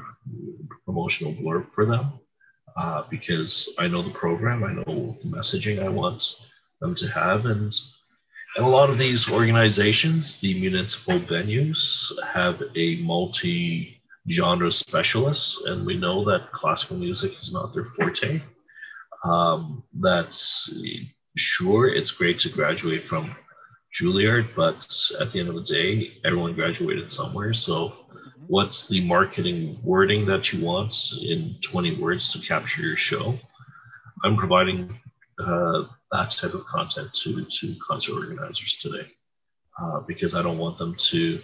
promotional 0.85 1.33
blurb 1.33 1.71
for 1.73 1.85
them 1.85 2.19
uh, 2.77 3.03
because 3.09 3.73
I 3.79 3.87
know 3.87 4.03
the 4.03 4.11
program, 4.11 4.63
I 4.63 4.73
know 4.73 5.17
the 5.19 5.27
messaging 5.27 5.83
I 5.83 5.89
want 5.89 6.49
them 6.79 6.93
to 6.95 7.07
have, 7.07 7.45
and 7.45 7.73
and 8.55 8.65
a 8.65 8.69
lot 8.69 8.89
of 8.89 8.97
these 8.97 9.29
organizations, 9.29 10.39
the 10.39 10.59
municipal 10.59 11.19
venues, 11.19 12.11
have 12.25 12.61
a 12.75 12.95
multi 12.97 14.01
genre 14.29 14.71
specialist, 14.71 15.65
and 15.65 15.85
we 15.85 15.97
know 15.97 16.23
that 16.25 16.51
classical 16.51 16.97
music 16.97 17.31
is 17.39 17.51
not 17.51 17.73
their 17.73 17.85
forte. 17.85 18.41
Um, 19.23 19.83
that's 19.99 20.71
sure, 21.35 21.89
it's 21.89 22.11
great 22.11 22.39
to 22.39 22.49
graduate 22.49 23.03
from 23.03 23.35
Juilliard, 23.93 24.49
but 24.55 24.87
at 25.19 25.31
the 25.31 25.39
end 25.39 25.49
of 25.49 25.55
the 25.55 25.63
day, 25.63 26.17
everyone 26.23 26.53
graduated 26.53 27.11
somewhere. 27.11 27.53
So. 27.53 27.93
What's 28.48 28.88
the 28.88 29.06
marketing 29.06 29.80
wording 29.84 30.26
that 30.26 30.52
you 30.52 30.64
want 30.64 30.94
in 31.22 31.56
20 31.61 31.99
words 31.99 32.32
to 32.34 32.40
capture 32.40 32.82
your 32.82 32.98
show? 32.98 33.38
I'm 34.24 34.38
providing 34.38 34.99
uh, 35.40 35.84
that 36.11 36.32
type 36.32 36.53
of 36.53 36.65
content 36.65 37.14
to, 37.14 37.45
to 37.45 37.76
concert 37.86 38.14
organizers 38.14 38.78
today 38.82 39.11
uh, 39.80 39.99
because 40.02 40.34
I 40.34 40.41
don't 40.41 40.57
want 40.57 40.78
them 40.78 40.95
to 40.95 41.41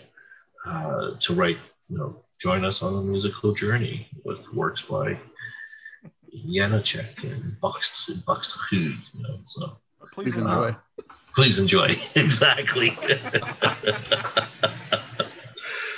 uh, 0.66 1.12
to 1.20 1.34
write, 1.34 1.58
you 1.90 1.98
know, 1.98 2.24
join 2.40 2.64
us 2.64 2.82
on 2.82 2.96
the 2.96 3.02
musical 3.02 3.54
journey 3.54 4.08
with 4.24 4.52
works 4.54 4.82
by 4.82 5.20
Janacek 6.48 7.24
and 7.24 7.58
Buxtehude, 7.62 8.72
you 8.72 9.22
know, 9.22 9.40
so 9.42 9.78
Please 10.14 10.38
enjoy. 10.38 10.70
Uh, 10.70 11.04
please 11.36 11.58
enjoy. 11.58 12.00
exactly. 12.16 12.96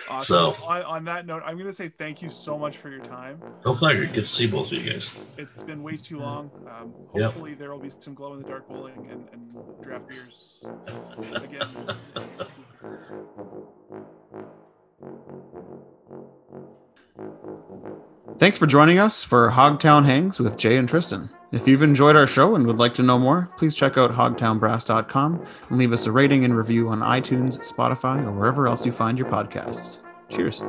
awesome. 0.10 0.26
So, 0.26 0.56
on, 0.64 0.84
on, 0.84 1.06
that 1.06 1.26
note, 1.26 1.42
I'm 1.46 1.56
going 1.56 1.68
to 1.68 1.74
say 1.74 1.90
thank 1.90 2.22
you 2.22 2.30
so 2.30 2.58
much 2.58 2.78
for 2.78 2.90
your 2.90 3.00
time. 3.00 3.42
No 3.66 3.76
pleasure. 3.76 4.06
Good 4.06 4.22
to 4.22 4.28
see 4.28 4.48
both 4.48 4.68
of 4.68 4.74
you 4.74 4.92
guys. 4.92 5.14
It's 5.38 5.64
been 5.64 5.84
way 5.84 5.98
too 5.98 6.20
long. 6.20 6.52
Um, 6.70 6.94
hopefully, 7.10 7.52
yep. 7.52 7.60
there 7.60 7.72
will 7.72 7.80
be 7.80 7.92
some 8.00 8.14
glow 8.14 8.34
in 8.34 8.42
the 8.42 8.48
dark 8.48 8.68
bowling 8.68 9.08
and, 9.12 9.28
and 9.32 9.56
draft 9.82 10.10
beers 10.10 10.66
again. 11.36 11.96
Thanks 18.38 18.58
for 18.58 18.68
joining 18.68 19.00
us 19.00 19.24
for 19.24 19.52
Hogtown 19.52 20.06
Hangs 20.06 20.40
with 20.40 20.58
Jay 20.58 20.78
and 20.78 20.90
Tristan. 20.90 21.30
If 21.52 21.68
you've 21.68 21.84
enjoyed 21.84 22.18
our 22.18 22.28
show 22.28 22.56
and 22.56 22.68
would 22.68 22.78
like 22.78 22.94
to 22.96 23.04
know 23.04 23.18
more, 23.18 23.50
please 23.58 23.76
check 23.76 23.98
out 23.98 24.12
hogtownbrass.com 24.12 25.46
and 25.70 25.78
leave 25.78 25.94
us 25.94 26.06
a 26.06 26.12
rating 26.12 26.44
and 26.44 26.56
review 26.56 26.90
on 26.90 27.00
iTunes, 27.00 27.60
Spotify, 27.60 28.26
or 28.26 28.32
wherever 28.32 28.68
else 28.68 28.86
you 28.86 28.92
find 28.92 29.18
your 29.18 29.30
podcasts. 29.30 30.00
Cheers. 30.30 30.64